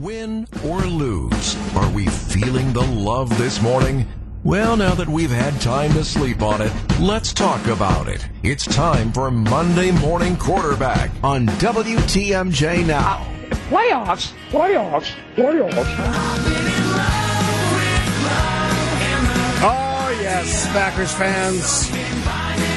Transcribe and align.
Win 0.00 0.46
or 0.64 0.80
lose, 0.80 1.74
are 1.76 1.90
we 1.90 2.06
feeling 2.06 2.72
the 2.72 2.80
love 2.80 3.36
this 3.36 3.60
morning? 3.60 4.06
Well, 4.44 4.74
now 4.74 4.94
that 4.94 5.06
we've 5.06 5.30
had 5.30 5.60
time 5.60 5.92
to 5.92 6.04
sleep 6.04 6.40
on 6.40 6.62
it, 6.62 6.72
let's 6.98 7.34
talk 7.34 7.66
about 7.66 8.08
it. 8.08 8.26
It's 8.42 8.64
time 8.64 9.12
for 9.12 9.30
Monday 9.30 9.90
Morning 9.90 10.38
Quarterback 10.38 11.10
on 11.22 11.46
WTMJ 11.46 12.86
Now. 12.86 13.26
Playoffs, 13.68 14.32
playoffs, 14.48 15.12
playoffs. 15.36 15.84
Oh, 19.62 20.18
yes, 20.22 20.66
Packers 20.68 21.12
fans. 21.12 21.90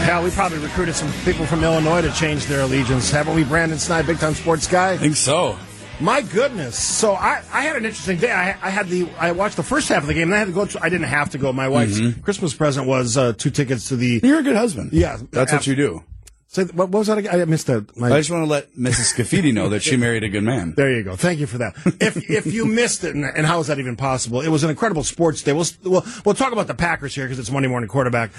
Hell, 0.03 0.25
we 0.25 0.29
probably 0.31 0.57
recruited 0.57 0.93
some 0.93 1.09
people 1.23 1.45
from 1.45 1.63
Illinois 1.63 2.01
to 2.01 2.11
change 2.11 2.47
their 2.47 2.63
allegiance. 2.63 3.09
Haven't 3.09 3.33
we, 3.33 3.45
Brandon 3.45 3.79
Sneide, 3.79 4.05
big 4.05 4.19
time 4.19 4.33
sports 4.33 4.67
guy? 4.67 4.91
I 4.91 4.97
think 4.97 5.15
so. 5.15 5.57
My 6.03 6.21
goodness! 6.21 6.77
So 6.77 7.13
I, 7.13 7.41
I 7.53 7.61
had 7.61 7.77
an 7.77 7.85
interesting 7.85 8.17
day. 8.17 8.29
I, 8.29 8.49
I 8.61 8.69
had 8.69 8.89
the 8.89 9.09
I 9.17 9.31
watched 9.31 9.55
the 9.55 9.63
first 9.63 9.87
half 9.87 10.01
of 10.01 10.07
the 10.07 10.13
game, 10.13 10.23
and 10.23 10.35
I 10.35 10.39
had 10.39 10.47
to 10.47 10.53
go. 10.53 10.65
To, 10.65 10.83
I 10.83 10.89
didn't 10.89 11.07
have 11.07 11.29
to 11.29 11.37
go. 11.37 11.53
My 11.53 11.69
wife's 11.69 11.97
Christmas 12.21 12.53
present 12.53 12.87
was 12.87 13.15
uh, 13.15 13.31
two 13.31 13.49
tickets 13.49 13.87
to 13.87 13.95
the. 13.95 14.19
You're 14.21 14.39
a 14.39 14.43
good 14.43 14.57
husband. 14.57 14.91
Yeah, 14.91 15.17
That's 15.31 15.53
ab- 15.53 15.59
what 15.59 15.67
you 15.67 15.75
do. 15.75 16.03
Say, 16.47 16.65
what, 16.65 16.89
what 16.89 16.99
was 16.99 17.07
that? 17.07 17.19
Again? 17.19 17.39
I 17.41 17.45
missed 17.45 17.67
that. 17.67 17.95
My, 17.97 18.11
I 18.11 18.19
just 18.19 18.29
want 18.29 18.43
to 18.43 18.49
let 18.49 18.75
Mrs. 18.75 19.13
Scaffidi 19.15 19.53
know 19.53 19.69
that 19.69 19.81
she 19.81 19.95
married 19.95 20.25
a 20.25 20.29
good 20.29 20.43
man. 20.43 20.73
There 20.75 20.91
you 20.91 21.03
go. 21.03 21.15
Thank 21.15 21.39
you 21.39 21.47
for 21.47 21.59
that. 21.59 21.73
If 22.01 22.29
if 22.29 22.47
you 22.47 22.65
missed 22.65 23.05
it, 23.05 23.15
and, 23.15 23.23
and 23.23 23.45
how 23.45 23.61
is 23.61 23.67
that 23.67 23.79
even 23.79 23.95
possible? 23.95 24.41
It 24.41 24.49
was 24.49 24.65
an 24.65 24.69
incredible 24.69 25.05
sports 25.05 25.41
day. 25.41 25.53
We'll 25.53 25.65
we'll, 25.83 26.05
we'll 26.25 26.35
talk 26.35 26.51
about 26.51 26.67
the 26.67 26.75
Packers 26.75 27.15
here 27.15 27.23
because 27.23 27.39
it's 27.39 27.49
Monday 27.49 27.69
morning 27.69 27.87
quarterback. 27.87 28.31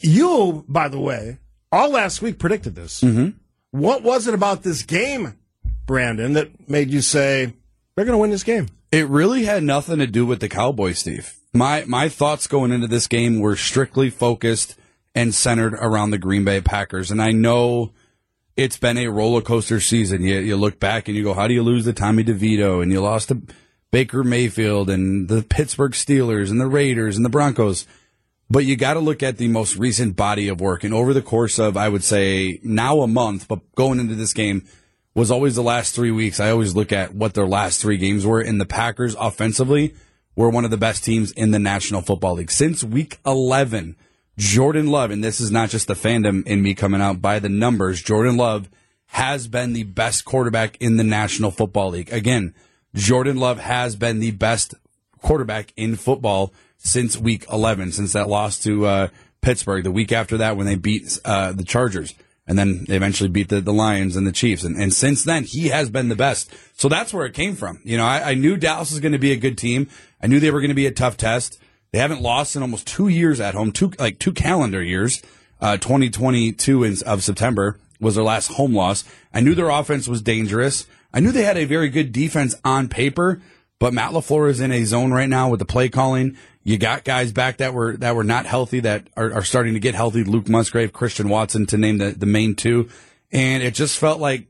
You, 0.00 0.64
by 0.68 0.88
the 0.88 0.98
way, 0.98 1.36
all 1.70 1.90
last 1.90 2.22
week 2.22 2.38
predicted 2.38 2.74
this. 2.74 3.02
Mm-hmm. 3.02 3.36
What 3.72 4.02
was 4.02 4.26
it 4.26 4.32
about 4.34 4.62
this 4.62 4.82
game, 4.82 5.34
Brandon, 5.92 6.32
that 6.32 6.70
made 6.70 6.90
you 6.90 7.02
say 7.02 7.52
they're 7.94 8.06
going 8.06 8.16
to 8.16 8.18
win 8.18 8.30
this 8.30 8.44
game? 8.44 8.68
It 8.90 9.06
really 9.08 9.44
had 9.44 9.62
nothing 9.62 9.98
to 9.98 10.06
do 10.06 10.24
with 10.24 10.40
the 10.40 10.48
Cowboys, 10.48 11.00
Steve. 11.00 11.34
My 11.52 11.84
my 11.86 12.08
thoughts 12.08 12.46
going 12.46 12.72
into 12.72 12.86
this 12.86 13.06
game 13.06 13.40
were 13.40 13.56
strictly 13.56 14.08
focused 14.08 14.74
and 15.14 15.34
centered 15.34 15.74
around 15.74 16.10
the 16.10 16.16
Green 16.16 16.44
Bay 16.44 16.62
Packers. 16.62 17.10
And 17.10 17.20
I 17.20 17.32
know 17.32 17.92
it's 18.56 18.78
been 18.78 18.96
a 18.96 19.08
roller 19.08 19.42
coaster 19.42 19.80
season. 19.80 20.22
You 20.22 20.38
you 20.38 20.56
look 20.56 20.80
back 20.80 21.08
and 21.08 21.16
you 21.16 21.24
go, 21.24 21.34
how 21.34 21.46
do 21.46 21.52
you 21.52 21.62
lose 21.62 21.84
to 21.84 21.92
Tommy 21.92 22.24
DeVito 22.24 22.82
and 22.82 22.90
you 22.90 23.02
lost 23.02 23.28
to 23.28 23.42
Baker 23.90 24.24
Mayfield 24.24 24.88
and 24.88 25.28
the 25.28 25.42
Pittsburgh 25.42 25.92
Steelers 25.92 26.50
and 26.50 26.58
the 26.58 26.68
Raiders 26.68 27.16
and 27.16 27.24
the 27.26 27.28
Broncos. 27.28 27.86
But 28.48 28.64
you 28.64 28.76
got 28.76 28.94
to 28.94 29.00
look 29.00 29.22
at 29.22 29.36
the 29.36 29.48
most 29.48 29.76
recent 29.76 30.16
body 30.16 30.48
of 30.48 30.58
work. 30.58 30.84
And 30.84 30.94
over 30.94 31.12
the 31.12 31.20
course 31.20 31.58
of, 31.58 31.76
I 31.76 31.90
would 31.90 32.02
say, 32.02 32.60
now 32.62 33.02
a 33.02 33.06
month, 33.06 33.46
but 33.46 33.74
going 33.74 34.00
into 34.00 34.14
this 34.14 34.32
game 34.32 34.66
was 35.14 35.30
always 35.30 35.54
the 35.54 35.62
last 35.62 35.94
three 35.94 36.10
weeks. 36.10 36.40
I 36.40 36.50
always 36.50 36.74
look 36.74 36.92
at 36.92 37.14
what 37.14 37.34
their 37.34 37.46
last 37.46 37.80
three 37.80 37.98
games 37.98 38.24
were. 38.24 38.40
And 38.40 38.60
the 38.60 38.66
Packers 38.66 39.14
offensively 39.18 39.94
were 40.34 40.50
one 40.50 40.64
of 40.64 40.70
the 40.70 40.76
best 40.76 41.04
teams 41.04 41.32
in 41.32 41.50
the 41.50 41.58
National 41.58 42.00
Football 42.00 42.34
League. 42.34 42.50
Since 42.50 42.82
week 42.82 43.18
11, 43.26 43.96
Jordan 44.38 44.86
Love, 44.86 45.10
and 45.10 45.22
this 45.22 45.40
is 45.40 45.50
not 45.50 45.68
just 45.68 45.86
the 45.86 45.94
fandom 45.94 46.46
in 46.46 46.62
me 46.62 46.74
coming 46.74 47.02
out 47.02 47.20
by 47.20 47.38
the 47.38 47.50
numbers, 47.50 48.02
Jordan 48.02 48.36
Love 48.36 48.70
has 49.06 49.46
been 49.46 49.74
the 49.74 49.84
best 49.84 50.24
quarterback 50.24 50.78
in 50.80 50.96
the 50.96 51.04
National 51.04 51.50
Football 51.50 51.90
League. 51.90 52.10
Again, 52.10 52.54
Jordan 52.94 53.36
Love 53.36 53.58
has 53.58 53.94
been 53.94 54.20
the 54.20 54.30
best 54.30 54.74
quarterback 55.20 55.72
in 55.76 55.96
football 55.96 56.52
since 56.78 57.18
week 57.18 57.44
11, 57.52 57.92
since 57.92 58.14
that 58.14 58.28
loss 58.28 58.58
to 58.60 58.86
uh, 58.86 59.08
Pittsburgh. 59.42 59.84
The 59.84 59.90
week 59.90 60.12
after 60.12 60.38
that, 60.38 60.56
when 60.56 60.66
they 60.66 60.76
beat 60.76 61.18
uh, 61.26 61.52
the 61.52 61.64
Chargers, 61.64 62.14
and 62.52 62.58
then 62.58 62.84
they 62.86 62.96
eventually 62.96 63.30
beat 63.30 63.48
the, 63.48 63.62
the 63.62 63.72
Lions 63.72 64.14
and 64.14 64.26
the 64.26 64.30
Chiefs. 64.30 64.62
And, 64.62 64.76
and 64.76 64.92
since 64.92 65.24
then, 65.24 65.44
he 65.44 65.68
has 65.68 65.88
been 65.88 66.10
the 66.10 66.14
best. 66.14 66.52
So 66.74 66.86
that's 66.86 67.14
where 67.14 67.24
it 67.24 67.32
came 67.32 67.56
from. 67.56 67.80
You 67.82 67.96
know, 67.96 68.04
I, 68.04 68.32
I 68.32 68.34
knew 68.34 68.58
Dallas 68.58 68.90
was 68.90 69.00
going 69.00 69.12
to 69.12 69.18
be 69.18 69.32
a 69.32 69.36
good 69.36 69.56
team. 69.56 69.88
I 70.22 70.26
knew 70.26 70.38
they 70.38 70.50
were 70.50 70.60
going 70.60 70.68
to 70.68 70.74
be 70.74 70.84
a 70.84 70.90
tough 70.90 71.16
test. 71.16 71.58
They 71.92 71.98
haven't 71.98 72.20
lost 72.20 72.54
in 72.54 72.60
almost 72.60 72.86
two 72.86 73.08
years 73.08 73.40
at 73.40 73.54
home, 73.54 73.72
two 73.72 73.92
like 73.98 74.18
two 74.18 74.34
calendar 74.34 74.82
years. 74.82 75.22
Uh, 75.62 75.78
2022 75.78 76.84
in, 76.84 76.96
of 77.06 77.22
September 77.22 77.78
was 78.00 78.16
their 78.16 78.24
last 78.24 78.48
home 78.48 78.74
loss. 78.74 79.02
I 79.32 79.40
knew 79.40 79.54
their 79.54 79.70
offense 79.70 80.06
was 80.06 80.20
dangerous. 80.20 80.86
I 81.10 81.20
knew 81.20 81.32
they 81.32 81.44
had 81.44 81.56
a 81.56 81.64
very 81.64 81.88
good 81.88 82.12
defense 82.12 82.54
on 82.66 82.88
paper, 82.88 83.40
but 83.82 83.92
Matt 83.92 84.12
LaFleur 84.12 84.48
is 84.48 84.60
in 84.60 84.70
a 84.70 84.84
zone 84.84 85.12
right 85.12 85.28
now 85.28 85.48
with 85.48 85.58
the 85.58 85.64
play 85.64 85.88
calling. 85.88 86.36
You 86.62 86.78
got 86.78 87.02
guys 87.02 87.32
back 87.32 87.56
that 87.56 87.74
were 87.74 87.96
that 87.96 88.14
were 88.14 88.22
not 88.22 88.46
healthy 88.46 88.78
that 88.78 89.08
are, 89.16 89.32
are 89.32 89.42
starting 89.42 89.74
to 89.74 89.80
get 89.80 89.96
healthy. 89.96 90.22
Luke 90.22 90.48
Musgrave, 90.48 90.92
Christian 90.92 91.28
Watson, 91.28 91.66
to 91.66 91.76
name 91.76 91.98
the, 91.98 92.12
the 92.12 92.24
main 92.24 92.54
two, 92.54 92.88
and 93.32 93.60
it 93.60 93.74
just 93.74 93.98
felt 93.98 94.20
like, 94.20 94.46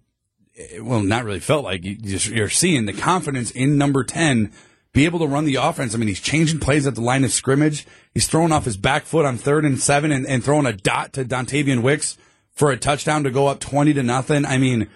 well, 0.83 1.01
not 1.01 1.25
really 1.25 1.41
felt 1.41 1.65
like 1.65 1.81
you're 1.83 2.51
seeing 2.51 2.85
the 2.85 2.93
confidence 2.93 3.51
in 3.53 3.79
number 3.79 4.05
ten 4.05 4.53
be 4.93 5.07
able 5.07 5.21
to 5.21 5.27
run 5.27 5.47
the 5.47 5.55
offense. 5.55 5.95
I 5.95 5.97
mean, 5.97 6.09
he's 6.09 6.21
changing 6.21 6.61
plays 6.61 6.87
at 6.87 6.95
the 6.95 7.01
line 7.01 7.25
of 7.25 7.33
scrimmage. 7.33 7.87
He's 8.13 8.27
throwing 8.27 8.53
off 8.53 8.67
his 8.67 8.77
back 8.77 9.05
foot 9.05 9.25
on 9.25 9.39
third 9.39 9.65
and 9.65 9.81
seven 9.81 10.13
and, 10.13 10.27
and 10.27 10.45
throwing 10.45 10.67
a 10.67 10.75
dot 10.75 11.15
to 11.15 11.25
Dontayvion 11.25 11.81
Wicks 11.81 12.19
for 12.51 12.71
a 12.71 12.77
touchdown 12.77 13.25
to 13.25 13.31
go 13.31 13.47
up 13.47 13.61
twenty 13.61 13.95
to 13.95 14.03
nothing. 14.03 14.45
I 14.45 14.59
mean 14.59 14.91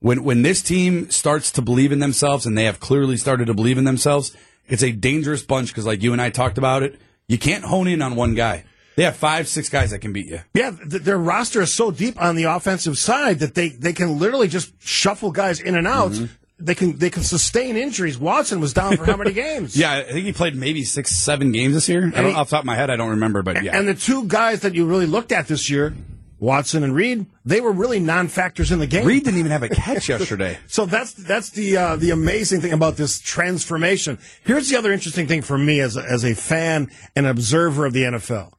when 0.00 0.24
when 0.24 0.42
this 0.42 0.62
team 0.62 1.10
starts 1.10 1.50
to 1.52 1.62
believe 1.62 1.92
in 1.92 1.98
themselves 1.98 2.46
and 2.46 2.56
they 2.58 2.64
have 2.64 2.80
clearly 2.80 3.16
started 3.16 3.46
to 3.46 3.54
believe 3.54 3.78
in 3.78 3.84
themselves, 3.84 4.36
it's 4.68 4.82
a 4.82 4.92
dangerous 4.92 5.42
bunch 5.42 5.68
because 5.68 5.86
like 5.86 6.02
you 6.02 6.12
and 6.12 6.20
I 6.20 6.30
talked 6.30 6.58
about 6.58 6.82
it, 6.82 6.98
you 7.28 7.38
can't 7.38 7.64
hone 7.64 7.86
in 7.88 8.02
on 8.02 8.16
one 8.16 8.34
guy. 8.34 8.64
They 8.96 9.04
have 9.04 9.16
five, 9.16 9.48
six 9.48 9.68
guys 9.68 9.92
that 9.92 10.00
can 10.00 10.12
beat 10.12 10.26
you. 10.26 10.40
Yeah, 10.52 10.72
th- 10.72 11.02
their 11.02 11.16
roster 11.16 11.62
is 11.62 11.72
so 11.72 11.90
deep 11.90 12.20
on 12.20 12.34
the 12.36 12.44
offensive 12.44 12.98
side 12.98 13.38
that 13.38 13.54
they, 13.54 13.70
they 13.70 13.92
can 13.92 14.18
literally 14.18 14.48
just 14.48 14.72
shuffle 14.82 15.30
guys 15.30 15.60
in 15.60 15.74
and 15.76 15.86
out. 15.86 16.10
Mm-hmm. 16.10 16.26
They 16.62 16.74
can 16.74 16.98
they 16.98 17.08
can 17.08 17.22
sustain 17.22 17.76
injuries. 17.76 18.18
Watson 18.18 18.60
was 18.60 18.74
down 18.74 18.98
for 18.98 19.06
how 19.06 19.16
many 19.16 19.32
games? 19.46 19.74
Yeah, 19.74 19.94
I 19.94 20.02
think 20.02 20.26
he 20.26 20.32
played 20.34 20.54
maybe 20.54 20.84
six, 20.84 21.16
seven 21.16 21.52
games 21.52 21.72
this 21.72 21.88
year. 21.88 22.08
I 22.14 22.20
don't, 22.20 22.30
he- 22.30 22.34
off 22.36 22.50
the 22.50 22.56
top 22.56 22.62
of 22.64 22.66
my 22.66 22.74
head, 22.76 22.90
I 22.90 22.96
don't 22.96 23.10
remember, 23.10 23.42
but 23.42 23.62
yeah. 23.62 23.78
And 23.78 23.88
the 23.88 23.94
two 23.94 24.26
guys 24.26 24.60
that 24.60 24.74
you 24.74 24.84
really 24.86 25.06
looked 25.06 25.32
at 25.32 25.46
this 25.48 25.70
year, 25.70 25.94
Watson 26.40 26.82
and 26.82 26.94
Reed, 26.94 27.26
they 27.44 27.60
were 27.60 27.70
really 27.70 28.00
non-factors 28.00 28.72
in 28.72 28.78
the 28.78 28.86
game. 28.86 29.06
Reed 29.06 29.24
didn't 29.24 29.38
even 29.38 29.52
have 29.52 29.62
a 29.62 29.68
catch 29.68 30.08
yesterday. 30.08 30.58
So 30.66 30.86
that's 30.86 31.12
that's 31.12 31.50
the 31.50 31.76
uh, 31.76 31.96
the 31.96 32.10
amazing 32.10 32.62
thing 32.62 32.72
about 32.72 32.96
this 32.96 33.20
transformation. 33.20 34.18
Here's 34.42 34.68
the 34.68 34.76
other 34.76 34.92
interesting 34.92 35.26
thing 35.26 35.42
for 35.42 35.58
me 35.58 35.80
as 35.80 35.96
a, 35.96 36.02
as 36.02 36.24
a 36.24 36.34
fan 36.34 36.90
and 37.14 37.26
observer 37.26 37.86
of 37.86 37.92
the 37.92 38.04
NFL. 38.04 38.54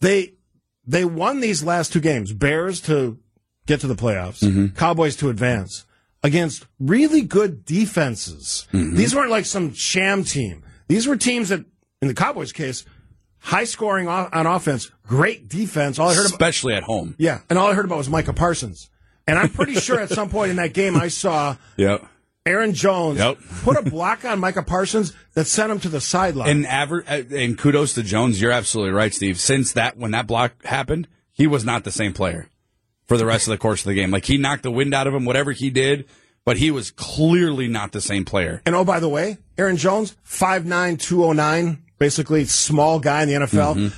They 0.00 0.32
they 0.86 1.04
won 1.04 1.40
these 1.40 1.62
last 1.62 1.92
two 1.92 2.00
games. 2.00 2.32
Bears 2.32 2.80
to 2.82 3.18
get 3.66 3.80
to 3.80 3.86
the 3.86 3.94
playoffs, 3.94 4.74
Cowboys 4.74 5.14
to 5.16 5.28
advance 5.28 5.84
against 6.22 6.66
really 6.78 7.22
good 7.22 7.64
defenses. 7.64 8.66
These 8.72 9.14
weren't 9.14 9.30
like 9.30 9.46
some 9.46 9.74
sham 9.74 10.24
team. 10.24 10.64
These 10.88 11.06
were 11.06 11.16
teams 11.16 11.50
that, 11.50 11.64
in 12.02 12.08
the 12.08 12.14
Cowboys' 12.14 12.52
case, 12.52 12.84
high 13.40 13.64
scoring 13.64 14.06
on 14.08 14.46
offense, 14.46 14.90
great 15.06 15.48
defense. 15.48 15.98
All 15.98 16.08
I 16.08 16.14
heard 16.14 16.20
about 16.26 16.32
Especially 16.32 16.74
at 16.74 16.82
home. 16.82 17.14
yeah, 17.18 17.40
and 17.50 17.58
all 17.58 17.68
I 17.68 17.74
heard 17.74 17.84
about 17.84 17.98
was 17.98 18.08
Micah 18.08 18.32
Parsons. 18.32 18.88
And 19.26 19.38
I'm 19.38 19.48
pretty 19.50 19.74
sure 19.74 20.00
at 20.00 20.10
some 20.10 20.28
point 20.30 20.50
in 20.50 20.56
that 20.56 20.72
game 20.72 20.96
I 20.96 21.08
saw 21.08 21.56
Yep. 21.76 22.04
Aaron 22.46 22.72
Jones 22.74 23.18
Yep. 23.18 23.38
put 23.62 23.76
a 23.76 23.82
block 23.82 24.24
on 24.24 24.40
Micah 24.40 24.62
Parsons 24.62 25.14
that 25.34 25.44
sent 25.46 25.70
him 25.70 25.78
to 25.80 25.88
the 25.88 26.00
sideline. 26.00 26.48
And 26.50 26.66
aver- 26.66 27.04
uh, 27.06 27.22
and 27.30 27.56
kudos 27.56 27.94
to 27.94 28.02
Jones. 28.02 28.40
You're 28.40 28.50
absolutely 28.50 28.92
right, 28.92 29.12
Steve. 29.14 29.38
Since 29.38 29.74
that 29.74 29.96
when 29.98 30.10
that 30.12 30.26
block 30.26 30.64
happened, 30.64 31.06
he 31.32 31.46
was 31.46 31.64
not 31.64 31.84
the 31.84 31.92
same 31.92 32.12
player 32.14 32.48
for 33.06 33.16
the 33.18 33.26
rest 33.26 33.46
of 33.46 33.52
the 33.52 33.58
course 33.58 33.82
of 33.82 33.88
the 33.88 33.94
game. 33.94 34.10
Like 34.10 34.24
he 34.24 34.36
knocked 34.38 34.62
the 34.62 34.70
wind 34.70 34.94
out 34.94 35.06
of 35.06 35.14
him, 35.14 35.24
whatever 35.26 35.52
he 35.52 35.68
did, 35.70 36.06
but 36.44 36.56
he 36.56 36.70
was 36.70 36.90
clearly 36.90 37.68
not 37.68 37.92
the 37.92 38.00
same 38.00 38.24
player. 38.24 38.62
And 38.66 38.74
oh, 38.74 38.84
by 38.84 39.00
the 39.00 39.08
way, 39.08 39.36
Aaron 39.58 39.76
Jones, 39.76 40.16
5'9", 40.26 40.98
209, 40.98 41.82
basically 42.00 42.44
small 42.46 42.98
guy 42.98 43.22
in 43.22 43.28
the 43.28 43.34
NFL. 43.34 43.76
Mm-hmm. 43.76 43.96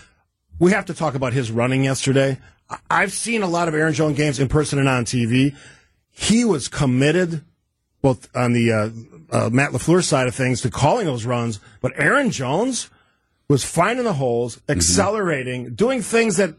We 0.59 0.73
have 0.73 0.85
to 0.87 0.95
talk 0.95 1.15
about 1.15 1.33
his 1.33 1.51
running 1.51 1.85
yesterday. 1.85 2.39
I've 2.91 3.13
seen 3.13 3.43
a 3.43 3.47
lot 3.47 3.69
of 3.69 3.75
Aaron 3.75 3.95
Jones 3.95 4.17
games 4.17 4.39
in 4.39 4.49
person 4.49 4.79
and 4.79 4.89
on 4.89 5.05
TV. 5.07 5.57
He 6.11 6.45
was 6.45 6.69
committed, 6.69 7.43
both 8.03 8.29
on 8.37 8.53
the 8.53 8.73
uh, 8.73 8.91
uh, 9.31 9.51
Matt 9.51 9.71
LaFleur 9.71 10.03
side 10.05 10.27
of 10.29 10.35
things, 10.35 10.61
to 10.63 10.71
calling 10.71 11.07
those 11.07 11.25
runs. 11.25 11.61
But 11.81 11.93
Aaron 11.97 12.31
Jones 12.31 12.91
was 13.49 13.65
finding 13.65 14.05
the 14.05 14.13
holes, 14.15 14.57
Mm-hmm. 14.57 14.73
accelerating, 14.73 15.75
doing 15.75 16.03
things 16.03 16.37
that, 16.37 16.55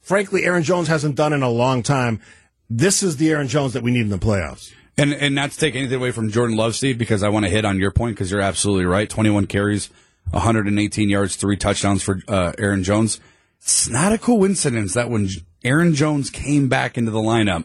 frankly, 0.00 0.44
Aaron 0.44 0.62
Jones 0.62 0.88
hasn't 0.88 1.14
done 1.14 1.32
in 1.32 1.42
a 1.42 1.50
long 1.50 1.82
time. 1.82 2.20
This 2.68 3.02
is 3.02 3.16
the 3.16 3.30
Aaron 3.30 3.48
Jones 3.48 3.72
that 3.74 3.82
we 3.82 3.90
need 3.90 4.02
in 4.02 4.10
the 4.10 4.18
playoffs. 4.18 4.72
And 4.96 5.12
and 5.14 5.34
not 5.34 5.52
to 5.52 5.56
take 5.58 5.74
anything 5.76 5.96
away 5.96 6.10
from 6.10 6.30
Jordan 6.30 6.56
Love, 6.56 6.74
Steve, 6.74 6.98
because 6.98 7.22
I 7.22 7.28
want 7.30 7.46
to 7.46 7.50
hit 7.50 7.64
on 7.64 7.78
your 7.78 7.90
point 7.90 8.16
because 8.16 8.30
you're 8.30 8.40
absolutely 8.40 8.84
right. 8.84 9.08
21 9.08 9.46
carries, 9.46 9.88
118 10.30 11.08
yards, 11.08 11.36
three 11.36 11.56
touchdowns 11.56 12.02
for 12.02 12.20
uh, 12.28 12.52
Aaron 12.58 12.82
Jones. 12.82 13.20
It's 13.58 13.88
not 13.88 14.12
a 14.12 14.18
coincidence 14.18 14.94
that 14.94 15.10
when 15.10 15.28
Aaron 15.64 15.94
Jones 15.94 16.30
came 16.30 16.68
back 16.68 16.96
into 16.96 17.10
the 17.10 17.18
lineup, 17.18 17.64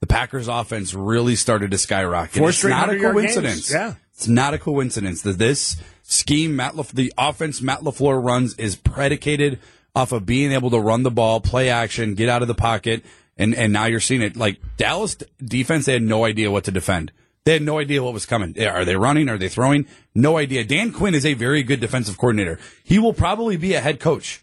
the 0.00 0.06
Packers 0.06 0.48
offense 0.48 0.94
really 0.94 1.36
started 1.36 1.70
to 1.70 1.78
skyrocket. 1.78 2.38
Four 2.38 2.50
it's 2.50 2.64
not 2.64 2.90
a 2.90 2.98
coincidence. 2.98 3.72
Yeah. 3.72 3.94
It's 4.14 4.28
not 4.28 4.54
a 4.54 4.58
coincidence 4.58 5.22
that 5.22 5.38
this 5.38 5.76
scheme, 6.02 6.56
Matt 6.56 6.76
Laf- 6.76 6.92
the 6.92 7.12
offense 7.18 7.60
Matt 7.60 7.80
LaFleur 7.80 8.22
runs 8.22 8.54
is 8.54 8.76
predicated 8.76 9.58
off 9.94 10.12
of 10.12 10.24
being 10.26 10.52
able 10.52 10.70
to 10.70 10.78
run 10.78 11.02
the 11.02 11.10
ball, 11.10 11.40
play 11.40 11.68
action, 11.68 12.14
get 12.14 12.28
out 12.28 12.42
of 12.42 12.48
the 12.48 12.54
pocket, 12.54 13.04
and, 13.36 13.54
and 13.54 13.72
now 13.72 13.86
you're 13.86 14.00
seeing 14.00 14.22
it. 14.22 14.36
Like 14.36 14.60
Dallas 14.76 15.16
defense, 15.44 15.86
they 15.86 15.94
had 15.94 16.02
no 16.02 16.24
idea 16.24 16.50
what 16.50 16.64
to 16.64 16.70
defend. 16.70 17.12
They 17.44 17.52
had 17.52 17.62
no 17.62 17.78
idea 17.78 18.02
what 18.02 18.14
was 18.14 18.24
coming. 18.24 18.58
Are 18.58 18.86
they 18.86 18.96
running? 18.96 19.28
Are 19.28 19.36
they 19.36 19.50
throwing? 19.50 19.86
No 20.14 20.38
idea. 20.38 20.64
Dan 20.64 20.92
Quinn 20.92 21.14
is 21.14 21.26
a 21.26 21.34
very 21.34 21.62
good 21.62 21.78
defensive 21.78 22.16
coordinator. 22.16 22.58
He 22.82 22.98
will 22.98 23.12
probably 23.12 23.58
be 23.58 23.74
a 23.74 23.80
head 23.82 24.00
coach. 24.00 24.42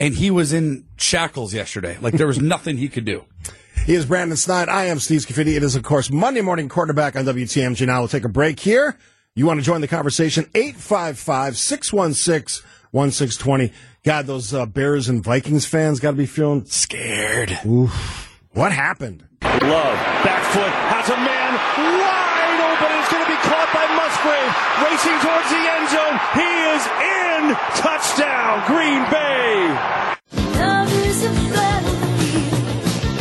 And 0.00 0.14
he 0.14 0.30
was 0.30 0.54
in 0.54 0.86
shackles 0.96 1.52
yesterday. 1.52 1.98
Like 2.00 2.14
there 2.14 2.26
was 2.26 2.38
nothing 2.40 2.78
he 2.78 2.88
could 2.88 3.04
do. 3.04 3.26
He 3.84 3.94
is 3.94 4.06
Brandon 4.06 4.36
Sneide. 4.36 4.70
I 4.70 4.86
am 4.86 4.98
Steve 4.98 5.26
Scaffidi. 5.26 5.56
It 5.56 5.62
is, 5.62 5.76
of 5.76 5.82
course, 5.82 6.10
Monday 6.10 6.40
morning 6.40 6.70
quarterback 6.70 7.16
on 7.16 7.26
WTMJ. 7.26 7.86
Now 7.86 8.00
we'll 8.00 8.08
take 8.08 8.24
a 8.24 8.30
break 8.30 8.60
here. 8.60 8.96
You 9.34 9.44
want 9.44 9.60
to 9.60 9.66
join 9.66 9.82
the 9.82 9.88
conversation? 9.88 10.48
855 10.54 11.56
616 11.56 12.66
1620. 12.92 13.72
God, 14.04 14.26
those 14.26 14.54
uh, 14.54 14.64
Bears 14.64 15.10
and 15.10 15.22
Vikings 15.22 15.66
fans 15.66 16.00
got 16.00 16.12
to 16.12 16.16
be 16.16 16.24
feeling 16.24 16.64
Scared. 16.64 17.58
Oof. 17.66 18.40
What 18.52 18.72
happened? 18.72 19.26
Love, 19.42 19.60
back 19.60 20.44
foot, 20.54 20.70
has 20.70 21.10
a 21.10 21.16
man 21.16 21.54
wide 22.00 22.27
open. 22.80 22.98
It's 22.98 23.10
going 23.10 23.24
to 23.26 23.30
be 23.30 23.40
caught 23.42 23.68
by 23.74 23.84
Musgrave, 23.98 24.52
racing 24.86 25.18
towards 25.22 25.48
the 25.50 25.62
end 25.66 25.86
zone. 25.90 26.16
He 26.38 26.50
is 26.74 26.82
in. 26.86 27.42
Touchdown, 27.80 28.62
Green 28.66 29.02
Bay. 29.10 29.68
Love 30.58 30.92
is 31.06 31.24
a. 31.24 31.48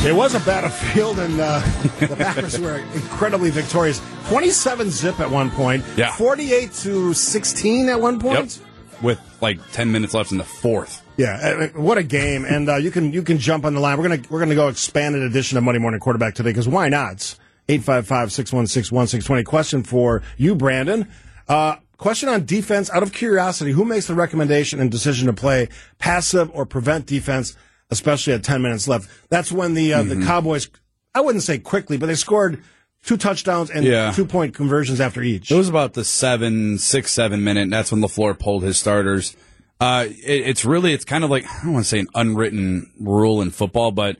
It 0.08 0.16
was 0.16 0.36
a 0.36 0.40
battlefield, 0.40 1.20
and 1.20 1.38
uh, 1.40 1.60
the 2.00 2.16
Packers 2.18 2.58
were 2.60 2.78
incredibly 2.94 3.50
victorious. 3.50 4.02
27 4.30 4.90
zip 4.90 5.20
at 5.20 5.30
one 5.30 5.52
point. 5.52 5.84
Yeah. 5.98 6.12
48 6.14 6.72
to 6.74 7.14
16 7.14 7.90
at 7.90 8.00
one 8.00 8.14
Yep. 8.16 8.22
point. 8.24 8.60
With 9.02 9.20
like 9.42 9.60
10 9.74 9.92
minutes 9.92 10.14
left 10.14 10.32
in 10.32 10.38
the 10.38 10.44
fourth. 10.46 11.04
Yeah, 11.18 11.68
what 11.76 11.98
a 11.98 12.04
game! 12.04 12.46
And 12.46 12.70
uh, 12.70 12.76
you 12.78 12.90
can 12.90 13.12
you 13.12 13.22
can 13.22 13.38
jump 13.38 13.66
on 13.66 13.74
the 13.74 13.80
line. 13.80 13.98
We're 13.98 14.08
gonna 14.08 14.22
we're 14.30 14.40
gonna 14.40 14.56
go 14.56 14.70
expanded 14.70 15.22
edition 15.24 15.58
of 15.58 15.64
Monday 15.64 15.80
Morning 15.80 16.00
Quarterback 16.00 16.36
today 16.36 16.50
because 16.52 16.68
why 16.68 16.90
not? 16.90 17.36
855-616-1620. 17.68 19.46
Question 19.46 19.84
for 19.84 20.22
you, 20.38 20.56
Brandon. 20.56 21.08
Uh, 21.48 21.76
question 21.98 22.30
on 22.30 22.46
defense. 22.46 22.90
Out 22.92 23.04
of 23.04 23.14
curiosity, 23.14 23.72
who 23.72 23.86
makes 23.86 24.08
the 24.08 24.16
recommendation 24.16 24.80
and 24.80 24.92
decision 24.92 25.28
to 25.28 25.34
play 25.34 25.70
passive 26.00 26.50
or 26.54 26.66
prevent 26.66 27.06
defense, 27.06 27.56
especially 27.90 28.34
at 28.34 28.44
10 28.44 28.62
minutes 28.62 28.88
left? 28.88 29.10
That's 29.30 29.52
when 29.52 29.74
the 29.74 29.94
uh, 29.94 30.04
Mm-hmm. 30.04 30.20
the 30.22 30.26
Cowboys. 30.26 30.70
I 31.16 31.22
wouldn't 31.22 31.44
say 31.44 31.58
quickly, 31.58 31.98
but 31.98 32.06
they 32.08 32.16
scored 32.16 32.62
two 33.04 33.18
touchdowns 33.18 33.70
and 33.70 33.86
Yeah. 33.86 34.12
two 34.12 34.26
point 34.26 34.54
conversions 34.54 35.00
after 35.02 35.22
each. 35.24 35.50
It 35.52 35.56
was 35.56 35.70
about 35.70 35.94
the 35.94 36.04
seven, 36.04 36.78
six, 36.78 37.12
seven 37.12 37.44
minute. 37.44 37.70
That's 37.70 37.92
when 37.92 38.02
Lafleur 38.02 38.38
pulled 38.38 38.64
his 38.64 38.78
starters. 38.78 39.36
Uh, 39.80 40.06
it, 40.10 40.16
it's 40.48 40.66
really, 40.66 40.94
it's 40.94 41.06
kind 41.06 41.24
of 41.24 41.30
like 41.30 41.46
I 41.46 41.64
don't 41.64 41.74
want 41.74 41.86
to 41.86 41.90
say 41.90 42.00
an 42.00 42.08
unwritten 42.16 42.92
rule 43.00 43.42
in 43.42 43.52
football, 43.52 43.92
but 43.92 44.18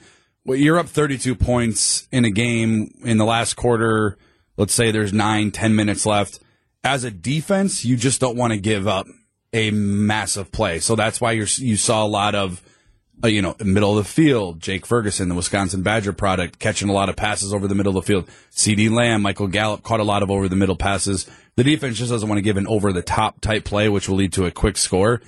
well, 0.48 0.58
you're 0.58 0.80
up 0.80 0.88
32 0.88 1.36
points 1.36 2.08
in 2.10 2.24
a 2.24 2.32
game 2.32 2.94
in 3.04 3.18
the 3.18 3.26
last 3.26 3.56
quarter. 3.56 4.18
Let's 4.56 4.74
say 4.74 4.92
there's 4.92 5.12
nine, 5.12 5.52
ten 5.52 5.76
minutes 5.76 6.06
left. 6.06 6.40
As 6.86 7.04
a 7.04 7.12
defense, 7.12 7.84
you 7.84 7.98
just 7.98 8.22
don't 8.22 8.38
want 8.38 8.54
to 8.54 8.60
give 8.60 8.88
up 8.88 9.08
a 9.52 9.72
massive 9.72 10.50
play. 10.54 10.80
So 10.80 10.96
that's 10.96 11.20
why 11.20 11.34
you 11.34 11.76
saw 11.76 12.06
a 12.06 12.08
lot 12.08 12.34
of, 12.34 12.64
uh, 13.22 13.28
you 13.28 13.42
know, 13.42 13.58
middle 13.60 13.98
of 13.98 14.06
the 14.06 14.10
field. 14.10 14.62
Jake 14.62 14.86
Ferguson, 14.86 15.28
the 15.28 15.36
Wisconsin 15.36 15.84
Badger 15.84 16.14
product, 16.14 16.60
catching 16.60 16.88
a 16.88 16.94
lot 16.94 17.10
of 17.10 17.18
passes 17.18 17.54
over 17.54 17.68
the 17.68 17.76
middle 17.76 17.98
of 17.98 18.06
the 18.06 18.08
field. 18.08 18.30
CeeDee 18.52 18.90
Lamb, 18.90 19.24
Michael 19.24 19.48
Gallup 19.48 19.84
caught 19.84 20.00
a 20.00 20.06
lot 20.06 20.24
of 20.24 20.32
over 20.32 20.48
the 20.48 20.56
middle 20.56 20.78
passes. 20.78 21.30
The 21.58 21.66
defense 21.66 21.98
just 21.98 22.10
doesn't 22.10 22.30
want 22.30 22.38
to 22.38 22.44
give 22.44 22.56
an 22.56 22.68
over 22.68 22.94
the 22.94 23.02
top 23.02 23.42
type 23.42 23.66
play, 23.66 23.90
which 23.90 24.08
will 24.08 24.16
lead 24.16 24.32
to 24.34 24.46
a 24.46 24.52
quick 24.52 24.78
score. 24.78 25.22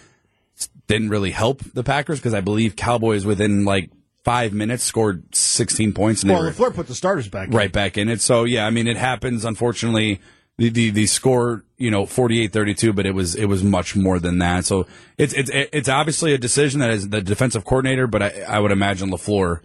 Didn't 0.88 1.10
really 1.10 1.32
help 1.32 1.60
the 1.74 1.84
Packers 1.84 2.20
because 2.20 2.34
I 2.34 2.40
believe 2.40 2.78
Cowboys 2.78 3.26
within 3.26 3.66
like 3.66 3.92
five 4.24 4.54
minutes 4.54 4.84
scored 4.84 5.34
16 5.36 5.94
points 5.94 6.24
and 6.24 6.32
well, 6.32 6.44
they 6.44 6.52
Lafleur 6.52 6.74
put 6.74 6.88
the 6.88 6.96
starters 6.96 7.28
back. 7.28 7.48
in. 7.50 7.54
right 7.56 7.72
back 7.72 7.98
in 7.98 8.10
it. 8.10 8.22
So 8.22 8.44
yeah, 8.44 8.66
I 8.66 8.70
mean, 8.70 8.88
it 8.88 8.98
happens. 8.98 9.46
Unfortunately, 9.46 10.20
the 10.58 10.70
the, 10.70 10.90
the 10.90 11.06
score, 11.08 11.64
you 11.78 11.90
know, 11.90 12.04
48-32, 12.06 12.94
but 12.96 13.06
it 13.06 13.14
was 13.16 13.36
it 13.36 13.46
was 13.46 13.64
much 13.64 13.96
more 13.96 14.20
than 14.20 14.40
that. 14.40 14.66
So 14.66 14.88
it's 15.18 15.34
it's 15.34 15.50
it's 15.54 15.90
obviously 15.90 16.34
a 16.34 16.38
decision 16.38 16.82
that 16.82 16.90
is 16.92 17.10
the 17.10 17.22
defensive 17.22 17.64
coordinator, 17.66 18.08
but 18.08 18.22
I, 18.22 18.30
I 18.48 18.60
would 18.60 18.72
imagine 18.72 19.10
Lafleur 19.10 19.62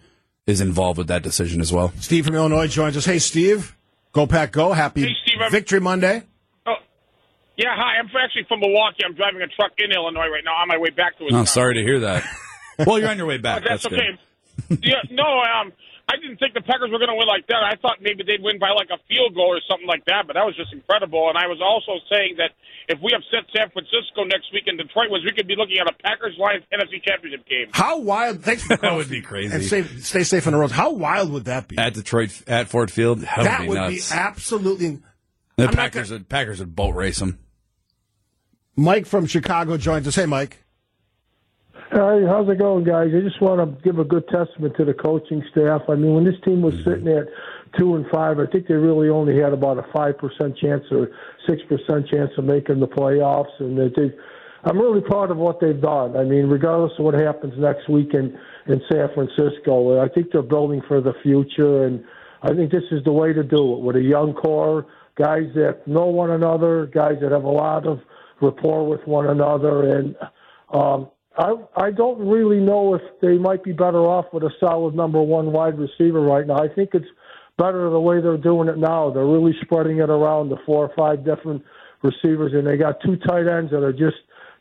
is 0.47 0.61
involved 0.61 0.99
with 0.99 1.09
that 1.09 1.23
decision 1.23 1.61
as 1.61 1.73
well. 1.73 1.93
Steve 2.01 2.27
from 2.27 2.35
Illinois 2.35 2.69
joins 2.69 2.97
us. 2.97 3.05
Hey, 3.07 3.19
Steve. 3.19 3.75
Go 4.13 4.27
Pack 4.29 4.53
Go. 4.53 4.73
Happy 4.73 5.03
Hey, 5.03 5.15
Steve, 5.27 5.41
I'm- 5.41 5.51
Victory 5.51 5.81
Monday. 5.81 6.23
Oh, 6.67 6.75
yeah, 7.57 7.75
hi. 7.75 7.99
I'm 7.99 8.07
actually 8.23 8.45
from 8.47 8.61
Milwaukee. 8.61 9.03
I'm 9.05 9.15
driving 9.15 9.43
a 9.43 9.49
truck 9.49 9.73
in 9.79 9.91
Illinois 9.91 10.29
right 10.29 10.45
now 10.45 10.53
on 10.55 10.69
my 10.69 10.79
way 10.79 10.91
back 10.91 11.17
to 11.19 11.23
Oh, 11.23 11.27
Wisconsin. 11.27 11.53
sorry 11.53 11.75
to 11.75 11.83
hear 11.83 12.01
that. 12.01 12.25
well, 12.87 12.99
you're 13.01 13.09
on 13.09 13.17
your 13.17 13.27
way 13.27 13.39
back. 13.39 13.65
That's, 13.65 13.83
That's, 13.83 13.87
okay. 13.87 13.97
good. 14.13 14.19
Yeah, 14.83 15.03
no, 15.11 15.25
um, 15.25 15.73
I 16.09 16.17
didn't 16.21 16.37
think 16.37 16.53
the 16.53 16.61
Packers 16.61 16.93
were 16.93 16.99
going 17.01 17.09
to 17.09 17.17
win 17.17 17.29
like 17.29 17.47
that. 17.49 17.65
I 17.65 17.77
thought 17.81 17.97
maybe 18.05 18.25
they'd 18.25 18.43
win 18.43 18.59
by 18.59 18.71
like 18.77 18.93
a 18.93 19.01
field 19.09 19.35
goal 19.35 19.57
or 19.57 19.61
something 19.65 19.89
like 19.89 20.05
that, 20.05 20.27
but 20.27 20.35
that 20.35 20.45
was 20.45 20.55
just 20.55 20.73
incredible. 20.73 21.33
And 21.33 21.39
I 21.39 21.47
was 21.49 21.65
also 21.65 21.97
saying 22.13 22.37
that 22.37 22.53
if 22.93 23.01
we 23.01 23.17
upset 23.17 23.49
San 23.57 23.73
Francisco 23.73 24.25
next 24.29 24.53
week 24.53 24.65
in 24.67 24.77
Detroit, 24.77 25.09
was 25.09 25.25
we 25.25 25.33
could 25.33 25.49
be 25.49 25.57
looking 25.57 25.79
at 25.81 25.89
a 25.89 25.97
Packers 26.05 26.37
Lions 26.37 26.65
NFC 26.69 27.01
Championship 27.01 27.49
game. 27.49 27.73
How 27.73 27.99
wild? 27.99 28.45
Thanks 28.45 28.63
for 28.65 28.77
That 28.85 28.97
would 28.97 29.09
be 29.09 29.23
crazy. 29.23 29.55
And 29.55 29.65
stay, 29.65 29.83
stay 30.05 30.25
safe 30.25 30.47
on 30.47 30.53
the 30.53 30.59
roads. 30.59 30.73
How 30.73 30.93
wild 30.93 31.33
would 31.33 31.47
that 31.47 31.69
be? 31.69 31.79
At 31.79 31.95
Detroit, 31.95 32.37
at 32.47 32.69
Ford 32.69 32.93
Field, 32.93 33.21
that, 33.21 33.45
that 33.45 33.61
would 33.67 33.75
be 33.75 33.81
would 33.81 33.89
be 33.89 34.03
absolutely. 34.11 35.01
the 35.57 35.65
I'm 35.65 35.65
not 35.67 35.75
Packers, 35.75 36.11
would, 36.11 36.29
Packers 36.29 36.61
would 36.61 36.77
boat 36.77 36.95
race 36.95 37.19
them. 37.19 37.39
Mike 38.77 39.07
from 39.07 39.27
Chicago 39.27 39.79
joins 39.79 40.07
us. 40.07 40.17
Hey, 40.17 40.27
Mike. 40.27 40.64
Hey, 41.95 42.25
how's 42.27 42.49
it 42.49 42.59
going, 42.59 42.83
guys? 42.83 43.11
I 43.15 43.21
just 43.21 43.41
want 43.41 43.61
to 43.61 43.85
give 43.85 44.01
a 44.01 44.05
good 44.05 44.27
testament 44.27 44.75
to 44.79 44.85
the 44.85 44.95
coaching 44.95 45.45
staff. 45.53 45.83
I 45.89 45.95
mean, 45.95 46.13
when 46.13 46.25
this 46.25 46.35
team 46.45 46.61
was 46.61 46.75
sitting 46.83 47.07
at 47.07 47.29
two 47.79 47.95
and 47.95 48.05
five, 48.13 48.41
I 48.41 48.47
think 48.47 48.67
they 48.67 48.75
really 48.75 49.09
only 49.09 49.39
had 49.39 49.53
about 49.53 49.79
a 49.79 49.87
five 49.93 50.19
percent 50.19 50.59
chance 50.59 50.83
or 50.91 51.11
six 51.47 51.63
percent 51.69 52.09
chance 52.09 52.33
of 52.37 52.47
making 52.47 52.81
the 52.81 52.89
playoffs, 52.89 53.55
and 53.61 53.79
that 53.79 53.95
they. 53.95 54.13
I'm 54.69 54.77
really 54.77 55.03
proud 55.03 55.31
of 55.31 55.37
what 55.37 55.61
they've 55.61 55.81
done. 55.81 56.17
I 56.17 56.25
mean, 56.25 56.47
regardless 56.47 56.91
of 56.99 57.05
what 57.05 57.15
happens 57.15 57.55
next 57.59 57.89
week 57.89 58.13
in 58.13 58.37
in 58.67 58.83
San 58.91 59.11
Francisco, 59.15 60.03
I 60.03 60.09
think 60.09 60.33
they're 60.33 60.43
building 60.43 60.83
for 60.89 61.01
the 61.01 61.15
future, 61.23 61.87
and 61.87 62.03
I 62.43 62.55
think 62.55 62.73
this 62.73 62.91
is 62.91 63.05
the 63.05 63.13
way 63.13 63.33
to 63.33 63.45
do 63.45 63.75
it 63.75 63.81
with 63.83 63.95
a 63.95 64.03
young 64.03 64.33
core, 64.35 64.87
guys 65.17 65.47
that 65.55 65.87
know 65.87 66.07
one 66.07 66.33
another, 66.33 66.87
guys 66.87 67.19
that 67.23 67.31
have 67.31 67.45
a 67.45 67.49
lot 67.49 67.87
of 67.87 68.01
rapport 68.43 68.85
with 68.85 69.07
one 69.07 69.29
another, 69.29 69.97
and 69.97 70.17
um, 70.73 71.09
I 71.37 71.55
I 71.77 71.91
don't 71.91 72.27
really 72.29 72.61
know 72.61 72.95
if 72.95 73.03
they 73.21 73.39
might 73.39 73.63
be 73.65 73.73
better 73.73 74.01
off 74.07 74.27
with 74.33 74.43
a 74.45 74.51
solid 74.61 74.95
number 74.95 75.21
one 75.23 75.53
wide 75.53 75.79
receiver 75.79 76.21
right 76.21 76.47
now. 76.47 76.57
I 76.57 76.69
think 76.69 76.91
it's 76.95 77.07
better 77.59 77.89
the 77.91 78.01
way 78.01 78.21
they're 78.21 78.37
doing 78.37 78.69
it 78.69 78.79
now. 78.79 79.11
They're 79.11 79.27
really 79.27 79.55
spreading 79.63 79.99
it 79.99 80.11
around 80.11 80.49
to 80.51 80.57
four 80.67 80.87
or 80.89 80.93
five 80.97 81.25
different 81.25 81.63
receivers, 82.03 82.53
and 82.53 82.67
they 82.67 82.77
got 82.77 83.01
two 83.05 83.17
tight 83.17 83.47
ends 83.49 83.71
that 83.73 83.83
are 83.83 83.93
just 83.93 84.17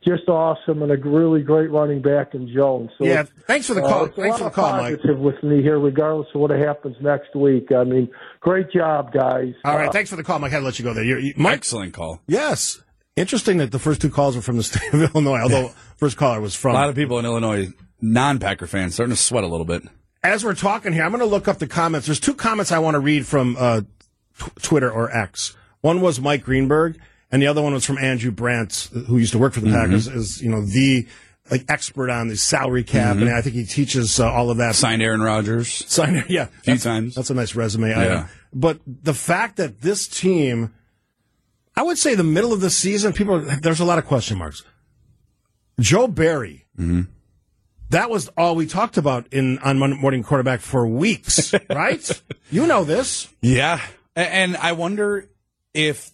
just 0.06 0.28
awesome 0.28 0.82
and 0.82 0.92
a 0.92 0.98
really 0.98 1.42
great 1.42 1.72
running 1.72 2.02
back 2.02 2.34
in 2.34 2.52
Jones. 2.54 2.90
So 2.98 3.06
Yeah, 3.06 3.24
thanks 3.48 3.68
for 3.68 3.74
the 3.74 3.82
uh, 3.84 3.88
call. 3.88 4.04
it's 4.06 4.18
a 4.18 4.22
Thanks 4.22 4.32
lot 4.32 4.38
for 4.40 4.44
the 4.44 4.48
of 4.48 4.54
call, 4.54 4.72
Mike. 4.74 4.96
positive 4.98 5.20
with 5.20 5.42
me 5.44 5.62
here, 5.62 5.80
regardless 5.80 6.28
of 6.36 6.42
what 6.42 6.52
happens 6.52 6.98
next 7.00 7.34
week. 7.36 7.72
I 7.72 7.86
mean, 7.86 8.10
great 8.42 8.70
job, 8.70 9.14
guys. 9.14 9.54
All 9.64 9.78
right, 9.78 9.88
Uh, 9.88 9.92
thanks 9.94 10.10
for 10.10 10.18
the 10.18 10.24
call, 10.24 10.40
Mike. 10.40 10.52
I 10.52 10.56
had 10.56 10.60
to 10.60 10.66
let 10.66 10.78
you 10.78 10.84
go 10.84 10.94
there. 10.94 11.06
You're, 11.06 11.20
you, 11.20 11.34
Mike, 11.38 11.54
Excellent 11.54 11.94
call. 11.94 12.20
yes. 12.28 12.82
Interesting 13.16 13.58
that 13.58 13.72
the 13.72 13.80
first 13.80 14.02
two 14.02 14.10
calls 14.10 14.36
were 14.36 14.42
from 14.42 14.58
the 14.58 14.64
state 14.64 14.92
of 14.94 15.02
Illinois, 15.16 15.42
although 15.42 15.68
first 15.98 16.18
caller 16.18 16.42
was 16.42 16.56
from. 16.56 16.72
A 16.72 16.80
lot 16.80 16.90
of 16.90 16.96
people 16.96 17.20
in 17.20 17.26
Illinois, 17.26 17.68
non-Packer 18.02 18.68
fans, 18.68 18.96
starting 18.96 19.16
to 19.16 19.22
sweat 19.22 19.44
a 19.44 19.48
little 19.48 19.66
bit. 19.66 19.84
As 20.24 20.44
we're 20.44 20.56
talking 20.56 20.94
here, 20.94 21.04
I'm 21.04 21.12
going 21.12 21.20
to 21.20 21.26
look 21.26 21.48
up 21.48 21.60
the 21.60 21.68
comments. 21.68 22.08
There's 22.08 22.20
two 22.20 22.34
comments 22.34 22.72
I 22.72 22.80
want 22.80 22.96
to 22.96 23.00
read 23.00 23.28
from 23.28 23.56
uh, 23.60 23.82
tw- 24.40 24.64
Twitter 24.64 24.92
or 24.92 25.16
X. 25.16 25.56
One 25.82 26.02
was 26.02 26.20
Mike 26.20 26.44
Greenberg, 26.44 27.00
and 27.30 27.42
the 27.42 27.48
other 27.48 27.62
one 27.62 27.74
was 27.74 27.86
from 27.86 27.98
Andrew 27.98 28.32
Brandt, 28.32 28.90
who 29.08 29.18
used 29.18 29.34
to 29.34 29.38
work 29.38 29.54
for 29.54 29.60
the 29.60 29.70
Packers, 29.70 30.08
is 30.08 30.42
you 30.42 30.50
know 30.50 30.66
the 30.66 31.06
like 31.52 31.66
expert 31.68 32.10
on 32.10 32.30
the 32.30 32.38
salary 32.38 32.84
cap, 32.84 33.18
and 33.18 33.30
I 33.30 33.42
think 33.42 33.56
he 33.56 33.66
teaches 33.66 34.20
uh, 34.20 34.32
all 34.32 34.50
of 34.50 34.58
that. 34.58 34.76
Signed 34.76 35.02
Aaron 35.02 35.22
Rodgers. 35.22 35.84
Sign, 35.92 36.24
yeah, 36.30 36.46
few 36.46 36.74
that's, 36.74 36.84
times. 36.84 37.16
That's 37.16 37.30
a 37.30 37.34
nice 37.34 37.54
resume. 37.54 37.90
Yeah. 37.90 38.00
item. 38.00 38.26
But 38.54 38.80
the 38.86 39.14
fact 39.14 39.58
that 39.58 39.82
this 39.82 40.08
team, 40.08 40.74
I 41.76 41.84
would 41.84 41.98
say, 41.98 42.16
the 42.16 42.24
middle 42.24 42.54
of 42.54 42.62
the 42.62 42.70
season, 42.70 43.14
people 43.14 43.40
there's 43.40 43.80
a 43.80 43.86
lot 43.86 43.98
of 43.98 44.06
question 44.06 44.38
marks. 44.38 44.64
Joe 45.80 46.08
Barry, 46.08 46.66
Mm-hmm. 46.80 47.02
that 47.92 48.10
was 48.10 48.28
all 48.30 48.56
we 48.56 48.66
talked 48.66 48.98
about 48.98 49.28
in 49.32 49.60
on 49.60 49.78
Monday 49.78 49.98
Morning 49.98 50.24
Quarterback 50.24 50.60
for 50.62 50.88
weeks, 50.88 51.54
right? 51.70 52.22
You 52.50 52.66
know 52.66 52.84
this. 52.84 53.28
Yeah, 53.42 53.80
and 54.16 54.58
I 54.58 54.72
wonder 54.72 55.30
if 55.74 56.10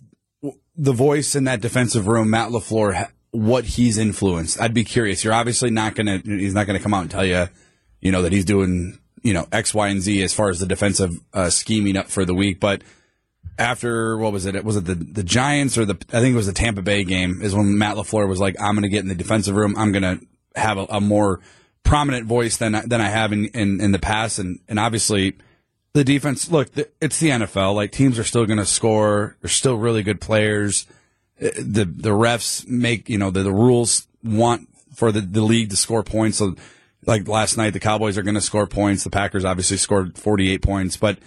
the 0.76 0.92
voice 0.94 1.36
in 1.36 1.46
that 1.46 1.62
defensive 1.62 2.08
room, 2.08 2.30
Matt 2.30 2.50
Lafleur, 2.52 3.10
what 3.32 3.64
he's 3.66 3.98
influenced. 3.98 4.60
I'd 4.62 4.74
be 4.74 4.84
curious. 4.84 5.24
You're 5.24 5.34
obviously 5.34 5.70
not 5.70 5.96
gonna. 5.96 6.18
He's 6.24 6.54
not 6.54 6.68
gonna 6.68 6.80
come 6.80 6.94
out 6.94 7.02
and 7.04 7.12
tell 7.12 7.26
you, 7.26 7.48
you 8.02 8.12
know, 8.12 8.22
that 8.24 8.34
he's 8.34 8.46
doing, 8.46 9.00
you 9.24 9.34
know, 9.34 9.48
X, 9.52 9.74
Y, 9.74 9.88
and 9.88 10.02
Z 10.02 10.22
as 10.24 10.34
far 10.34 10.50
as 10.50 10.60
the 10.60 10.66
defensive 10.66 11.20
uh, 11.34 11.50
scheming 11.50 11.96
up 11.98 12.08
for 12.08 12.26
the 12.26 12.34
week. 12.36 12.60
But 12.60 12.82
after 13.60 14.18
what 14.18 14.32
was 14.32 14.46
it? 14.46 14.64
Was 14.64 14.78
it 14.78 14.86
the 14.86 14.96
the 14.96 15.24
Giants 15.24 15.78
or 15.78 15.86
the? 15.86 15.98
I 16.14 16.20
think 16.22 16.34
it 16.34 16.38
was 16.38 16.48
the 16.48 16.54
Tampa 16.54 16.82
Bay 16.82 17.04
game. 17.04 17.42
Is 17.42 17.54
when 17.54 17.78
Matt 17.78 17.98
Lafleur 17.98 18.28
was 18.28 18.40
like, 18.40 18.56
"I'm 18.60 18.74
gonna 18.76 18.90
get 18.90 19.02
in 19.02 19.10
the 19.10 19.16
defensive 19.16 19.56
room. 19.56 19.76
I'm 19.78 19.92
gonna 19.92 20.20
have 20.56 20.78
a, 20.78 20.86
a 20.90 21.02
more 21.02 21.42
prominent 21.84 22.26
voice 22.26 22.58
than 22.58 22.72
than 22.72 23.02
I 23.02 23.10
have 23.10 23.34
in, 23.34 23.46
in 23.48 23.82
in 23.82 23.92
the 23.92 24.00
past." 24.00 24.40
And 24.40 24.60
and 24.68 24.80
obviously 24.80 25.36
the 25.94 26.04
defense. 26.04 26.50
Look, 26.50 26.70
it's 27.02 27.20
the 27.20 27.30
NFL. 27.30 27.76
Like 27.76 27.92
teams 27.92 28.18
are 28.18 28.24
still 28.24 28.46
going 28.46 28.60
to 28.60 28.66
score. 28.66 29.36
They're 29.42 29.50
still 29.50 29.76
really 29.76 30.04
good 30.04 30.22
players. 30.22 30.88
Uh, 31.42 31.50
The 31.58 31.86
the 31.86 32.12
refs 32.12 32.68
make 32.68 33.10
you 33.10 33.18
know 33.18 33.30
the, 33.32 33.44
the 33.44 33.52
rules 33.54 34.08
want 34.24 34.68
for 34.96 35.12
the, 35.12 35.22
the 35.22 35.42
league 35.42 35.70
to 35.72 35.76
score 35.76 36.04
points. 36.04 36.38
So, 36.38 36.56
like 37.06 37.28
last 37.28 37.58
night, 37.58 37.72
the 37.72 37.80
Cowboys 37.80 38.18
are 38.18 38.24
going 38.24 38.36
to 38.36 38.42
score 38.42 38.68
points. 38.68 39.04
The 39.04 39.10
Packers 39.10 39.46
obviously 39.46 39.78
scored 39.78 40.18
48 40.18 40.62
points, 40.62 40.98
but 40.98 41.18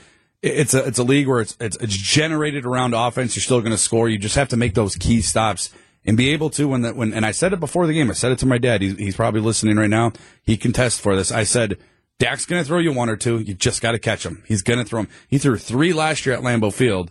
it's 0.42 0.74
a 0.74 0.84
it's 0.84 0.98
a 0.98 1.04
league 1.04 1.28
where 1.28 1.40
it's 1.40 1.56
it's, 1.60 1.76
it's 1.78 1.96
generated 1.96 2.66
around 2.66 2.94
offense. 2.94 3.36
You're 3.36 3.42
still 3.42 3.60
going 3.60 3.72
to 3.72 3.78
score. 3.78 4.08
You 4.08 4.18
just 4.18 4.34
have 4.34 4.48
to 4.48 4.56
make 4.56 4.74
those 4.74 4.96
key 4.96 5.20
stops 5.20 5.70
and 6.04 6.16
be 6.16 6.30
able 6.30 6.50
to 6.50 6.68
when 6.68 6.82
that 6.82 6.96
when. 6.96 7.12
And 7.12 7.24
I 7.24 7.30
said 7.30 7.52
it 7.52 7.60
before 7.60 7.86
the 7.86 7.94
game. 7.94 8.10
I 8.10 8.14
said 8.14 8.32
it 8.32 8.38
to 8.40 8.46
my 8.46 8.58
dad. 8.58 8.82
He's, 8.82 8.98
he's 8.98 9.16
probably 9.16 9.40
listening 9.40 9.76
right 9.76 9.90
now. 9.90 10.12
He 10.42 10.56
can 10.56 10.72
test 10.72 11.00
for 11.00 11.16
this. 11.16 11.32
I 11.32 11.44
said. 11.44 11.78
Dak's 12.18 12.46
going 12.46 12.62
to 12.62 12.68
throw 12.68 12.78
you 12.78 12.92
one 12.92 13.08
or 13.08 13.16
two. 13.16 13.40
You 13.40 13.52
just 13.52 13.82
got 13.82 13.92
to 13.92 13.98
catch 13.98 14.24
him. 14.24 14.44
He's 14.46 14.62
going 14.62 14.78
to 14.78 14.84
throw 14.84 15.00
him. 15.00 15.08
He 15.26 15.38
threw 15.38 15.56
three 15.56 15.92
last 15.92 16.24
year 16.24 16.36
at 16.36 16.42
Lambeau 16.42 16.72
Field. 16.72 17.10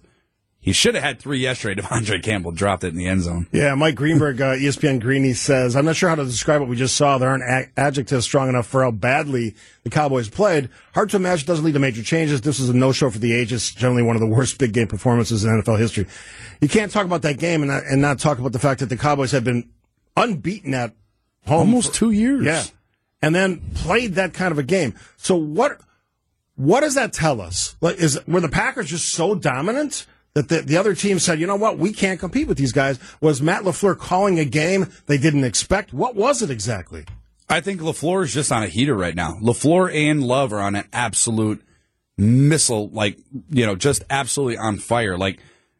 He 0.63 0.73
should 0.73 0.93
have 0.93 1.03
had 1.03 1.19
three 1.19 1.39
yesterday. 1.39 1.81
De'Vondre 1.81 2.21
Campbell 2.21 2.51
dropped 2.51 2.83
it 2.83 2.89
in 2.89 2.95
the 2.95 3.07
end 3.07 3.23
zone. 3.23 3.47
Yeah, 3.51 3.73
Mike 3.73 3.95
Greenberg, 3.95 4.39
uh, 4.39 4.53
ESPN 4.53 5.01
Greeny 5.01 5.33
says, 5.33 5.75
I'm 5.75 5.85
not 5.85 5.95
sure 5.95 6.07
how 6.07 6.15
to 6.15 6.23
describe 6.23 6.61
what 6.61 6.69
we 6.69 6.75
just 6.75 6.95
saw. 6.95 7.17
There 7.17 7.29
aren't 7.29 7.43
a- 7.43 7.69
adjectives 7.79 8.25
strong 8.25 8.47
enough 8.47 8.67
for 8.67 8.83
how 8.83 8.91
badly 8.91 9.55
the 9.83 9.89
Cowboys 9.89 10.29
played. 10.29 10.69
Hard 10.93 11.09
to 11.09 11.17
imagine 11.17 11.47
doesn't 11.47 11.65
lead 11.65 11.73
to 11.73 11.79
major 11.79 12.03
changes. 12.03 12.41
This 12.41 12.59
is 12.59 12.69
a 12.69 12.75
no-show 12.75 13.09
for 13.09 13.17
the 13.17 13.33
ages, 13.33 13.71
generally 13.71 14.03
one 14.03 14.15
of 14.15 14.19
the 14.19 14.27
worst 14.27 14.59
big 14.59 14.71
game 14.71 14.87
performances 14.87 15.43
in 15.43 15.49
NFL 15.49 15.79
history. 15.79 16.05
You 16.61 16.69
can't 16.69 16.91
talk 16.91 17.05
about 17.05 17.23
that 17.23 17.39
game 17.39 17.63
and 17.63 17.71
not, 17.71 17.83
and 17.85 17.99
not 17.99 18.19
talk 18.19 18.37
about 18.37 18.51
the 18.51 18.59
fact 18.59 18.81
that 18.81 18.89
the 18.89 18.97
Cowboys 18.97 19.31
have 19.31 19.43
been 19.43 19.67
unbeaten 20.15 20.75
at 20.75 20.93
home. 21.47 21.59
Almost 21.59 21.89
for- 21.89 21.95
two 21.95 22.11
years. 22.11 22.45
Yeah. 22.45 22.63
And 23.23 23.33
then 23.33 23.61
played 23.73 24.13
that 24.15 24.33
kind 24.35 24.51
of 24.51 24.59
a 24.59 24.63
game. 24.63 24.93
So 25.17 25.35
what, 25.35 25.79
what 26.55 26.81
does 26.81 26.93
that 26.95 27.13
tell 27.13 27.41
us? 27.41 27.75
Like, 27.81 27.97
is, 27.97 28.19
were 28.27 28.41
the 28.41 28.49
Packers 28.49 28.89
just 28.89 29.09
so 29.11 29.33
dominant 29.33 30.05
that 30.33 30.49
the, 30.49 30.61
the 30.61 30.77
other 30.77 30.95
team 30.95 31.19
said, 31.19 31.39
you 31.39 31.47
know 31.47 31.55
what, 31.55 31.77
we 31.77 31.91
can't 31.91 32.19
compete 32.19 32.47
with 32.47 32.57
these 32.57 32.71
guys? 32.71 32.99
Was 33.19 33.41
Matt 33.41 33.63
LaFleur 33.63 33.97
calling 33.97 34.39
a 34.39 34.45
game 34.45 34.87
they 35.07 35.17
didn't 35.17 35.43
expect? 35.43 35.93
What 35.93 36.15
was 36.15 36.41
it 36.41 36.49
exactly? 36.49 37.05
I 37.49 37.59
think 37.59 37.81
LaFleur 37.81 38.23
is 38.23 38.33
just 38.33 38.51
on 38.51 38.63
a 38.63 38.67
heater 38.67 38.95
right 38.95 39.15
now. 39.15 39.33
LaFleur 39.41 39.93
and 39.93 40.23
Love 40.23 40.53
are 40.53 40.61
on 40.61 40.75
an 40.75 40.87
absolute 40.93 41.61
missile, 42.17 42.89
like, 42.89 43.17
you 43.49 43.65
know, 43.65 43.75
just 43.75 44.03
absolutely 44.09 44.57
on 44.57 44.77
fire. 44.77 45.17
Like, 45.17 45.39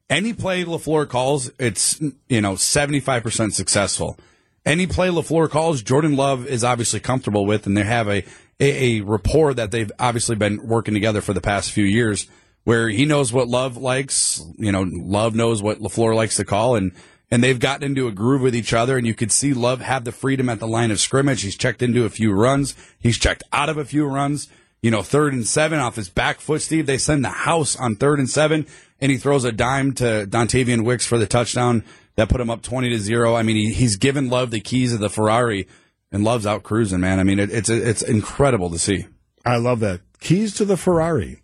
any 0.10 0.34
play 0.34 0.66
LaFleur 0.66 1.08
calls, 1.08 1.50
it's, 1.58 2.02
you 2.28 2.42
know, 2.42 2.54
75% 2.54 3.54
successful. 3.54 4.20
Any 4.66 4.86
play 4.86 5.08
LaFleur 5.08 5.50
calls, 5.50 5.82
Jordan 5.82 6.18
Love 6.18 6.46
is 6.46 6.66
obviously 6.66 7.00
comfortable 7.00 7.46
with, 7.46 7.66
and 7.66 7.78
they 7.78 7.84
have 7.84 8.10
a, 8.10 8.26
a, 8.60 9.00
a 9.00 9.02
rapport 9.02 9.54
that 9.54 9.72
they've 9.72 9.92
obviously 9.98 10.36
been 10.36 10.68
working 10.68 10.94
together 10.94 11.22
for 11.22 11.34
the 11.34 11.40
past 11.40 11.72
few 11.72 11.86
years 11.86 12.28
where 12.64 12.90
he 12.90 13.06
knows 13.06 13.34
what 13.34 13.48
Love 13.48 13.78
likes, 13.78 14.44
you 14.58 14.72
know, 14.72 14.84
Love 14.88 15.36
knows 15.36 15.62
what 15.62 15.80
LaFleur 15.80 16.16
likes 16.16 16.36
to 16.36 16.46
call, 16.46 16.76
and, 16.76 16.92
and 17.30 17.44
they've 17.44 17.60
gotten 17.60 17.84
into 17.84 18.08
a 18.08 18.12
groove 18.12 18.42
with 18.42 18.56
each 18.56 18.74
other, 18.74 18.98
and 18.98 19.08
you 19.08 19.16
could 19.16 19.32
see 19.32 19.54
Love 19.54 19.82
have 19.82 20.04
the 20.04 20.12
freedom 20.12 20.50
at 20.50 20.60
the 20.60 20.68
line 20.68 20.92
of 20.92 21.00
scrimmage. 21.00 21.42
He's 21.42 21.58
checked 21.58 21.82
into 21.82 22.06
a 22.06 22.10
few 22.10 22.32
runs. 22.34 22.76
He's 23.00 23.18
checked 23.18 23.44
out 23.52 23.70
of 23.70 23.78
a 23.78 23.86
few 23.86 24.06
runs. 24.06 24.48
You 24.82 24.90
know, 24.90 25.04
third 25.04 25.34
and 25.34 25.48
seven 25.48 25.80
off 25.80 25.96
his 25.96 26.10
back 26.10 26.40
foot, 26.40 26.62
Steve. 26.62 26.88
They 26.88 26.98
send 26.98 27.24
the 27.24 27.30
house 27.30 27.76
on 27.76 27.96
third 27.96 28.18
and 28.18 28.30
seven, 28.30 28.66
and 29.00 29.12
he 29.12 29.18
throws 29.18 29.46
a 29.46 29.52
dime 29.52 29.94
to 29.96 30.26
Dontayvion 30.28 30.84
Wicks 30.84 31.06
for 31.06 31.20
the 31.20 31.28
touchdown 31.28 31.84
that 32.16 32.30
put 32.30 32.42
him 32.42 32.50
up 32.50 32.64
20 32.64 32.90
to 32.90 32.98
zero. 32.98 33.36
I 33.36 33.44
mean, 33.44 33.56
he, 33.56 33.74
he's 33.74 33.96
given 33.96 34.30
Love 34.30 34.52
the 34.52 34.60
keys 34.60 34.94
of 34.94 35.00
the 35.00 35.10
Ferrari, 35.10 35.68
and 36.12 36.24
Love's 36.24 36.48
out 36.48 36.64
cruising, 36.64 37.00
man. 37.00 37.20
I 37.20 37.24
mean, 37.24 37.40
it, 37.40 37.52
it's, 37.52 37.70
it's 37.70 38.02
incredible 38.02 38.70
to 38.72 38.80
see. 38.80 39.06
I 39.46 39.58
love 39.58 39.80
that. 39.80 40.02
Keys 40.20 40.54
to 40.56 40.66
the 40.66 40.78
Ferrari. 40.78 41.42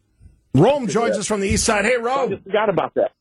Rome 0.53 0.87
joins 0.87 1.17
us 1.17 1.27
from 1.27 1.41
the 1.41 1.47
east 1.47 1.63
side. 1.65 1.85
Hey, 1.85 1.95
I 1.95 2.01
Rome. 2.01 2.29
just 2.31 2.43
forgot 2.43 2.69
about 2.69 2.93
that. 2.95 3.11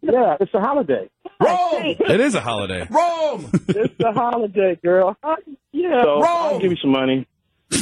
Yeah, 0.00 0.36
it's 0.40 0.52
a 0.54 0.60
holiday. 0.60 1.08
Rome. 1.40 1.96
It 2.08 2.20
is 2.20 2.34
a 2.34 2.40
holiday. 2.40 2.86
Rome. 2.90 3.50
It's 3.68 4.00
a 4.00 4.12
holiday, 4.12 4.78
girl. 4.82 5.16
Yeah. 5.72 6.02
So 6.02 6.14
Rome. 6.20 6.24
I'll 6.26 6.50
Rome. 6.52 6.60
give 6.62 6.70
you 6.70 6.76
some 6.80 6.90
money. 6.92 7.26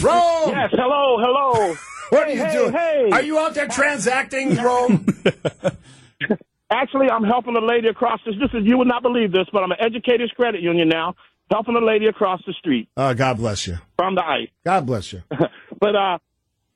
Rome. 0.02 0.50
Yes. 0.50 0.70
Hello. 0.72 1.16
Hello. 1.20 1.74
What 2.10 2.26
are 2.26 2.32
you 2.32 2.44
Hey, 2.44 2.52
doing? 2.52 2.72
hey. 2.72 3.08
Are 3.12 3.22
you 3.22 3.38
out 3.38 3.54
there 3.54 3.68
transacting, 3.68 4.56
Rome? 4.56 5.06
Actually, 6.70 7.08
I'm 7.08 7.22
helping 7.22 7.54
a 7.56 7.60
lady 7.64 7.86
across 7.86 8.18
this. 8.26 8.34
This 8.34 8.50
is 8.52 8.66
you 8.66 8.78
would 8.78 8.88
not 8.88 9.02
believe 9.02 9.30
this, 9.30 9.46
but 9.52 9.62
I'm 9.62 9.70
an 9.70 9.76
educators 9.80 10.32
credit 10.34 10.60
union 10.60 10.88
now, 10.88 11.14
helping 11.52 11.76
a 11.76 11.84
lady 11.84 12.06
across 12.06 12.40
the 12.46 12.52
street 12.54 12.88
Uh, 12.96 13.14
God 13.14 13.36
bless 13.36 13.66
you. 13.68 13.78
from 13.96 14.16
the 14.16 14.24
ice. 14.24 14.48
God 14.64 14.86
bless 14.86 15.12
you. 15.12 15.22
But 15.80 15.94
uh, 15.96 16.18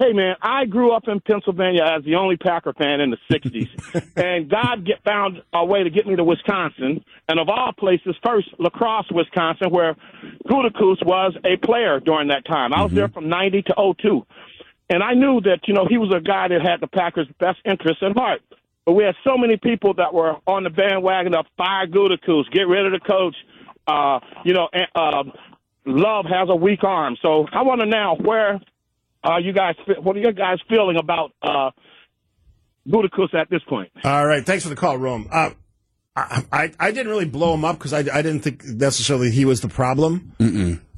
hey, 0.04 0.12
man, 0.12 0.36
I 0.42 0.66
grew 0.66 0.92
up 0.92 1.08
in 1.08 1.20
Pennsylvania 1.20 1.82
as 1.82 2.04
the 2.04 2.16
only 2.16 2.36
Packer 2.36 2.72
fan 2.72 3.00
in 3.00 3.10
the 3.10 3.18
'60s, 3.30 3.68
and 4.16 4.50
God 4.50 4.84
get 4.84 5.02
found 5.04 5.42
a 5.52 5.64
way 5.64 5.82
to 5.82 5.90
get 5.90 6.06
me 6.06 6.16
to 6.16 6.24
Wisconsin, 6.24 7.04
and 7.28 7.40
of 7.40 7.48
all 7.48 7.72
places, 7.72 8.14
first 8.24 8.48
La 8.58 8.70
Crosse, 8.70 9.10
Wisconsin, 9.10 9.70
where 9.70 9.96
Gutekunst 10.46 11.04
was 11.04 11.36
a 11.44 11.56
player 11.56 12.00
during 12.00 12.28
that 12.28 12.44
time. 12.46 12.72
I 12.72 12.82
was 12.82 12.92
there 12.92 13.08
from 13.08 13.28
'90 13.28 13.62
to 13.62 13.94
'02, 14.00 14.26
and 14.90 15.02
I 15.02 15.14
knew 15.14 15.40
that 15.42 15.60
you 15.66 15.74
know 15.74 15.86
he 15.88 15.98
was 15.98 16.12
a 16.14 16.20
guy 16.20 16.48
that 16.48 16.60
had 16.62 16.80
the 16.80 16.88
Packers' 16.88 17.28
best 17.38 17.58
interests 17.64 18.02
at 18.02 18.16
heart. 18.16 18.42
But 18.84 18.92
we 18.92 19.04
had 19.04 19.14
so 19.24 19.38
many 19.38 19.56
people 19.56 19.94
that 19.94 20.12
were 20.12 20.36
on 20.46 20.64
the 20.64 20.70
bandwagon 20.70 21.34
of 21.34 21.46
fire 21.56 21.86
Gutekunst, 21.86 22.50
get 22.52 22.68
rid 22.68 22.84
of 22.86 22.92
the 22.92 23.00
coach. 23.00 23.36
Uh, 23.86 24.18
you 24.44 24.54
know, 24.54 24.68
and, 24.72 24.86
uh, 24.94 25.24
Love 25.86 26.24
has 26.24 26.48
a 26.48 26.56
weak 26.56 26.82
arm, 26.82 27.16
so 27.20 27.46
I 27.52 27.62
want 27.62 27.82
to 27.82 27.86
now 27.86 28.16
where 28.16 28.58
uh, 29.24 29.38
you 29.38 29.52
guys, 29.52 29.74
what 30.02 30.16
are 30.16 30.20
you 30.20 30.32
guys 30.32 30.58
feeling 30.68 30.96
about 30.96 31.32
uh, 31.42 31.70
Gutekunst 32.86 33.34
at 33.34 33.48
this 33.50 33.62
point? 33.68 33.90
All 34.04 34.26
right. 34.26 34.44
Thanks 34.44 34.62
for 34.64 34.70
the 34.70 34.76
call, 34.76 34.98
Rome. 34.98 35.28
Uh, 35.32 35.50
I, 36.16 36.44
I, 36.52 36.72
I 36.78 36.90
didn't 36.92 37.08
really 37.08 37.24
blow 37.24 37.54
him 37.54 37.64
up 37.64 37.78
because 37.78 37.92
I, 37.92 37.98
I 37.98 38.22
didn't 38.22 38.40
think 38.40 38.64
necessarily 38.64 39.30
he 39.30 39.44
was 39.44 39.62
the 39.62 39.68
problem. 39.68 40.32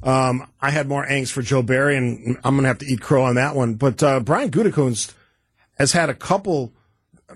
Um, 0.03 0.47
I 0.61 0.69
had 0.69 0.87
more 0.87 1.05
angst 1.07 1.31
for 1.31 1.41
Joe 1.41 1.63
Barry, 1.63 1.97
and 1.97 2.37
I'm 2.43 2.53
going 2.53 2.63
to 2.63 2.67
have 2.67 2.77
to 2.79 2.85
eat 2.85 3.01
crow 3.01 3.23
on 3.23 3.35
that 3.35 3.55
one. 3.55 3.75
But 3.75 4.03
uh, 4.03 4.19
Brian 4.19 4.51
Gutekunst 4.51 5.15
has 5.79 5.91
had 5.93 6.09
a 6.09 6.13
couple. 6.13 6.71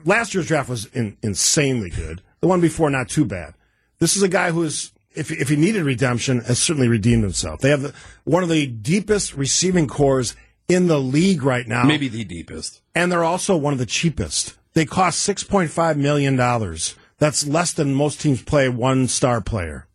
Last 0.06 0.34
year's 0.34 0.48
draft 0.48 0.70
was 0.70 0.86
in, 0.88 1.18
insanely 1.24 1.90
good. 1.90 2.22
The 2.40 2.48
one 2.48 2.62
before, 2.62 2.90
not 2.90 3.10
too 3.10 3.26
bad. 3.26 3.56
This 3.98 4.16
is 4.16 4.24
a 4.24 4.30
guy 4.30 4.52
who 4.52 4.64
is, 4.64 4.92
if, 5.16 5.32
if 5.32 5.50
he 5.50 5.56
needed 5.56 5.84
redemption, 5.84 6.42
has 6.42 6.60
certainly 6.60 6.88
redeemed 6.88 7.24
himself. 7.24 7.62
They 7.62 7.70
have 7.70 7.82
the, 7.82 7.94
one 8.24 8.44
of 8.44 8.50
the 8.50 8.68
deepest 8.68 9.36
receiving 9.36 9.88
corps 9.88 10.36
in 10.74 10.88
the 10.88 11.00
league 11.00 11.44
right 11.44 11.68
now 11.68 11.84
Maybe 11.84 12.08
the 12.08 12.24
deepest. 12.24 12.82
and 12.96 13.12
they're 13.12 13.24
also 13.24 13.56
one 13.58 13.74
of 13.74 13.80
the 13.80 13.86
cheapest. 13.86 14.56
They 14.74 14.86
cost 14.86 15.20
six 15.20 15.44
point 15.44 15.70
five 15.72 15.98
million 15.98 16.36
dollars. 16.36 16.96
That's 17.18 17.46
less 17.46 17.74
than 17.74 17.94
most 17.94 18.22
teams 18.22 18.42
play 18.42 18.70
one 18.70 19.08
star 19.08 19.42
player. 19.42 19.88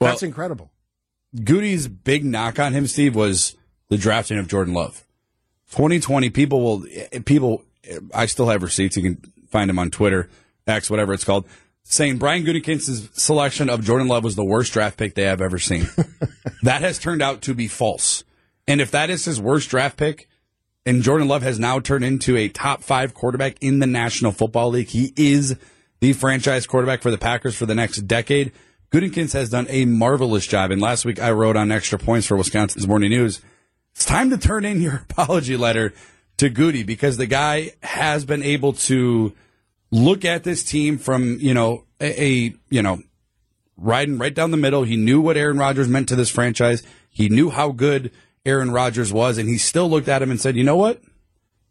Well- 0.00 0.10
That's 0.10 0.22
incredible. 0.22 0.70
Goody's 1.42 1.88
big 1.88 2.24
knock 2.24 2.58
on 2.60 2.72
him, 2.74 2.86
Steve, 2.86 3.16
was 3.16 3.56
the 3.88 3.96
drafting 3.98 4.38
of 4.38 4.46
Jordan 4.46 4.72
Love. 4.74 5.04
2020, 5.72 6.30
people 6.30 6.62
will, 6.62 6.86
people, 7.24 7.64
I 8.14 8.26
still 8.26 8.48
have 8.48 8.62
receipts. 8.62 8.96
You 8.96 9.02
can 9.02 9.32
find 9.48 9.68
them 9.68 9.78
on 9.80 9.90
Twitter, 9.90 10.28
X, 10.66 10.88
whatever 10.88 11.12
it's 11.12 11.24
called, 11.24 11.46
saying 11.82 12.18
Brian 12.18 12.44
Gutekunst's 12.44 13.20
selection 13.20 13.68
of 13.68 13.82
Jordan 13.82 14.06
Love 14.06 14.22
was 14.22 14.36
the 14.36 14.44
worst 14.44 14.72
draft 14.72 14.96
pick 14.96 15.16
they 15.16 15.24
have 15.24 15.40
ever 15.40 15.58
seen. 15.58 15.88
that 16.62 16.82
has 16.82 17.00
turned 17.00 17.22
out 17.22 17.42
to 17.42 17.54
be 17.54 17.66
false. 17.66 18.22
And 18.66 18.80
if 18.80 18.90
that 18.92 19.10
is 19.10 19.24
his 19.24 19.40
worst 19.40 19.68
draft 19.68 19.96
pick, 19.96 20.28
and 20.86 21.02
Jordan 21.02 21.28
Love 21.28 21.42
has 21.42 21.58
now 21.58 21.80
turned 21.80 22.04
into 22.04 22.36
a 22.36 22.48
top 22.48 22.82
five 22.82 23.14
quarterback 23.14 23.56
in 23.60 23.78
the 23.78 23.86
National 23.86 24.32
Football 24.32 24.70
League, 24.70 24.88
he 24.88 25.12
is 25.16 25.56
the 26.00 26.12
franchise 26.12 26.66
quarterback 26.66 27.02
for 27.02 27.10
the 27.10 27.18
Packers 27.18 27.56
for 27.56 27.66
the 27.66 27.74
next 27.74 28.02
decade. 28.02 28.52
Gutekunst 28.92 29.32
has 29.32 29.50
done 29.50 29.66
a 29.70 29.86
marvelous 29.86 30.46
job. 30.46 30.70
And 30.70 30.80
last 30.80 31.04
week 31.04 31.20
I 31.20 31.32
wrote 31.32 31.56
on 31.56 31.72
extra 31.72 31.98
points 31.98 32.26
for 32.26 32.36
Wisconsin's 32.36 32.86
Morning 32.86 33.10
News. 33.10 33.40
It's 33.92 34.04
time 34.04 34.30
to 34.30 34.38
turn 34.38 34.64
in 34.64 34.80
your 34.80 35.04
apology 35.10 35.56
letter 35.56 35.94
to 36.36 36.48
Goody 36.50 36.82
because 36.82 37.16
the 37.16 37.26
guy 37.26 37.72
has 37.82 38.24
been 38.24 38.42
able 38.42 38.74
to 38.74 39.32
look 39.90 40.24
at 40.24 40.44
this 40.44 40.62
team 40.64 40.98
from, 40.98 41.38
you 41.40 41.54
know, 41.54 41.84
a, 42.00 42.22
a 42.22 42.54
you 42.68 42.82
know, 42.82 43.00
riding 43.76 44.18
right 44.18 44.34
down 44.34 44.50
the 44.50 44.56
middle. 44.56 44.84
He 44.84 44.96
knew 44.96 45.20
what 45.20 45.36
Aaron 45.36 45.58
Rodgers 45.58 45.88
meant 45.88 46.08
to 46.10 46.16
this 46.16 46.30
franchise. 46.30 46.82
He 47.08 47.28
knew 47.28 47.50
how 47.50 47.70
good 47.70 48.10
Aaron 48.46 48.70
Rodgers 48.70 49.12
was, 49.12 49.38
and 49.38 49.48
he 49.48 49.58
still 49.58 49.88
looked 49.88 50.08
at 50.08 50.22
him 50.22 50.30
and 50.30 50.40
said, 50.40 50.56
"You 50.56 50.64
know 50.64 50.76
what? 50.76 51.02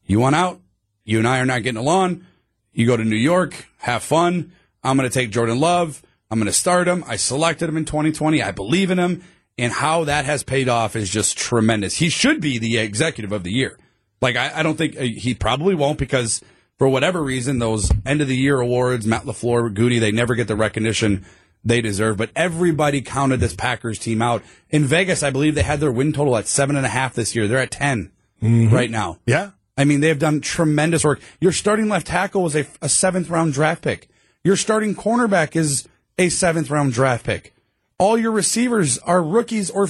You 0.06 0.20
want 0.20 0.36
out? 0.36 0.60
You 1.06 1.20
and 1.20 1.28
I 1.28 1.40
are 1.40 1.46
not 1.46 1.64
getting 1.64 1.80
along. 1.80 2.26
You 2.72 2.88
go 2.88 2.98
to 2.98 3.04
New 3.04 3.16
York, 3.16 3.68
have 3.78 4.04
fun. 4.04 4.52
I'm 4.84 4.98
going 4.98 5.10
to 5.10 5.14
take 5.14 5.30
Jordan 5.30 5.60
Love. 5.60 6.02
I'm 6.32 6.40
going 6.40 6.48
to 6.48 6.58
start 6.58 6.88
him. 6.88 7.04
I 7.08 7.16
selected 7.18 7.70
him 7.70 7.78
in 7.78 7.86
2020. 7.86 8.42
I 8.42 8.52
believe 8.52 8.90
in 8.90 8.98
him, 8.98 9.24
and 9.58 9.72
how 9.72 10.06
that 10.06 10.26
has 10.26 10.44
paid 10.44 10.68
off 10.68 10.96
is 10.96 11.10
just 11.10 11.38
tremendous. 11.38 11.98
He 11.98 12.10
should 12.10 12.42
be 12.42 12.58
the 12.58 12.80
executive 12.80 13.32
of 13.32 13.44
the 13.44 13.52
year. 13.52 13.78
Like 14.22 14.36
I, 14.36 14.60
I 14.60 14.64
don't 14.64 14.78
think 14.78 14.98
uh, 14.98 15.02
he 15.02 15.34
probably 15.34 15.76
won't 15.76 16.00
because." 16.00 16.42
For 16.80 16.90
whatever 16.90 17.22
reason, 17.22 17.60
those 17.60 17.92
end 18.04 18.20
of 18.22 18.28
the 18.28 18.36
year 18.36 18.60
awards, 18.60 19.06
Matt 19.06 19.24
LaFleur, 19.24 19.74
Goody, 19.74 20.00
they 20.00 20.12
never 20.12 20.34
get 20.34 20.48
the 20.48 20.56
recognition 20.56 21.24
they 21.64 21.82
deserve. 21.82 22.18
But 22.18 22.32
everybody 22.36 23.02
counted 23.02 23.40
this 23.40 23.56
Packers 23.56 24.00
team 24.00 24.22
out. 24.22 24.44
In 24.70 24.86
Vegas, 24.86 25.24
I 25.24 25.30
believe 25.30 25.56
they 25.56 25.64
had 25.64 25.80
their 25.80 25.92
win 25.92 26.14
total 26.14 26.38
at 26.38 26.48
seven 26.48 26.76
and 26.76 26.86
a 26.86 26.90
half 26.90 27.14
this 27.14 27.36
year. 27.36 27.48
They're 27.48 27.60
at 27.60 27.72
10 27.72 28.12
mm-hmm. 28.42 28.74
right 28.74 28.92
now. 28.92 29.20
Yeah. 29.26 29.52
I 29.78 29.86
mean, 29.86 30.02
they 30.02 30.10
have 30.10 30.20
done 30.20 30.42
tremendous 30.42 31.04
work. 31.04 31.20
Your 31.40 31.52
starting 31.52 31.90
left 31.90 32.08
tackle 32.08 32.44
was 32.44 32.56
a, 32.56 32.66
a 32.82 32.90
seventh 32.90 33.30
round 33.30 33.54
draft 33.54 33.82
pick. 33.82 34.10
Your 34.44 34.56
starting 34.56 34.94
cornerback 34.94 35.56
is 35.56 35.88
a 36.18 36.30
seventh 36.30 36.70
round 36.70 36.94
draft 36.94 37.26
pick. 37.26 37.56
All 37.98 38.18
your 38.18 38.32
receivers 38.32 38.98
are 39.00 39.24
rookies 39.24 39.70
or 39.70 39.88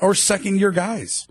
or 0.00 0.14
second 0.14 0.58
year 0.58 0.72
guys, 0.72 1.28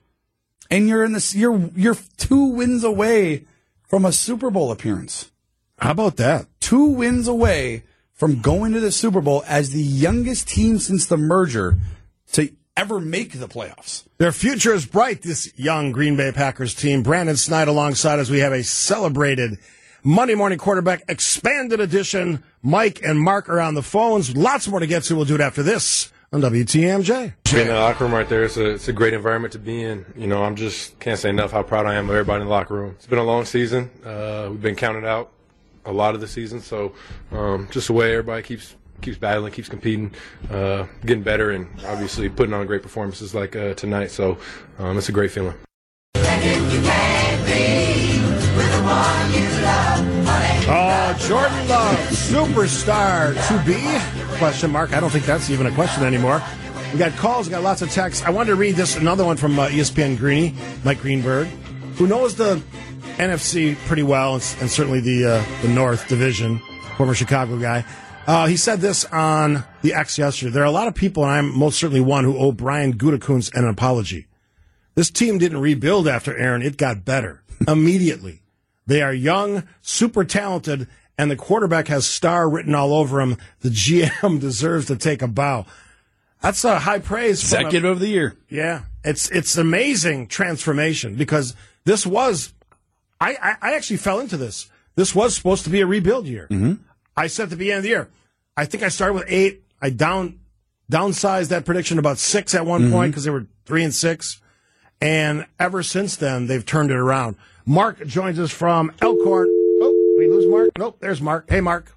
and 0.70 0.88
you're 0.88 1.04
in 1.04 1.12
this. 1.12 1.36
You're 1.36 1.70
you're 1.76 1.98
two 2.18 2.46
wins 2.46 2.84
away 2.84 3.46
from 3.88 4.06
a 4.06 4.12
Super 4.12 4.50
Bowl 4.50 4.72
appearance. 4.72 5.32
How 5.78 5.92
about 5.92 6.18
that? 6.18 6.48
Two 6.60 6.86
wins 6.86 7.28
away 7.28 7.84
from 8.22 8.40
going 8.40 8.72
to 8.72 8.80
the 8.80 8.92
Super 8.92 9.20
Bowl 9.20 9.44
as 9.48 9.72
the 9.72 9.82
youngest 9.82 10.48
team 10.48 10.78
since 10.78 11.08
the 11.08 11.18
merger 11.18 11.76
to 12.34 12.54
ever 12.78 13.00
make 13.00 13.32
the 13.32 13.48
playoffs. 13.48 14.04
Their 14.20 14.32
future 14.32 14.76
is 14.76 14.86
bright, 14.86 15.24
this 15.24 15.52
young 15.58 15.92
Green 15.92 16.16
Bay 16.16 16.32
Packers 16.32 16.76
team. 16.76 17.02
Brandon 17.02 17.36
Sneide 17.36 17.68
alongside 17.68 18.20
as 18.20 18.30
we 18.30 18.38
have 18.42 18.54
a 18.54 18.64
celebrated 18.64 19.58
Monday 20.04 20.36
morning 20.36 20.60
quarterback 20.60 21.02
expanded 21.08 21.80
edition. 21.80 22.44
Mike 22.62 23.02
and 23.04 23.20
Mark 23.20 23.50
are 23.50 23.60
on 23.60 23.74
the 23.74 23.82
phones. 23.82 24.38
Lots 24.38 24.68
more 24.68 24.82
to 24.82 24.86
get 24.86 25.02
to. 25.06 25.16
We'll 25.16 25.26
do 25.26 25.34
it 25.34 25.42
after 25.42 25.64
this 25.64 26.14
on 26.32 26.42
WTMJ. 26.42 27.34
Being 27.52 27.62
in 27.62 27.74
the 27.74 27.74
locker 27.74 28.04
room 28.04 28.14
right 28.14 28.30
there, 28.30 28.44
it's 28.44 28.56
a, 28.56 28.70
it's 28.70 28.88
a 28.88 28.94
great 28.94 29.16
environment 29.16 29.54
to 29.54 29.60
be 29.60 29.82
in. 29.82 30.06
You 30.16 30.28
know, 30.28 30.44
I'm 30.44 30.56
just 30.56 31.00
can't 31.00 31.18
say 31.18 31.30
enough 31.30 31.54
how 31.54 31.64
proud 31.64 31.88
I 31.88 31.96
am 31.96 32.08
of 32.08 32.12
everybody 32.12 32.42
in 32.42 32.48
the 32.48 32.54
locker 32.54 32.76
room. 32.76 32.94
It's 32.98 33.08
been 33.08 33.18
a 33.18 33.24
long 33.24 33.46
season. 33.46 33.90
Uh, 34.06 34.50
we've 34.52 34.62
been 34.62 34.76
counted 34.76 35.06
out 35.06 35.32
a 35.86 35.92
lot 35.92 36.16
of 36.16 36.22
the 36.22 36.28
season, 36.28 36.62
so 36.62 36.94
um, 37.32 37.68
just 37.72 37.88
the 37.88 37.94
way 37.94 38.12
everybody 38.12 38.44
keeps 38.44 38.76
keeps 39.02 39.18
battling, 39.18 39.52
keeps 39.52 39.70
competing, 39.70 40.14
uh, 40.50 40.86
getting 41.06 41.24
better, 41.24 41.52
and 41.52 41.68
obviously 41.88 42.30
putting 42.30 42.54
on 42.54 42.66
great 42.68 42.84
performances 42.84 43.34
like 43.34 43.56
uh, 43.56 43.74
tonight. 43.74 44.12
So 44.12 44.38
um, 44.80 44.98
it's 44.98 45.10
a 45.10 45.12
great 45.12 45.32
feeling. 45.32 45.56
Oh, 50.74 51.16
Jordan 51.20 51.68
Love, 51.68 51.98
superstar 52.10 53.34
to 53.48 53.66
be? 53.66 54.38
Question 54.38 54.72
mark. 54.72 54.94
I 54.94 55.00
don't 55.00 55.10
think 55.10 55.26
that's 55.26 55.50
even 55.50 55.66
a 55.66 55.72
question 55.72 56.04
anymore. 56.04 56.42
We 56.94 57.00
got 57.00 57.14
calls, 57.14 57.48
we 57.48 57.52
got 57.52 57.64
lots 57.64 57.82
of 57.82 57.90
texts. 57.92 58.24
I 58.26 58.30
wanted 58.30 58.50
to 58.50 58.56
read 58.56 58.76
this 58.76 58.96
another 58.98 59.24
one 59.26 59.38
from 59.38 59.58
uh, 59.58 59.68
ESPN 59.68 60.18
Greeny, 60.18 60.54
Mike 60.84 61.00
Greenberg, 61.00 61.48
who 61.96 62.08
knows 62.08 62.36
the 62.36 62.62
NFC 63.22 63.78
pretty 63.86 64.02
well, 64.02 64.34
and, 64.34 64.56
and 64.62 64.70
certainly 64.70 65.00
the 65.00 65.26
uh, 65.26 65.62
the 65.62 65.68
North 65.68 66.08
Division, 66.08 66.60
former 66.98 67.14
Chicago 67.14 67.60
guy. 67.60 67.86
Uh, 68.26 68.48
he 68.48 68.58
said 68.58 68.82
this 68.82 69.06
on 69.06 69.64
the 69.84 69.94
X 69.94 70.18
yesterday. 70.18 70.52
There 70.52 70.64
are 70.64 70.66
a 70.66 70.72
lot 70.72 70.88
of 70.88 70.96
people, 70.96 71.24
and 71.24 71.32
I'm 71.32 71.58
most 71.58 71.78
certainly 71.78 72.02
one, 72.02 72.24
who 72.24 72.36
owe 72.38 72.52
Brian 72.52 72.98
Gutekunst 72.98 73.54
an 73.54 73.68
apology. 73.68 74.26
This 74.96 75.12
team 75.12 75.38
didn't 75.38 75.60
rebuild 75.60 76.08
after 76.08 76.36
Aaron; 76.36 76.64
it 76.64 76.78
got 76.78 77.06
better 77.06 77.44
immediately. 77.68 78.42
They 78.88 79.04
are 79.04 79.14
young, 79.14 79.68
super 79.82 80.24
talented, 80.24 80.88
and 81.16 81.30
the 81.30 81.36
quarterback 81.36 81.90
has 81.90 82.08
star 82.08 82.50
written 82.50 82.74
all 82.74 82.94
over 82.94 83.22
him. 83.22 83.38
The 83.60 83.70
GM 83.70 84.40
deserves 84.42 84.88
to 84.88 84.96
take 84.96 85.22
a 85.22 85.28
bow. 85.28 85.68
That's 86.42 86.64
a 86.64 86.80
high 86.80 87.00
praise. 87.00 87.44
Executive 87.44 87.86
of 87.86 88.00
the 88.00 88.08
year. 88.08 88.36
yeah, 88.50 88.82
it's 89.04 89.30
it's 89.30 89.58
amazing 89.58 90.28
transformation 90.28 91.14
because 91.14 91.56
this 91.86 92.06
was, 92.06 92.54
I, 93.22 93.38
I 93.42 93.56
I 93.62 93.76
actually 93.76 93.98
fell 93.98 94.20
into 94.20 94.36
this. 94.36 94.70
This 94.96 95.16
was 95.16 95.36
supposed 95.36 95.64
to 95.64 95.70
be 95.70 95.80
a 95.80 95.86
rebuild 95.86 96.28
year. 96.28 96.50
I 97.16 97.28
said 97.28 97.44
at 97.44 97.50
the 97.52 97.56
beginning 97.56 97.78
of 97.78 97.84
the 97.84 97.90
year, 97.90 98.10
I 98.58 98.66
think 98.66 98.84
I 98.84 98.90
started 98.90 99.14
with 99.14 99.26
eight. 99.28 99.64
I 99.82 99.92
down 99.92 100.40
downsized 100.92 101.50
that 101.50 101.64
prediction 101.66 102.00
about 102.00 102.18
six 102.18 102.54
at 102.54 102.66
one 102.66 102.92
point 102.92 103.12
because 103.12 103.24
they 103.24 103.32
were 103.32 103.46
three 103.66 103.84
and 103.84 103.94
six, 103.94 104.42
and 105.00 105.46
ever 105.60 105.84
since 105.84 106.18
then 106.18 106.48
they've 106.48 106.66
turned 106.66 106.92
it 106.92 106.98
around. 106.98 107.38
Mark 107.66 108.06
joins 108.06 108.40
us 108.40 108.52
from 108.52 108.92
Elkhorn. 109.02 109.48
Oh, 109.50 110.16
we 110.18 110.28
lose 110.28 110.48
Mark. 110.48 110.72
Nope, 110.78 110.98
there's 111.00 111.22
Mark. 111.22 111.50
Hey, 111.50 111.62
Mark. 111.62 111.96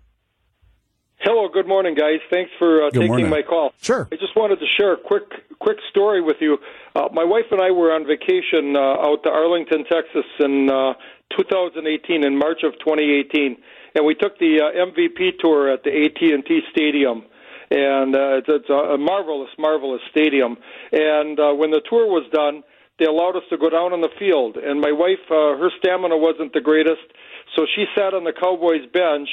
Hello, 1.20 1.48
good 1.48 1.66
morning, 1.66 1.94
guys. 1.94 2.20
Thanks 2.30 2.50
for 2.58 2.84
uh, 2.84 2.90
taking 2.90 3.08
morning. 3.08 3.30
my 3.30 3.40
call. 3.40 3.72
Sure. 3.80 4.06
I 4.12 4.16
just 4.16 4.36
wanted 4.36 4.60
to 4.60 4.66
share 4.76 4.92
a 4.92 4.96
quick 4.98 5.22
quick 5.58 5.78
story 5.88 6.20
with 6.20 6.36
you. 6.40 6.58
Uh, 6.94 7.08
my 7.12 7.24
wife 7.24 7.46
and 7.50 7.62
I 7.62 7.70
were 7.70 7.92
on 7.92 8.06
vacation 8.06 8.76
uh, 8.76 9.08
out 9.08 9.22
to 9.22 9.30
Arlington, 9.30 9.84
Texas, 9.90 10.26
in 10.40 10.70
uh, 10.70 10.92
2018, 11.36 12.24
in 12.24 12.38
March 12.38 12.62
of 12.64 12.72
2018, 12.78 13.56
and 13.94 14.06
we 14.06 14.14
took 14.14 14.38
the 14.38 14.60
uh, 14.60 14.90
MVP 14.90 15.38
tour 15.38 15.72
at 15.72 15.82
the 15.84 15.90
AT&T 15.90 16.60
Stadium. 16.70 17.24
And 17.70 18.14
uh, 18.14 18.38
it's, 18.38 18.48
it's 18.48 18.70
a 18.70 18.98
marvelous, 18.98 19.50
marvelous 19.58 20.02
stadium. 20.10 20.56
And 20.92 21.40
uh, 21.40 21.52
when 21.54 21.70
the 21.70 21.80
tour 21.88 22.06
was 22.06 22.28
done, 22.32 22.62
they 22.98 23.06
allowed 23.06 23.36
us 23.36 23.42
to 23.50 23.58
go 23.58 23.70
down 23.70 23.92
on 23.92 24.00
the 24.00 24.12
field. 24.18 24.56
And 24.56 24.80
my 24.80 24.92
wife, 24.92 25.22
uh, 25.30 25.58
her 25.58 25.70
stamina 25.78 26.16
wasn't 26.16 26.52
the 26.52 26.60
greatest, 26.60 27.02
so 27.56 27.66
she 27.74 27.86
sat 27.94 28.14
on 28.14 28.24
the 28.24 28.32
Cowboys 28.32 28.86
bench 28.92 29.28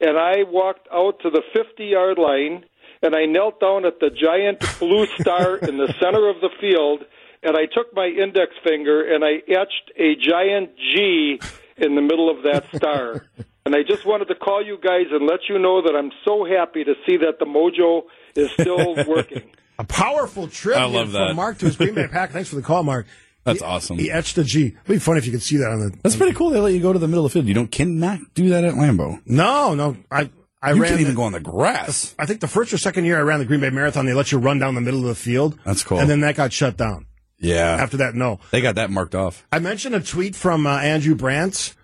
and 0.00 0.18
I 0.18 0.42
walked 0.42 0.88
out 0.92 1.20
to 1.20 1.30
the 1.30 1.42
50 1.54 1.84
yard 1.84 2.18
line 2.18 2.64
and 3.02 3.14
I 3.14 3.24
knelt 3.26 3.60
down 3.60 3.86
at 3.86 4.00
the 4.00 4.10
giant 4.10 4.60
blue 4.78 5.06
star 5.20 5.56
in 5.56 5.76
the 5.76 5.92
center 6.00 6.28
of 6.28 6.40
the 6.40 6.50
field 6.60 7.04
and 7.42 7.56
I 7.56 7.66
took 7.66 7.94
my 7.94 8.06
index 8.06 8.52
finger 8.64 9.02
and 9.14 9.24
I 9.24 9.42
etched 9.48 9.90
a 9.96 10.14
giant 10.16 10.70
G 10.76 11.40
in 11.76 11.94
the 11.94 12.02
middle 12.02 12.30
of 12.30 12.42
that 12.44 12.64
star. 12.74 13.26
and 13.66 13.74
I 13.74 13.82
just 13.82 14.04
wanted 14.06 14.26
to 14.26 14.34
call 14.34 14.64
you 14.64 14.78
guys 14.82 15.06
and 15.10 15.26
let 15.26 15.40
you 15.48 15.58
know 15.58 15.82
that 15.82 15.94
I'm 15.96 16.10
so 16.24 16.44
happy 16.44 16.84
to 16.84 16.94
see 17.06 17.16
that 17.18 17.38
the 17.38 17.46
mojo 17.46 18.02
is 18.36 18.50
still 18.52 18.94
working. 19.08 19.42
A 19.78 19.84
powerful 19.84 20.48
trip 20.48 20.76
I 20.76 20.84
love 20.84 21.12
that. 21.12 21.28
from 21.28 21.36
Mark 21.36 21.58
to 21.58 21.66
his 21.66 21.76
Green 21.76 21.94
Bay 21.94 22.06
Pack. 22.06 22.30
Thanks 22.32 22.48
for 22.50 22.56
the 22.56 22.62
call, 22.62 22.82
Mark. 22.82 23.06
That's 23.44 23.58
He- 23.60 23.64
awesome. 23.64 23.98
He 23.98 24.10
etched 24.10 24.38
a 24.38 24.44
G. 24.44 24.66
It'd 24.66 24.84
be 24.86 24.98
funny 24.98 25.18
if 25.18 25.26
you 25.26 25.32
could 25.32 25.42
see 25.42 25.56
that 25.56 25.70
on 25.70 25.80
the. 25.80 25.96
That's 26.02 26.14
pretty 26.14 26.34
cool. 26.34 26.50
They 26.50 26.60
let 26.60 26.72
you 26.74 26.80
go 26.80 26.92
to 26.92 26.98
the 26.98 27.08
middle 27.08 27.24
of 27.26 27.32
the 27.32 27.34
field. 27.34 27.46
You 27.48 27.54
don't 27.54 27.70
cannot 27.72 28.20
do 28.34 28.50
that 28.50 28.62
at 28.64 28.74
Lambeau. 28.74 29.20
No, 29.26 29.74
no. 29.74 29.96
I 30.10 30.30
I 30.62 30.74
You 30.74 30.82
ran. 30.82 30.90
can't 30.90 31.00
even 31.00 31.14
the- 31.14 31.16
go 31.16 31.22
on 31.24 31.32
the 31.32 31.40
grass. 31.40 32.14
I 32.20 32.26
think 32.26 32.40
the 32.40 32.46
first 32.46 32.72
or 32.72 32.78
second 32.78 33.04
year 33.06 33.18
I 33.18 33.22
ran 33.22 33.40
the 33.40 33.44
Green 33.44 33.58
Bay 33.58 33.70
Marathon, 33.70 34.06
they 34.06 34.12
let 34.12 34.30
you 34.30 34.38
run 34.38 34.60
down 34.60 34.76
the 34.76 34.80
middle 34.80 35.00
of 35.00 35.06
the 35.06 35.14
field. 35.16 35.58
That's 35.64 35.82
cool. 35.82 35.98
And 35.98 36.08
then 36.08 36.20
that 36.20 36.36
got 36.36 36.52
shut 36.52 36.76
down. 36.76 37.06
Yeah. 37.42 37.76
After 37.78 37.98
that, 37.98 38.14
no. 38.14 38.40
They 38.52 38.60
got 38.60 38.76
that 38.76 38.90
marked 38.90 39.14
off. 39.14 39.46
I 39.52 39.58
mentioned 39.58 39.94
a 39.94 40.00
tweet 40.00 40.34
from 40.36 40.66
uh, 40.66 40.78
Andrew 40.78 41.14
Brandt, 41.14 41.74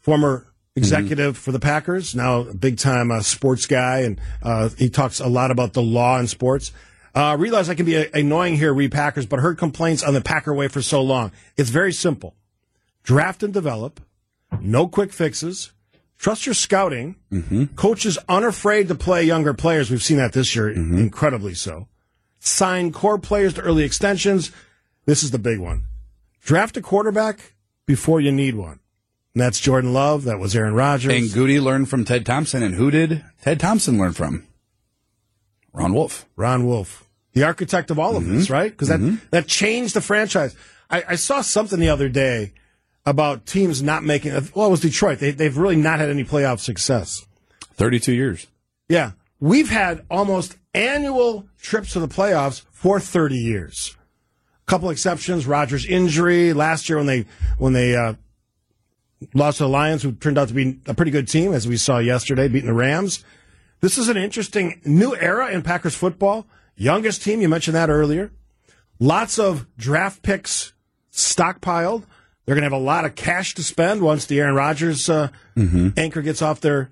former 0.00 0.46
executive 0.76 1.38
for 1.38 1.52
the 1.52 1.60
Packers, 1.60 2.16
now 2.16 2.40
a 2.40 2.54
big 2.54 2.78
time 2.78 3.12
uh, 3.12 3.20
sports 3.22 3.66
guy, 3.66 4.00
and 4.00 4.20
uh, 4.42 4.68
he 4.76 4.90
talks 4.90 5.20
a 5.20 5.28
lot 5.28 5.50
about 5.52 5.72
the 5.72 5.82
law 5.82 6.18
in 6.18 6.26
sports. 6.26 6.72
Uh, 7.14 7.36
realize 7.38 7.70
I 7.70 7.76
can 7.76 7.86
be 7.86 7.96
uh, 7.96 8.06
annoying 8.12 8.56
here, 8.56 8.74
read 8.74 8.90
Packers, 8.90 9.24
but 9.24 9.38
heard 9.38 9.56
complaints 9.56 10.02
on 10.02 10.14
the 10.14 10.20
Packer 10.20 10.52
way 10.52 10.66
for 10.66 10.82
so 10.82 11.00
long. 11.00 11.30
It's 11.56 11.70
very 11.70 11.92
simple: 11.92 12.34
draft 13.04 13.44
and 13.44 13.54
develop, 13.54 14.00
no 14.60 14.88
quick 14.88 15.12
fixes. 15.12 15.70
Trust 16.18 16.44
your 16.46 16.54
scouting. 16.54 17.16
Coaches 17.76 18.18
unafraid 18.28 18.88
to 18.88 18.94
play 18.94 19.24
younger 19.24 19.52
players. 19.54 19.90
We've 19.90 20.02
seen 20.02 20.16
that 20.16 20.32
this 20.32 20.56
year, 20.56 20.70
incredibly 20.70 21.54
so. 21.54 21.86
Sign 22.40 22.92
core 22.92 23.18
players 23.18 23.54
to 23.54 23.60
early 23.60 23.84
extensions. 23.84 24.50
This 25.06 25.22
is 25.22 25.30
the 25.30 25.38
big 25.38 25.58
one. 25.58 25.84
Draft 26.42 26.76
a 26.76 26.82
quarterback 26.82 27.54
before 27.86 28.20
you 28.20 28.32
need 28.32 28.54
one. 28.54 28.80
And 29.34 29.42
that's 29.42 29.60
Jordan 29.60 29.92
Love. 29.92 30.24
That 30.24 30.38
was 30.38 30.54
Aaron 30.54 30.74
Rodgers. 30.74 31.12
And 31.12 31.32
Goody 31.32 31.60
learned 31.60 31.88
from 31.88 32.04
Ted 32.04 32.24
Thompson. 32.24 32.62
And 32.62 32.74
who 32.74 32.90
did 32.90 33.24
Ted 33.42 33.60
Thompson 33.60 33.98
learn 33.98 34.12
from? 34.12 34.46
Ron 35.72 35.92
Wolf. 35.92 36.26
Ron 36.36 36.66
Wolf, 36.66 37.10
the 37.32 37.42
architect 37.42 37.90
of 37.90 37.98
all 37.98 38.16
of 38.16 38.24
this, 38.26 38.44
mm-hmm. 38.44 38.52
right? 38.52 38.70
Because 38.70 38.88
that, 38.88 39.00
mm-hmm. 39.00 39.16
that 39.30 39.48
changed 39.48 39.94
the 39.94 40.00
franchise. 40.00 40.54
I, 40.88 41.02
I 41.08 41.14
saw 41.16 41.40
something 41.40 41.80
the 41.80 41.88
other 41.88 42.08
day 42.08 42.52
about 43.04 43.44
teams 43.44 43.82
not 43.82 44.04
making, 44.04 44.32
well, 44.54 44.68
it 44.68 44.70
was 44.70 44.80
Detroit. 44.80 45.18
They, 45.18 45.32
they've 45.32 45.56
really 45.56 45.76
not 45.76 45.98
had 45.98 46.10
any 46.10 46.24
playoff 46.24 46.60
success. 46.60 47.26
32 47.74 48.12
years. 48.12 48.46
Yeah. 48.88 49.12
We've 49.40 49.68
had 49.68 50.06
almost 50.08 50.56
annual 50.72 51.46
trips 51.60 51.92
to 51.94 52.00
the 52.00 52.08
playoffs 52.08 52.62
for 52.70 53.00
30 53.00 53.36
years. 53.36 53.96
Couple 54.66 54.90
exceptions, 54.90 55.46
Rodgers 55.46 55.84
injury 55.86 56.52
last 56.52 56.88
year 56.88 56.98
when 56.98 57.06
they, 57.06 57.26
when 57.58 57.72
they, 57.72 57.94
uh, 57.94 58.14
lost 59.34 59.58
to 59.58 59.64
the 59.64 59.68
Lions, 59.68 60.02
who 60.02 60.12
turned 60.12 60.38
out 60.38 60.48
to 60.48 60.54
be 60.54 60.78
a 60.86 60.94
pretty 60.94 61.10
good 61.10 61.28
team, 61.28 61.52
as 61.52 61.66
we 61.66 61.76
saw 61.76 61.98
yesterday, 61.98 62.48
beating 62.48 62.68
the 62.68 62.74
Rams. 62.74 63.24
This 63.80 63.98
is 63.98 64.08
an 64.08 64.16
interesting 64.16 64.80
new 64.84 65.14
era 65.16 65.50
in 65.50 65.62
Packers 65.62 65.94
football. 65.94 66.46
Youngest 66.76 67.22
team, 67.22 67.40
you 67.40 67.48
mentioned 67.48 67.74
that 67.74 67.90
earlier. 67.90 68.32
Lots 68.98 69.38
of 69.38 69.66
draft 69.76 70.22
picks 70.22 70.72
stockpiled. 71.12 72.04
They're 72.44 72.54
going 72.54 72.62
to 72.62 72.74
have 72.74 72.80
a 72.80 72.84
lot 72.84 73.04
of 73.04 73.14
cash 73.14 73.54
to 73.54 73.62
spend 73.62 74.02
once 74.02 74.26
the 74.26 74.40
Aaron 74.40 74.54
Rodgers 74.54 75.08
uh, 75.08 75.28
anchor 75.96 76.22
gets 76.22 76.42
off 76.42 76.60
their 76.60 76.90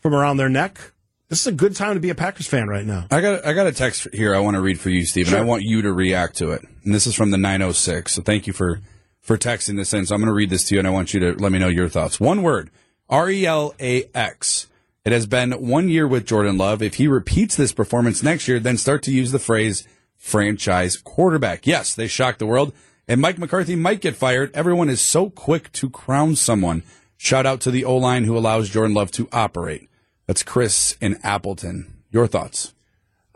from 0.00 0.14
around 0.14 0.36
their 0.36 0.48
neck. 0.48 0.92
This 1.28 1.40
is 1.40 1.46
a 1.48 1.52
good 1.52 1.74
time 1.74 1.94
to 1.94 2.00
be 2.00 2.10
a 2.10 2.14
Packers 2.14 2.46
fan 2.46 2.68
right 2.68 2.86
now. 2.86 3.06
I 3.10 3.20
got 3.20 3.44
I 3.44 3.52
got 3.52 3.66
a 3.66 3.72
text 3.72 4.06
here 4.12 4.34
I 4.34 4.38
want 4.38 4.54
to 4.54 4.60
read 4.60 4.78
for 4.78 4.90
you, 4.90 5.04
Steve, 5.04 5.26
and 5.28 5.36
I 5.36 5.42
want 5.42 5.62
you 5.64 5.82
to 5.82 5.92
react 5.92 6.36
to 6.38 6.52
it. 6.52 6.62
And 6.84 6.94
this 6.94 7.06
is 7.06 7.14
from 7.16 7.32
the 7.32 7.36
906. 7.38 8.12
So 8.12 8.22
thank 8.22 8.46
you 8.46 8.52
for 8.52 8.80
for 9.20 9.36
texting 9.36 9.76
this 9.76 9.92
in. 9.92 10.06
So 10.06 10.14
I'm 10.14 10.20
going 10.20 10.28
to 10.28 10.34
read 10.34 10.50
this 10.50 10.64
to 10.68 10.74
you, 10.74 10.78
and 10.78 10.86
I 10.86 10.92
want 10.92 11.12
you 11.14 11.20
to 11.20 11.32
let 11.32 11.50
me 11.50 11.58
know 11.58 11.68
your 11.68 11.88
thoughts. 11.88 12.20
One 12.20 12.42
word: 12.42 12.70
R 13.08 13.28
E 13.28 13.44
L 13.44 13.74
A 13.80 14.04
X. 14.14 14.68
It 15.04 15.12
has 15.12 15.26
been 15.26 15.52
one 15.52 15.88
year 15.88 16.06
with 16.06 16.26
Jordan 16.26 16.58
Love. 16.58 16.80
If 16.82 16.94
he 16.94 17.06
repeats 17.08 17.56
this 17.56 17.72
performance 17.72 18.22
next 18.22 18.46
year, 18.48 18.58
then 18.60 18.76
start 18.76 19.02
to 19.04 19.12
use 19.12 19.30
the 19.32 19.38
phrase 19.38 19.86
franchise 20.16 20.96
quarterback. 20.96 21.66
Yes, 21.66 21.94
they 21.94 22.06
shocked 22.08 22.38
the 22.40 22.46
world. 22.46 22.72
and 23.08 23.20
Mike 23.20 23.38
McCarthy 23.38 23.76
might 23.76 24.00
get 24.00 24.16
fired. 24.16 24.50
Everyone 24.54 24.88
is 24.88 25.00
so 25.00 25.30
quick 25.30 25.70
to 25.72 25.88
crown 25.90 26.34
someone. 26.34 26.82
Shout 27.16 27.46
out 27.46 27.60
to 27.62 27.70
the 27.70 27.84
O 27.84 27.96
line 27.96 28.24
who 28.24 28.36
allows 28.36 28.68
Jordan 28.68 28.94
Love 28.94 29.10
to 29.12 29.28
operate. 29.32 29.88
That's 30.26 30.42
Chris 30.42 30.96
in 31.00 31.18
Appleton. 31.22 32.02
Your 32.10 32.26
thoughts? 32.26 32.74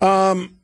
Um, 0.00 0.56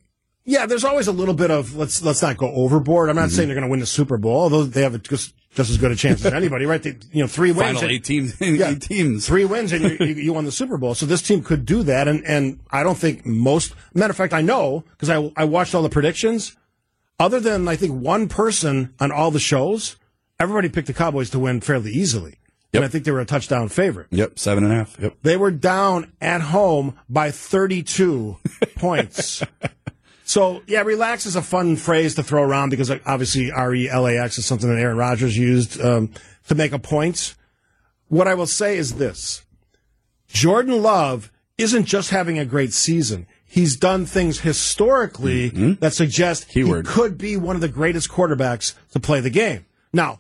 yeah, 0.45 0.67
there's 0.67 0.85
always 0.85 1.09
a 1.09 1.12
little 1.12 1.35
bit 1.35 1.51
of 1.51 1.75
let's 1.77 2.03
let's 2.03 2.23
not 2.23 2.37
go 2.37 2.51
overboard. 2.53 3.11
I'm 3.11 3.17
not 3.17 3.31
saying 3.31 3.49
they're 3.49 3.55
going 3.57 3.67
to 3.67 3.71
win 3.71 3.81
the 3.81 3.87
Super 3.87 4.17
Bowl, 4.17 4.41
although 4.43 4.65
they 4.65 4.83
have 4.83 4.95
a, 4.95 4.99
just 4.99 5.35
just 5.55 5.71
as 5.71 5.77
good 5.79 5.91
a 5.91 5.97
chance 5.97 6.25
as 6.25 6.33
anybody, 6.35 6.67
right? 6.67 6.83
They, 6.83 6.97
you 7.12 7.23
know, 7.23 7.27
three 7.27 7.51
wins, 7.51 7.62
Final 7.79 7.83
and- 7.83 7.91
eight 7.93 8.05
teams. 8.05 8.41
Yeah. 8.41 8.71
eight 8.71 8.83
teams. 8.83 9.27
three 9.27 9.45
wins, 9.45 9.73
and 9.73 9.83
you, 9.85 10.07
you, 10.07 10.15
you 10.15 10.33
won 10.33 10.45
the 10.45 10.53
Super 10.53 10.79
Bowl. 10.79 10.95
So 10.95 11.05
this 11.07 11.23
team 11.23 11.43
could 11.43 11.65
do 11.67 11.83
that, 11.85 12.07
and 12.09 12.25
and 12.25 12.61
I 12.71 12.83
don't 12.83 12.97
think 12.99 13.27
most. 13.27 13.75
Matter 13.95 14.11
of 14.12 14.17
fact, 14.17 14.33
I 14.33 14.41
know 14.43 14.85
because 14.91 15.11
I 15.11 15.33
I 15.37 15.45
watched 15.45 15.75
all 15.75 15.83
the 15.83 15.89
predictions. 15.89 16.57
Other 17.19 17.41
than 17.41 17.67
I 17.67 17.77
think 17.77 18.01
one 18.03 18.29
person 18.29 18.95
on 19.01 19.11
all 19.11 19.31
the 19.31 19.41
shows, 19.41 19.97
everybody 20.39 20.69
picked 20.69 20.87
the 20.87 20.93
Cowboys 20.95 21.31
to 21.31 21.39
win 21.39 21.61
fairly 21.62 21.91
easily, 21.91 22.37
and 22.77 22.85
I 22.85 22.89
think 22.89 23.05
they 23.05 23.11
were 23.11 23.21
a 23.21 23.25
touchdown 23.27 23.69
favorite. 23.69 24.09
Yep, 24.11 24.39
seven 24.39 24.65
and 24.65 24.73
a 24.73 24.77
half. 24.77 24.99
Yep. 25.01 25.17
They 25.23 25.37
were 25.37 25.51
down 25.51 26.12
at 26.21 26.41
home 26.41 26.99
by 27.09 27.31
32 27.31 28.37
points. 28.77 29.43
So, 30.25 30.62
yeah, 30.67 30.83
relax 30.83 31.25
is 31.27 31.37
a 31.37 31.43
fun 31.43 31.77
phrase 31.77 32.17
to 32.17 32.23
throw 32.23 32.43
around 32.43 32.71
because 32.71 32.91
obviously 32.91 33.53
R 33.53 33.75
E 33.75 33.89
L 33.89 34.07
A 34.07 34.19
X 34.19 34.39
is 34.39 34.47
something 34.47 34.69
that 34.69 34.79
Aaron 34.79 34.97
Rodgers 34.97 35.37
used 35.39 35.81
um, 35.81 36.11
to 36.49 36.55
make 36.55 36.73
a 36.73 36.79
point. 36.79 37.35
What 38.09 38.27
I 38.29 38.35
will 38.35 38.47
say 38.47 38.77
is 38.77 38.95
this 38.97 39.45
Jordan 40.29 40.83
Love 40.83 41.31
isn't 41.59 41.85
just 41.85 42.11
having 42.11 42.39
a 42.39 42.45
great 42.45 42.73
season. 42.73 43.27
He's 43.49 43.77
done 43.77 44.05
things 44.05 44.41
historically 44.41 45.49
that 45.77 45.95
suggest 45.95 46.49
Keyword. 46.49 46.87
he 46.87 46.93
could 46.93 47.17
be 47.17 47.37
one 47.37 47.55
of 47.55 47.62
the 47.62 47.69
greatest 47.69 48.11
quarterbacks 48.11 48.75
to 48.91 49.01
play 49.01 49.21
the 49.21 49.31
game. 49.31 49.65
Now, 49.93 50.19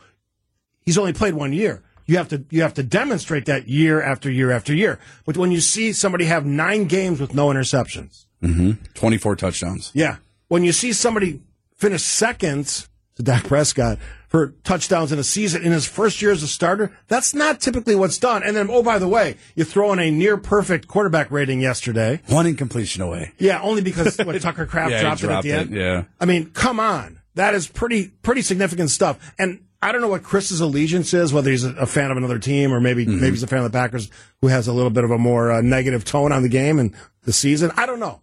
he's 0.82 0.96
only 0.96 1.12
played 1.12 1.34
one 1.34 1.52
year. 1.52 1.82
You 2.06 2.16
have 2.18 2.28
to 2.28 2.44
you 2.50 2.62
have 2.62 2.74
to 2.74 2.82
demonstrate 2.82 3.46
that 3.46 3.68
year 3.68 4.00
after 4.02 4.30
year 4.30 4.50
after 4.52 4.72
year. 4.74 4.98
But 5.24 5.36
when 5.36 5.50
you 5.52 5.60
see 5.60 5.92
somebody 5.92 6.26
have 6.26 6.46
nine 6.46 6.84
games 6.86 7.20
with 7.20 7.34
no 7.34 7.48
interceptions, 7.48 8.24
Mm-hmm. 8.42 8.72
24 8.94 9.36
touchdowns. 9.36 9.90
yeah. 9.94 10.16
When 10.48 10.62
you 10.62 10.72
see 10.72 10.92
somebody 10.92 11.40
finish 11.74 12.02
second 12.02 12.86
to 13.16 13.22
Dak 13.22 13.44
Prescott 13.44 13.98
for 14.28 14.48
touchdowns 14.62 15.10
in 15.10 15.18
a 15.18 15.24
season 15.24 15.62
in 15.62 15.72
his 15.72 15.86
first 15.86 16.20
year 16.22 16.30
as 16.32 16.42
a 16.42 16.46
starter, 16.46 16.92
that's 17.08 17.32
not 17.34 17.60
typically 17.60 17.94
what's 17.96 18.18
done. 18.18 18.42
And 18.44 18.54
then, 18.54 18.68
oh, 18.70 18.82
by 18.82 18.98
the 18.98 19.08
way, 19.08 19.36
you 19.56 19.64
throw 19.64 19.90
in 19.94 19.98
a 19.98 20.10
near 20.10 20.36
perfect 20.36 20.86
quarterback 20.86 21.30
rating 21.30 21.60
yesterday. 21.60 22.20
One 22.28 22.46
incompletion 22.46 23.02
away. 23.02 23.32
Yeah, 23.38 23.60
only 23.62 23.80
because 23.82 24.16
what, 24.18 24.40
Tucker 24.42 24.66
Kraft 24.66 24.90
Yeah, 24.92 24.98
he 24.98 25.02
dropped, 25.02 25.24
it 25.24 25.30
at 25.30 25.42
the 25.42 25.50
it, 25.50 25.54
end. 25.58 25.70
yeah. 25.74 26.04
I 26.20 26.26
mean, 26.26 26.50
come 26.50 26.78
on. 26.78 27.20
That 27.36 27.54
is 27.54 27.66
pretty 27.66 28.08
pretty 28.22 28.42
significant 28.42 28.90
stuff. 28.90 29.18
And 29.38 29.60
I 29.82 29.92
don't 29.92 30.00
know 30.00 30.08
what 30.08 30.22
Chris's 30.22 30.60
allegiance 30.60 31.12
is, 31.12 31.32
whether 31.32 31.50
he's 31.50 31.64
a, 31.64 31.86
fan 31.86 32.10
of 32.10 32.16
another 32.16 32.38
team 32.38 32.72
or 32.72 32.80
maybe 32.80 33.04
Mm-hmm. 33.04 33.20
maybe 33.20 33.32
he's 33.32 33.42
a 33.42 33.46
fan 33.46 33.58
of 33.58 33.70
the 33.70 33.76
Packers 33.78 34.10
who 34.40 34.48
has 34.48 34.66
a 34.68 34.72
little 34.72 34.90
bit 34.90 35.04
of 35.04 35.10
a 35.10 35.18
more 35.18 35.52
uh, 35.52 35.60
negative 35.60 36.04
tone 36.04 36.32
on 36.32 36.42
the 36.42 36.48
game 36.48 36.78
and 36.78 36.94
the 37.24 37.32
season. 37.32 37.70
I 37.76 37.86
don't 37.86 38.00
know. 38.00 38.20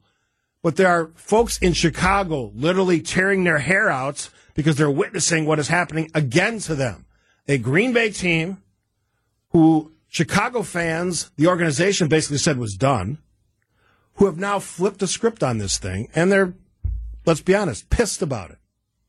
But 0.62 0.78
there 0.78 0.88
are 0.88 1.12
folks 1.16 1.58
in 1.60 1.74
Chicago 1.74 2.52
literally 2.56 3.02
tearing 3.02 3.44
their 3.44 3.60
hair 3.60 3.90
out 3.90 4.30
because 4.56 4.78
they're 4.78 4.90
witnessing 4.90 5.46
what 5.46 5.60
is 5.60 5.68
happening 5.68 6.10
again 6.16 6.60
to 6.60 6.76
them. 6.76 7.06
A 7.48 7.58
Green 7.58 7.94
Bay 7.94 8.10
team 8.10 8.64
who 9.50 9.92
Chicago 10.08 10.62
fans, 10.64 11.32
the 11.38 11.48
organization 11.48 12.08
basically 12.08 12.38
said 12.38 12.58
was 12.58 12.76
done, 12.76 13.18
who 14.16 14.26
have 14.26 14.38
now 14.38 14.60
flipped 14.60 15.00
the 15.00 15.08
script 15.08 15.44
on 15.44 15.58
this 15.58 15.78
thing, 15.78 16.08
and 16.16 16.32
they're, 16.32 16.54
let's 17.26 17.42
be 17.42 17.56
honest, 17.56 17.90
pissed 17.90 18.22
about 18.22 18.52
it. 18.52 18.58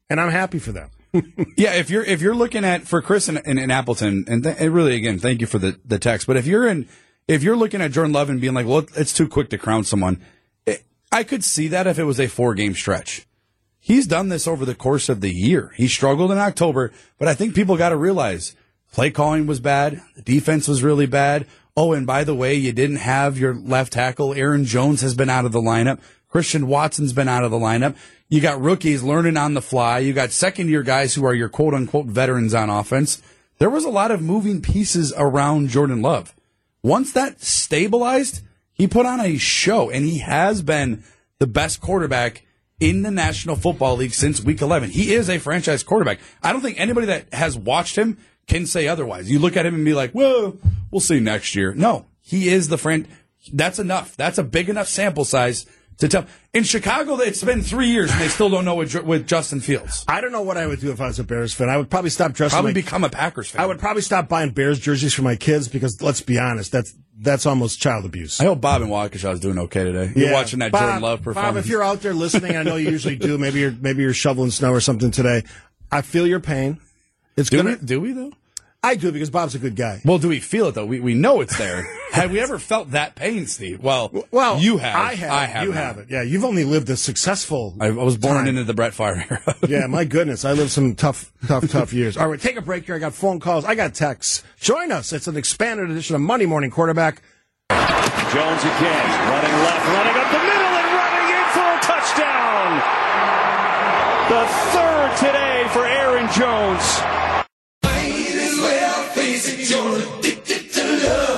And 0.09 0.20
I'm 0.20 0.30
happy 0.30 0.59
for 0.59 0.72
them. 0.72 0.90
Yeah, 1.57 1.74
if 1.74 1.90
you're 1.90 2.03
if 2.03 2.20
you're 2.20 2.35
looking 2.35 2.64
at 2.64 2.83
for 2.83 3.00
Chris 3.00 3.29
in, 3.29 3.37
in, 3.37 3.70
Appleton, 3.70 4.24
and, 4.27 4.42
th- 4.42 4.57
and 4.59 4.74
really 4.74 4.96
again, 4.96 5.18
thank 5.18 5.40
you 5.40 5.46
for 5.46 5.59
the 5.59 5.79
the 5.85 5.98
text. 5.98 6.27
But 6.27 6.37
if 6.37 6.46
you're 6.46 6.66
in, 6.66 6.88
if 7.29 7.42
you're 7.42 7.57
looking 7.57 7.81
at 7.81 7.92
Jordan 7.92 8.12
Love 8.12 8.31
and 8.31 8.40
being 8.40 8.55
like, 8.55 8.66
well, 8.66 8.85
it's 8.96 9.12
too 9.12 9.29
quick 9.29 9.50
to 9.50 9.59
crown 9.59 9.85
someone, 9.85 10.20
it, 10.66 10.85
I 11.12 11.22
could 11.22 11.44
see 11.44 11.68
that 11.68 11.87
if 11.87 11.98
it 11.98 12.05
was 12.05 12.18
a 12.18 12.27
four 12.27 12.55
game 12.55 12.74
stretch. 12.74 13.27
He's 13.79 14.07
done 14.07 14.31
this 14.31 14.48
over 14.48 14.64
the 14.64 14.74
course 14.74 15.09
of 15.09 15.20
the 15.20 15.33
year. 15.33 15.72
He 15.77 15.88
struggled 15.88 16.33
in 16.33 16.38
October, 16.38 16.90
but 17.18 17.29
I 17.29 17.35
think 17.35 17.55
people 17.55 17.77
got 17.77 17.90
to 17.90 17.96
realize 17.96 18.57
play 18.92 19.11
calling 19.11 19.46
was 19.46 19.61
bad, 19.61 20.00
the 20.16 20.22
defense 20.22 20.66
was 20.66 20.83
really 20.83 21.07
bad. 21.07 21.46
Oh, 21.77 21.92
and 21.92 22.07
by 22.07 22.24
the 22.24 22.35
way, 22.35 22.55
you 22.55 22.72
didn't 22.72 22.96
have 22.96 23.38
your 23.38 23.55
left 23.55 23.92
tackle. 23.92 24.33
Aaron 24.33 24.64
Jones 24.64 25.00
has 25.03 25.14
been 25.14 25.29
out 25.29 25.44
of 25.44 25.53
the 25.53 25.61
lineup. 25.61 26.00
Christian 26.35 26.66
Watson's 26.66 27.12
been 27.12 27.29
out 27.29 27.44
of 27.44 27.53
the 27.53 27.59
lineup. 27.59 27.94
You 28.29 28.40
got 28.40 28.61
rookies 28.61 29.05
learning 29.05 29.37
on 29.37 29.55
the 29.55 29.62
fly. 29.62 30.01
You 30.01 30.12
got 30.12 30.33
second 30.33 30.68
year 30.68 30.83
guys 30.83 31.14
who 31.14 31.25
are 31.25 31.33
your 31.33 31.49
quote 31.49 31.75
unquote 31.75 32.07
veterans 32.07 32.55
on 32.55 32.70
offense. 32.70 33.23
There 33.59 33.70
was 33.70 33.85
a 33.85 33.88
lot 33.88 34.11
of 34.11 34.20
moving 34.20 34.61
pieces 34.61 35.12
around 35.16 35.68
Jordan 35.68 36.03
Love. 36.03 36.35
Once 36.83 37.12
that 37.12 37.40
stabilized, 37.40 38.42
he 38.73 38.88
put 38.88 39.07
on 39.07 39.20
a 39.20 39.38
show 39.38 39.90
and 39.90 40.05
he 40.05 40.18
has 40.18 40.61
been 40.61 41.05
the 41.38 41.47
best 41.47 41.81
quarterback 41.81 42.44
in 42.81 43.03
the 43.03 43.12
National 43.12 43.55
Football 43.55 43.94
League 43.94 44.12
since 44.12 44.42
week 44.42 44.61
11. 44.61 44.90
He 44.90 45.14
is 45.14 45.31
a 45.31 45.38
franchise 45.38 45.85
quarterback. 45.85 46.18
I 46.42 46.53
don't 46.53 46.62
think 46.62 46.81
anybody 46.81 47.07
that 47.07 47.33
has 47.33 47.57
watched 47.57 47.94
him 47.94 48.18
can 48.49 48.66
say 48.66 48.88
otherwise. 48.88 49.31
You 49.31 49.38
look 49.38 49.57
at 49.57 49.66
him 49.66 49.77
and 49.77 49.85
be 49.85 49.94
like, 49.94 50.12
well, 50.16 50.57
we'll 50.90 50.99
see 50.99 51.20
next 51.20 51.55
year. 51.55 51.75
No, 51.75 52.07
he 52.20 52.49
is 52.49 52.66
the 52.66 52.77
friend. 52.77 53.07
That's 53.53 53.79
enough. 53.79 54.16
That's 54.16 54.38
a 54.38 54.42
big 54.42 54.68
enough 54.68 54.88
sample 54.88 55.25
size 55.25 55.64
to 55.98 56.09
tell. 56.09 56.26
In 56.52 56.64
Chicago, 56.64 57.16
it's 57.18 57.42
been 57.42 57.62
three 57.62 57.88
years 57.88 58.11
and 58.11 58.20
they 58.20 58.28
still 58.28 58.48
don't 58.48 58.64
know 58.64 58.74
with, 58.76 58.90
Ju- 58.90 59.02
with 59.02 59.26
Justin 59.26 59.61
Fields. 59.61 60.04
I 60.09 60.20
don't 60.20 60.33
know 60.33 60.42
what 60.42 60.57
I 60.57 60.66
would 60.66 60.80
do 60.80 60.90
if 60.92 61.00
I 61.00 61.07
was 61.07 61.18
a 61.18 61.24
Bears 61.24 61.52
fan. 61.54 61.68
I 61.68 61.76
would 61.76 61.90
probably 61.90 62.11
stop 62.11 62.33
dressing 62.33 62.54
Probably 62.57 62.70
like- 62.74 62.85
become 62.85 63.04
a 63.04 63.09
Packers 63.11 63.50
fan. 63.50 63.62
I 63.62 63.66
would 63.66 63.78
probably 63.78 64.02
stop 64.02 64.28
buying 64.28 64.50
Bears 64.50 64.78
jerseys 64.78 65.14
for 65.14 65.22
my 65.22 65.37
kids 65.37 65.68
because 65.68 66.00
let's 66.02 66.20
be 66.20 66.38
honest, 66.38 66.72
that's 66.72 66.94
that's 67.16 67.46
almost 67.46 67.80
child 67.80 68.04
abuse. 68.04 68.40
I 68.40 68.44
hope 68.44 68.61
Bob 68.61 68.83
and 68.83 68.90
Waukesha 68.90 69.33
is 69.35 69.40
doing 69.40 69.59
okay 69.61 69.85
today. 69.85 70.12
You're 70.16 70.33
watching 70.33 70.59
that 70.59 70.72
Bob, 70.72 70.83
Jordan 70.83 71.02
Love 71.02 71.22
performance. 71.22 71.54
Bob, 71.54 71.57
if 71.59 71.68
you're 71.68 71.83
out 71.85 72.00
there 72.00 72.12
listening, 72.14 72.57
I 72.57 72.64
know 72.64 72.74
you 72.74 72.90
usually 72.90 73.14
do. 73.14 73.38
Maybe 73.38 73.61
you're 73.61 73.70
maybe 73.70 74.02
you're 74.02 74.12
shoveling 74.12 74.50
snow 74.50 74.72
or 74.72 74.80
something 74.80 75.12
today. 75.12 75.44
I 75.92 76.02
feel 76.02 76.26
your 76.26 76.40
pain. 76.40 76.80
It's 77.37 77.50
do 77.50 77.59
gonna. 77.59 77.76
we, 77.80 77.87
do 77.87 78.00
we 78.00 78.12
though? 78.12 78.33
I 78.85 78.97
do 78.97 79.11
because 79.12 79.31
Bob's 79.31 79.55
a 79.55 79.59
good 79.59 79.77
guy. 79.77 80.01
Well, 80.05 80.18
do 80.18 80.29
we 80.29 80.40
feel 80.40 80.66
it 80.68 80.75
though? 80.75 80.85
We 80.85 81.01
we 81.01 81.14
know 81.14 81.40
it's 81.40 81.57
there. 81.57 81.88
have 82.12 82.31
we 82.31 82.38
ever 82.40 82.59
felt 82.59 82.90
that 82.90 83.14
pain, 83.14 83.47
Steve? 83.47 83.83
Well, 83.83 84.12
Well, 84.31 84.59
you 84.61 84.77
have. 84.77 84.94
I 84.97 85.14
have. 85.14 85.31
I 85.33 85.44
have. 85.47 85.64
You 85.64 85.73
haven't. 85.73 86.11
Yeah, 86.11 86.23
you've 86.23 86.44
only 86.44 86.64
lived 86.64 86.90
a 86.90 86.97
successful. 86.97 87.75
I, 87.81 87.87
I 87.87 87.90
was 87.90 88.18
born 88.18 88.37
time. 88.37 88.47
into 88.49 88.64
the 88.64 88.75
Brett 88.75 88.92
Favre 88.92 89.25
era. 89.31 89.57
yeah, 89.68 89.87
my 89.87 90.05
goodness, 90.16 90.44
I 90.44 90.53
lived 90.53 90.70
some 90.70 90.94
tough, 90.94 91.33
tough, 91.47 91.66
tough 91.70 91.92
years. 91.94 92.16
All 92.18 92.29
right, 92.29 92.38
take 92.40 92.57
a 92.57 92.62
break 92.62 92.85
here. 92.85 92.94
I 92.94 92.99
got 92.99 93.14
phone 93.14 93.40
calls. 93.40 93.64
I 93.64 93.75
got 93.75 93.94
texts. 93.94 94.42
Join 94.61 94.92
us. 94.92 95.12
It's 95.14 95.27
an 95.29 95.37
expanded 95.38 95.90
edition 95.90 96.14
of 96.16 96.20
Monday 96.23 96.47
Morning 96.47 96.70
Quarterback. 96.70 97.23
Jones 97.70 98.62
again, 98.62 99.07
running 99.31 99.57
left, 99.64 99.87
running 99.88 100.16
up 100.20 100.29
the 100.31 100.42
middle, 100.44 100.75
and 100.77 100.90
running 100.92 101.29
in 101.33 101.47
for 101.57 101.68
a 101.73 101.81
touchdown. 101.81 102.68
The 104.29 104.44
third 104.75 105.16
today 105.18 105.66
for 105.73 105.87
Aaron 105.87 106.29
Jones. 106.33 107.24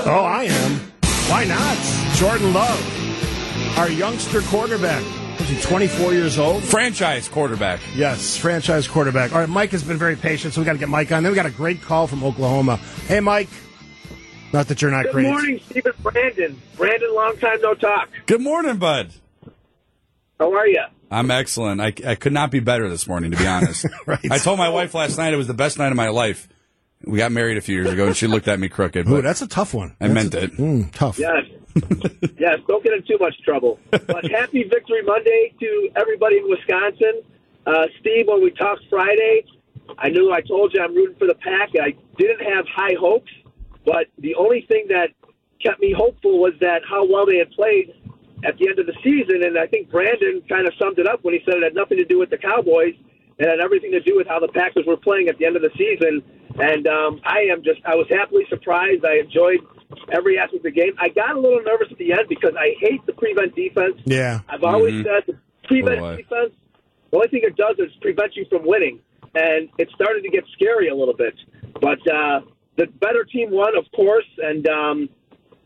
Oh, 0.09 0.25
I 0.25 0.45
am. 0.45 0.73
Why 1.29 1.45
not? 1.45 1.77
Jordan 2.15 2.53
Love, 2.55 3.77
our 3.77 3.91
youngster 3.91 4.41
quarterback. 4.43 5.03
Was 5.41 5.49
he 5.49 5.61
24 5.61 6.13
years 6.13 6.39
old? 6.39 6.63
Franchise 6.63 7.29
quarterback. 7.29 7.81
Yes, 7.97 8.37
franchise 8.37 8.87
quarterback. 8.87 9.33
All 9.33 9.41
right, 9.41 9.49
Mike 9.49 9.71
has 9.71 9.83
been 9.83 9.99
very 9.99 10.15
patient, 10.15 10.55
so 10.55 10.61
we 10.61 10.65
got 10.65 10.75
to 10.75 10.79
get 10.79 10.89
Mike 10.89 11.11
on. 11.11 11.25
Then 11.25 11.33
we 11.33 11.37
got 11.37 11.47
a 11.47 11.51
great 11.51 11.83
call 11.83 12.07
from 12.07 12.23
Oklahoma. 12.23 12.77
Hey, 13.09 13.19
Mike. 13.19 13.49
Not 14.53 14.69
that 14.69 14.81
you're 14.81 14.93
not 14.93 15.07
crazy. 15.11 15.13
Good 15.13 15.13
great. 15.13 15.33
morning, 15.33 15.61
Stephen 15.69 15.93
Brandon. 16.03 16.63
Brandon, 16.77 17.13
long 17.13 17.37
time 17.39 17.61
no 17.61 17.75
talk. 17.75 18.09
Good 18.27 18.41
morning, 18.41 18.77
bud. 18.77 19.11
How 20.39 20.55
are 20.55 20.69
you? 20.69 20.85
I'm 21.11 21.33
excellent. 21.33 21.81
I, 21.81 21.93
I 22.07 22.15
could 22.15 22.33
not 22.33 22.53
be 22.53 22.61
better 22.61 22.89
this 22.89 23.09
morning, 23.09 23.33
to 23.33 23.37
be 23.37 23.47
honest. 23.47 23.87
right. 24.07 24.31
I 24.31 24.39
told 24.39 24.59
my 24.59 24.69
wife 24.69 24.95
last 24.95 25.19
night 25.19 25.35
it 25.35 25.37
was 25.37 25.49
the 25.49 25.55
best 25.55 25.79
night 25.79 25.91
of 25.91 25.97
my 25.97 26.11
life. 26.11 26.49
We 27.07 27.19
got 27.19 27.31
married 27.33 27.57
a 27.57 27.61
few 27.61 27.75
years 27.77 27.91
ago, 27.93 28.07
and 28.09 28.17
she 28.17 28.27
looked 28.27 28.49
at 28.49 28.59
me 28.59 28.69
crooked. 28.69 29.09
Ooh, 29.09 29.23
that's 29.23 29.41
a 29.43 29.47
tough 29.47 29.73
one. 29.75 29.97
I 30.01 30.09
That's 30.09 30.15
meant 30.15 30.35
a- 30.35 30.43
it. 30.45 30.53
Mm, 30.57 30.93
tough. 30.93 31.19
Yes. 31.19 31.45
yes, 32.39 32.59
don't 32.67 32.83
get 32.83 32.95
in 32.95 33.03
too 33.07 33.19
much 33.21 33.35
trouble. 33.45 33.79
But 33.91 34.31
happy 34.31 34.65
Victory 34.65 35.03
Monday 35.03 35.55
to 35.61 35.91
everybody 35.95 36.39
in 36.39 36.49
Wisconsin. 36.49 37.23
Uh, 37.67 37.87
Steve, 38.01 38.27
when 38.29 38.43
we 38.43 38.51
talked 38.51 38.83
Friday, 38.91 39.45
I 39.99 40.09
knew 40.09 40.33
I 40.33 40.41
told 40.41 40.73
you 40.75 40.81
I'm 40.83 40.95
rooting 40.95 41.17
for 41.19 41.27
the 41.27 41.35
pack. 41.35 41.71
I 41.81 41.95
didn't 42.19 42.41
have 42.45 42.65
high 42.67 42.95
hopes, 42.99 43.31
but 43.85 44.07
the 44.19 44.35
only 44.37 44.63
thing 44.69 44.87
that 44.89 45.11
kept 45.63 45.81
me 45.81 45.93
hopeful 45.97 46.41
was 46.41 46.55
that 46.61 46.83
how 46.89 47.07
well 47.07 47.27
they 47.27 47.37
had 47.37 47.51
played 47.53 47.93
at 48.45 48.57
the 48.59 48.69
end 48.69 48.79
of 48.79 48.87
the 48.87 48.95
season. 49.05 49.43
And 49.45 49.59
I 49.59 49.67
think 49.67 49.91
Brandon 49.91 50.43
kind 50.49 50.67
of 50.67 50.73
summed 50.79 50.99
it 50.99 51.07
up 51.07 51.23
when 51.25 51.35
he 51.35 51.41
said 51.45 51.55
it 51.59 51.63
had 51.63 51.75
nothing 51.75 51.99
to 51.99 52.05
do 52.05 52.19
with 52.19 52.31
the 52.31 52.39
Cowboys. 52.39 52.95
It 53.39 53.47
had 53.49 53.61
everything 53.61 53.93
to 53.93 54.01
do 54.01 54.17
with 54.17 54.27
how 54.27 54.41
the 54.41 54.49
Packers 54.49 54.85
were 54.87 54.97
playing 54.97 55.29
at 55.29 55.37
the 55.39 55.45
end 55.45 55.57
of 55.57 55.63
the 55.63 55.71
season. 55.77 56.23
And 56.59 56.87
um, 56.87 57.21
I 57.25 57.41
am 57.53 57.63
just, 57.63 57.81
I 57.85 57.95
was 57.97 58.07
happily 58.09 58.45
surprised. 58.49 59.05
I 59.05 59.19
enjoyed 59.19 59.59
every 60.13 60.39
aspect 60.39 60.57
of 60.59 60.63
the 60.63 60.71
game. 60.71 60.93
I 60.99 61.09
got 61.09 61.37
a 61.37 61.41
little 61.41 61.63
nervous 61.63 61.89
at 61.91 61.99
the 61.99 62.13
end 62.13 62.29
because 62.29 62.55
I 62.59 62.75
hate 62.81 63.05
the 63.07 63.13
prevent 63.13 63.55
defense. 63.55 63.97
Yeah. 64.05 64.41
I've 64.49 64.65
always 64.65 64.95
Mhm. 64.95 65.05
said 65.05 65.23
the 65.27 65.39
prevent 65.69 66.01
So 66.01 66.17
defense, 66.17 66.53
the 67.11 67.17
only 67.17 67.29
thing 67.29 67.41
it 67.45 67.57
does 67.57 67.77
is 67.79 67.93
prevent 68.01 68.37
you 68.37 68.45
from 68.51 68.65
winning. 68.67 69.01
and 69.35 69.69
it 69.77 69.91
started 69.95 70.23
to 70.23 70.31
get 70.31 70.45
scary 70.55 70.89
a 70.89 70.95
little 70.95 71.13
bit. 71.13 71.35
But 71.79 71.99
uh, 72.11 72.41
the 72.77 72.87
better 72.87 73.23
team 73.25 73.51
won, 73.51 73.77
of 73.77 73.85
course, 73.95 74.25
and 74.39 74.67
um, 74.67 75.09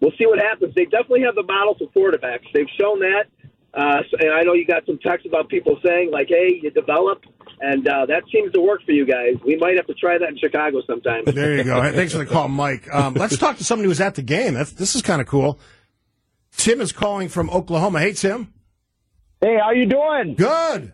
we'll 0.00 0.10
see 0.18 0.26
what 0.26 0.40
happens. 0.40 0.74
They 0.74 0.86
definitely 0.86 1.20
have 1.22 1.36
the 1.36 1.44
model 1.44 1.76
for 1.78 1.86
quarterbacks. 1.92 2.46
They've 2.52 2.66
shown 2.80 2.98
that. 3.00 3.26
Uh, 3.72 4.02
so- 4.10 4.16
and 4.18 4.32
I 4.32 4.42
know 4.42 4.54
you 4.54 4.66
got 4.66 4.84
some 4.86 4.98
texts 4.98 5.24
about 5.28 5.48
people 5.48 5.78
saying, 5.86 6.10
like, 6.10 6.26
hey, 6.30 6.58
you 6.60 6.70
develop, 6.72 7.22
and 7.60 7.86
uh, 7.86 8.06
that 8.06 8.22
seems 8.32 8.52
to 8.52 8.60
work 8.60 8.82
for 8.84 8.92
you 8.92 9.04
guys. 9.04 9.34
We 9.44 9.56
might 9.56 9.76
have 9.76 9.86
to 9.86 9.94
try 9.94 10.18
that 10.18 10.28
in 10.28 10.38
Chicago 10.38 10.80
sometime. 10.86 11.24
There 11.40 11.56
you 11.56 11.64
go. 11.64 11.80
Hey, 11.80 11.92
Thanks 11.92 12.12
for 12.12 12.18
the 12.18 12.26
call, 12.26 12.48
Mike. 12.48 12.92
Um, 12.92 13.14
let's 13.14 13.36
talk 13.38 13.56
to 13.58 13.64
somebody 13.64 13.84
who 13.84 13.90
was 13.90 14.00
at 14.00 14.14
the 14.14 14.22
game. 14.22 14.54
That's, 14.54 14.72
this 14.72 14.94
is 14.94 15.02
kind 15.02 15.20
of 15.20 15.26
cool. 15.26 15.58
Tim 16.56 16.80
is 16.80 16.92
calling 16.92 17.28
from 17.28 17.48
Oklahoma. 17.50 18.00
Hey, 18.00 18.12
Tim. 18.12 18.52
Hey, 19.40 19.56
how 19.62 19.70
you 19.70 19.86
doing? 19.86 20.34
Good. 20.34 20.92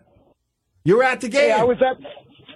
You 0.83 0.97
were 0.97 1.03
at 1.03 1.21
the 1.21 1.27
game. 1.27 1.49
Hey, 1.49 1.51
I 1.51 1.63
was 1.63 1.77
at. 1.81 1.97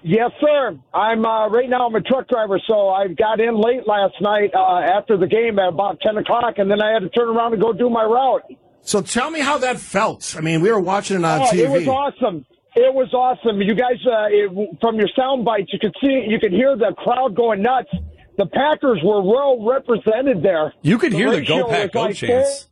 Yes, 0.03 0.31
sir. 0.39 0.79
I'm 0.93 1.25
uh, 1.25 1.49
right 1.49 1.69
now. 1.69 1.87
I'm 1.87 1.95
a 1.95 2.01
truck 2.01 2.29
driver, 2.29 2.59
so 2.67 2.89
I 2.89 3.07
got 3.09 3.39
in 3.39 3.55
late 3.55 3.85
last 3.87 4.15
night 4.21 4.51
uh, 4.55 4.79
after 4.79 5.17
the 5.17 5.27
game 5.27 5.59
at 5.59 5.67
about 5.67 5.99
ten 6.01 6.17
o'clock, 6.17 6.55
and 6.57 6.71
then 6.71 6.81
I 6.81 6.93
had 6.93 6.99
to 6.99 7.09
turn 7.09 7.27
around 7.27 7.53
and 7.53 7.61
go 7.61 7.73
do 7.73 7.89
my 7.89 8.03
route. 8.03 8.43
So 8.83 9.01
tell 9.01 9.29
me 9.29 9.41
how 9.41 9.57
that 9.59 9.79
felt. 9.79 10.35
I 10.37 10.41
mean, 10.41 10.61
we 10.61 10.71
were 10.71 10.79
watching 10.79 11.17
it 11.17 11.25
on 11.25 11.41
oh, 11.41 11.45
TV. 11.45 11.59
It 11.59 11.69
was 11.69 11.87
awesome. 11.87 12.45
It 12.75 12.93
was 12.93 13.13
awesome. 13.13 13.61
You 13.61 13.75
guys, 13.75 13.99
uh, 14.05 14.27
it, 14.29 14.77
from 14.79 14.95
your 14.95 15.09
sound 15.15 15.43
bites, 15.43 15.71
you 15.73 15.79
could 15.79 15.95
see, 16.01 16.25
you 16.27 16.39
could 16.39 16.53
hear 16.53 16.77
the 16.77 16.93
crowd 16.97 17.35
going 17.35 17.61
nuts. 17.61 17.89
The 18.37 18.45
Packers 18.45 18.99
were 19.03 19.21
well 19.21 19.65
represented 19.67 20.41
there. 20.41 20.73
You 20.81 20.97
could 20.97 21.11
hear 21.11 21.31
the 21.31 21.45
Go 21.45 21.67
Pack 21.67 21.91
Go 21.91 22.03
like 22.03 22.15
chants. 22.15 22.67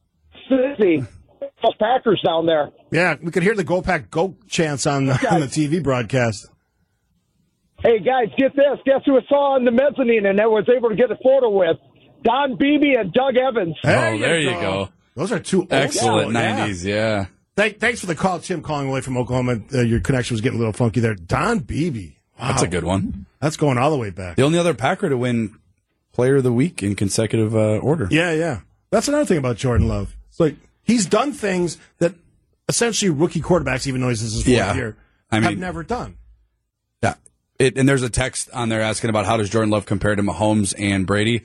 450. 0.47 1.11
Those 1.61 1.75
Packers 1.77 2.21
down 2.25 2.45
there. 2.45 2.71
Yeah, 2.91 3.15
we 3.21 3.31
could 3.31 3.43
hear 3.43 3.55
the 3.55 3.65
Go 3.65 3.81
Pack 3.81 4.09
Go 4.09 4.35
chants 4.47 4.87
on 4.87 5.07
the, 5.07 5.27
on 5.29 5.41
the 5.41 5.47
TV 5.47 5.83
broadcast. 5.83 6.47
Hey 7.81 7.99
guys, 7.99 8.27
get 8.37 8.55
this. 8.55 8.79
Guess 8.85 9.01
who 9.05 9.17
I 9.17 9.21
saw 9.29 9.55
on 9.55 9.63
the 9.63 9.71
mezzanine 9.71 10.25
and 10.25 10.39
I 10.39 10.47
was 10.47 10.67
able 10.75 10.89
to 10.89 10.95
get 10.95 11.11
a 11.11 11.17
photo 11.23 11.49
with? 11.49 11.77
Don 12.23 12.57
Beebe 12.57 12.95
and 12.97 13.13
Doug 13.13 13.37
Evans. 13.37 13.75
oh, 13.85 14.17
there 14.17 14.39
you 14.39 14.51
go. 14.51 14.89
Those 15.15 15.31
are 15.31 15.39
two 15.39 15.61
old 15.61 15.73
Excellent 15.73 16.31
school, 16.31 16.89
yeah. 16.89 17.25
90s, 17.59 17.63
yeah. 17.63 17.63
Thank, 17.69 17.79
thanks 17.79 17.99
for 18.01 18.05
the 18.07 18.15
call, 18.15 18.39
Tim, 18.39 18.61
calling 18.61 18.87
away 18.87 19.01
from 19.01 19.17
Oklahoma. 19.17 19.59
Uh, 19.73 19.81
your 19.81 19.99
connection 19.99 20.33
was 20.35 20.41
getting 20.41 20.57
a 20.57 20.59
little 20.59 20.73
funky 20.73 20.99
there. 20.99 21.15
Don 21.15 21.59
Beebe. 21.59 22.11
Wow. 22.39 22.47
That's 22.49 22.61
a 22.63 22.67
good 22.67 22.83
one. 22.83 23.25
That's 23.41 23.57
going 23.57 23.77
all 23.77 23.91
the 23.91 23.97
way 23.97 24.09
back. 24.09 24.35
The 24.37 24.43
only 24.43 24.57
other 24.59 24.73
Packer 24.73 25.09
to 25.09 25.17
win 25.17 25.57
Player 26.13 26.37
of 26.37 26.43
the 26.43 26.53
Week 26.53 26.81
in 26.83 26.95
consecutive 26.95 27.55
uh, 27.55 27.77
order. 27.77 28.07
Yeah, 28.09 28.31
yeah. 28.31 28.61
That's 28.91 29.07
another 29.07 29.25
thing 29.25 29.37
about 29.37 29.57
Jordan 29.57 29.87
Love. 29.87 30.15
It's 30.29 30.39
like 30.39 30.55
he's 30.83 31.05
done 31.05 31.31
things 31.33 31.77
that 31.99 32.13
essentially 32.67 33.09
rookie 33.11 33.41
quarterbacks, 33.41 33.87
even 33.87 34.01
though 34.01 34.07
this 34.07 34.21
is 34.21 34.33
his 34.33 34.43
fourth 34.43 34.55
Yeah. 34.55 34.73
year, 34.75 34.97
I 35.31 35.39
have 35.41 35.57
never 35.57 35.83
done. 35.83 36.17
Yeah. 37.03 37.15
It, 37.59 37.77
and 37.77 37.87
there's 37.87 38.03
a 38.03 38.09
text 38.09 38.49
on 38.53 38.69
there 38.69 38.81
asking 38.81 39.09
about 39.09 39.25
how 39.25 39.37
does 39.37 39.49
Jordan 39.49 39.69
Love 39.69 39.85
compare 39.85 40.15
to 40.15 40.23
Mahomes 40.23 40.73
and 40.77 41.05
Brady? 41.05 41.43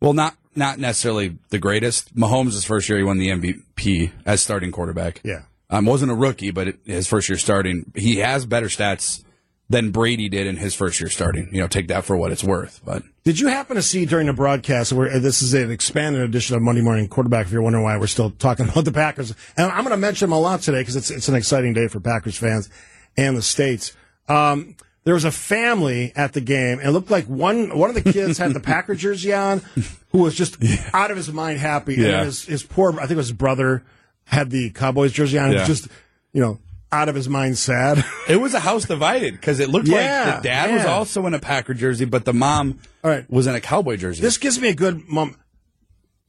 Well, 0.00 0.12
not 0.12 0.36
not 0.54 0.78
necessarily 0.78 1.36
the 1.50 1.58
greatest. 1.58 2.14
Mahomes' 2.16 2.64
first 2.64 2.88
year 2.88 2.98
he 2.98 3.04
won 3.04 3.18
the 3.18 3.28
MVP 3.28 4.10
as 4.24 4.40
starting 4.42 4.70
quarterback. 4.72 5.20
Yeah. 5.24 5.42
Um, 5.68 5.84
wasn't 5.84 6.12
a 6.12 6.14
rookie, 6.14 6.50
but 6.52 6.68
it, 6.68 6.78
his 6.84 7.08
first 7.08 7.28
year 7.28 7.38
starting, 7.38 7.90
he 7.94 8.16
has 8.16 8.46
better 8.46 8.66
stats 8.66 9.24
than 9.68 9.90
Brady 9.90 10.28
did 10.28 10.46
in 10.46 10.56
his 10.56 10.74
first 10.74 11.00
year 11.00 11.10
starting. 11.10 11.48
You 11.52 11.60
know, 11.60 11.66
take 11.66 11.88
that 11.88 12.04
for 12.04 12.16
what 12.16 12.30
it's 12.30 12.44
worth. 12.44 12.80
But 12.84 13.02
Did 13.24 13.40
you 13.40 13.48
happen 13.48 13.74
to 13.74 13.82
see 13.82 14.06
during 14.06 14.28
the 14.28 14.32
broadcast 14.32 14.92
where 14.92 15.18
this 15.18 15.42
is 15.42 15.54
an 15.54 15.72
expanded 15.72 16.22
edition 16.22 16.54
of 16.54 16.62
Monday 16.62 16.82
Morning 16.82 17.08
Quarterback? 17.08 17.46
If 17.46 17.52
you're 17.52 17.62
wondering 17.62 17.84
why 17.84 17.96
we're 17.98 18.06
still 18.06 18.30
talking 18.30 18.68
about 18.70 18.84
the 18.84 18.92
Packers, 18.92 19.34
and 19.56 19.70
I'm 19.70 19.82
going 19.82 19.90
to 19.90 19.96
mention 19.96 20.30
them 20.30 20.38
a 20.38 20.40
lot 20.40 20.60
today 20.60 20.82
because 20.82 20.94
it's 20.94 21.10
it's 21.10 21.28
an 21.28 21.34
exciting 21.34 21.72
day 21.72 21.88
for 21.88 21.98
Packers 21.98 22.38
fans 22.38 22.70
and 23.16 23.36
the 23.36 23.42
states. 23.42 23.96
Um, 24.28 24.76
there 25.02 25.14
was 25.14 25.24
a 25.24 25.30
family 25.32 26.12
at 26.16 26.32
the 26.32 26.40
game, 26.40 26.78
and 26.78 26.88
it 26.88 26.92
looked 26.92 27.10
like 27.10 27.26
one 27.26 27.76
one 27.76 27.88
of 27.90 27.94
the 28.02 28.12
kids 28.12 28.38
had 28.38 28.54
the 28.54 28.60
Packer 28.72 28.94
jersey 28.94 29.32
on, 29.32 29.62
who 30.10 30.18
was 30.18 30.34
just 30.36 30.58
out 30.94 31.10
of 31.10 31.16
his 31.16 31.32
mind 31.32 31.58
happy. 31.58 31.96
Yeah. 31.96 32.18
And 32.18 32.26
his 32.26 32.44
his 32.44 32.62
poor, 32.62 32.92
I 32.92 33.02
think 33.02 33.12
it 33.12 33.16
was 33.16 33.28
his 33.28 33.36
brother, 33.36 33.84
had 34.26 34.50
the 34.50 34.70
Cowboys 34.70 35.12
jersey 35.12 35.38
on. 35.38 35.52
Yeah. 35.52 35.64
just 35.64 35.88
you 36.32 36.40
know 36.42 36.58
out 36.92 37.08
of 37.08 37.14
his 37.14 37.28
mind 37.28 37.58
sad. 37.58 38.04
it 38.28 38.36
was 38.36 38.54
a 38.54 38.60
house 38.60 38.84
divided 38.84 39.32
because 39.34 39.58
it 39.60 39.68
looked 39.68 39.88
Yeah, 39.88 40.24
like 40.26 40.42
the 40.42 40.48
dad 40.48 40.72
was 40.72 40.84
also 40.84 41.26
in 41.26 41.34
a 41.34 41.38
Packer 41.38 41.74
jersey, 41.74 42.04
but 42.04 42.24
the 42.24 42.32
mom 42.32 42.78
right. 43.02 43.28
was 43.30 43.46
in 43.46 43.54
a 43.54 43.60
Cowboy 43.60 43.96
jersey. 43.96 44.22
This 44.22 44.38
gives 44.38 44.60
me 44.60 44.68
a 44.68 44.74
good 44.74 45.08
mom. 45.08 45.36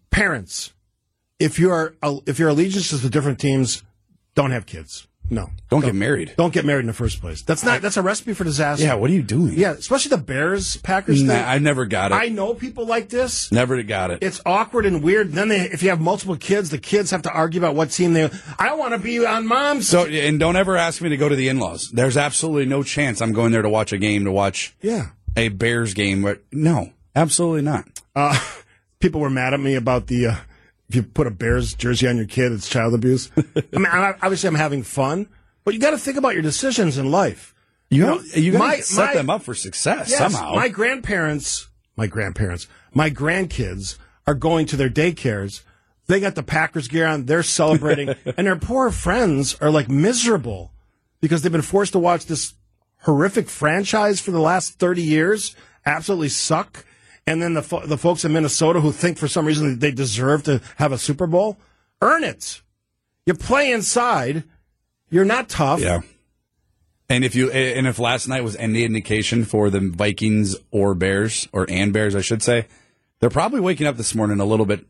Parents, 0.09 0.73
if 1.39 1.59
you 1.59 1.71
are 1.71 1.93
if 2.25 2.39
your 2.39 2.49
allegiance 2.49 2.91
is 2.91 3.01
to 3.01 3.09
different 3.09 3.39
teams, 3.39 3.83
don't 4.35 4.51
have 4.51 4.65
kids. 4.65 5.06
No, 5.29 5.49
Don't 5.69 5.81
get 5.83 5.93
married. 5.95 6.33
Don't 6.37 6.53
get 6.53 6.63
married 6.63 6.81
in 6.81 6.87
the 6.87 6.93
first 6.93 7.19
place. 7.19 7.41
That's 7.41 7.63
not. 7.63 7.81
That's 7.81 7.97
a 7.97 8.01
recipe 8.01 8.33
for 8.33 8.45
disaster. 8.45 8.85
Yeah, 8.85 8.93
what 8.95 9.09
are 9.09 9.13
you 9.13 9.21
doing? 9.21 9.53
Yeah, 9.55 9.71
especially 9.71 10.09
the 10.09 10.17
Bears 10.19 10.77
Packers 10.77 11.21
Nah, 11.21 11.33
thing. 11.33 11.43
I 11.43 11.57
never 11.57 11.85
got 11.85 12.11
it. 12.11 12.15
I 12.15 12.29
know 12.29 12.53
people 12.53 12.85
like 12.85 13.09
this. 13.09 13.51
never 13.51 13.81
got 13.83 14.11
it. 14.11 14.19
It's 14.21 14.39
awkward 14.45 14.85
and 14.85 15.03
weird. 15.03 15.33
Then 15.33 15.49
they, 15.49 15.61
if 15.61 15.83
you 15.83 15.89
have 15.89 15.99
multiple 15.99 16.37
kids, 16.37 16.69
the 16.69 16.77
kids 16.77 17.11
have 17.11 17.23
to 17.23 17.31
argue 17.31 17.59
about 17.59 17.75
what 17.75 17.91
team 17.91 18.13
they. 18.13 18.29
I 18.57 18.73
want 18.75 18.93
to 18.93 18.99
be 18.99 19.25
on 19.25 19.45
mom's. 19.45 19.89
So, 19.89 20.05
and 20.05 20.39
don't 20.39 20.55
ever 20.55 20.77
ask 20.77 21.01
me 21.01 21.09
to 21.09 21.17
go 21.17 21.27
to 21.27 21.35
the 21.35 21.49
in-laws. 21.49 21.91
There's 21.91 22.15
absolutely 22.15 22.65
no 22.65 22.83
chance 22.83 23.21
I'm 23.21 23.33
going 23.33 23.51
there 23.51 23.61
to 23.61 23.69
watch 23.69 23.91
a 23.91 23.97
game 23.97 24.23
to 24.25 24.31
watch 24.31 24.75
yeah. 24.81 25.07
a 25.35 25.49
Bears 25.49 25.93
game. 25.93 26.21
But 26.21 26.41
no, 26.53 26.93
absolutely 27.15 27.63
not. 27.63 27.85
Uh, 28.15 28.39
people 28.99 29.19
were 29.19 29.29
mad 29.29 29.53
at 29.53 29.59
me 29.59 29.75
about 29.75 30.07
the. 30.07 30.27
Uh, 30.27 30.35
if 30.89 30.95
you 30.95 31.03
put 31.03 31.27
a 31.27 31.31
Bears 31.31 31.73
jersey 31.73 32.07
on 32.07 32.17
your 32.17 32.25
kid, 32.25 32.51
it's 32.51 32.69
child 32.69 32.93
abuse. 32.93 33.29
I 33.37 33.77
mean, 33.77 33.85
obviously, 33.87 34.47
I'm 34.47 34.55
having 34.55 34.83
fun, 34.83 35.27
but 35.63 35.73
you 35.73 35.79
got 35.79 35.91
to 35.91 35.97
think 35.97 36.17
about 36.17 36.33
your 36.33 36.41
decisions 36.43 36.97
in 36.97 37.11
life. 37.11 37.53
You 37.89 38.05
know, 38.05 38.15
know, 38.15 38.21
you 38.35 38.51
got 38.53 38.59
my- 38.59 38.75
to 38.77 38.83
set 38.83 39.05
my- 39.07 39.13
them 39.13 39.29
up 39.29 39.43
for 39.43 39.53
success 39.53 40.09
Yes, 40.09 40.17
somehow. 40.19 40.55
My 40.55 40.67
grandparents, 40.69 41.67
my 41.95 42.07
grandparents, 42.07 42.67
my 42.93 43.09
grandkids 43.09 43.97
are 44.25 44.33
going 44.33 44.65
to 44.67 44.75
their 44.77 44.89
daycares. 44.89 45.61
They 46.07 46.19
got 46.21 46.35
the 46.35 46.43
Packers 46.43 46.87
gear 46.87 47.05
on. 47.05 47.25
They're 47.25 47.43
celebrating, 47.43 48.09
and 48.37 48.47
their 48.47 48.55
poor 48.57 48.91
friends 48.91 49.55
are 49.61 49.69
like 49.71 49.89
miserable 49.89 50.71
because 51.21 51.41
they've 51.41 51.51
been 51.51 51.61
forced 51.61 51.93
to 51.93 51.99
watch 51.99 52.25
this 52.27 52.53
horrific 53.01 53.49
franchise 53.49 54.19
for 54.21 54.31
the 54.31 54.39
last 54.39 54.79
thirty 54.79 55.01
years. 55.03 55.55
Absolutely 55.85 56.29
suck. 56.29 56.85
And 57.27 57.41
then 57.41 57.53
the 57.53 57.61
fo- 57.61 57.85
the 57.85 57.97
folks 57.97 58.23
in 58.25 58.31
Minnesota 58.33 58.79
who 58.81 58.91
think 58.91 59.17
for 59.17 59.27
some 59.27 59.45
reason 59.45 59.71
that 59.71 59.79
they 59.81 59.91
deserve 59.91 60.43
to 60.43 60.61
have 60.77 60.91
a 60.93 60.97
Super 60.97 61.27
Bowl, 61.27 61.57
earn 62.01 62.23
it. 62.23 62.61
You 63.25 63.33
play 63.33 63.71
inside. 63.71 64.43
You're 65.09 65.25
not 65.25 65.49
tough. 65.49 65.81
yeah. 65.81 65.99
And 67.09 67.23
if 67.23 67.35
you 67.35 67.51
and 67.51 67.85
if 67.87 67.99
last 67.99 68.27
night 68.27 68.43
was 68.43 68.55
any 68.57 68.83
indication 68.83 69.45
for 69.45 69.69
the 69.69 69.79
Vikings 69.79 70.55
or 70.71 70.93
Bears 70.93 71.47
or 71.53 71.65
and 71.69 71.93
Bears, 71.93 72.15
I 72.15 72.21
should 72.21 72.41
say, 72.43 72.67
they're 73.19 73.29
probably 73.29 73.59
waking 73.61 73.87
up 73.87 73.95
this 73.97 74.13
morning 74.13 74.39
a 74.41 74.45
little 74.45 74.65
bit, 74.65 74.85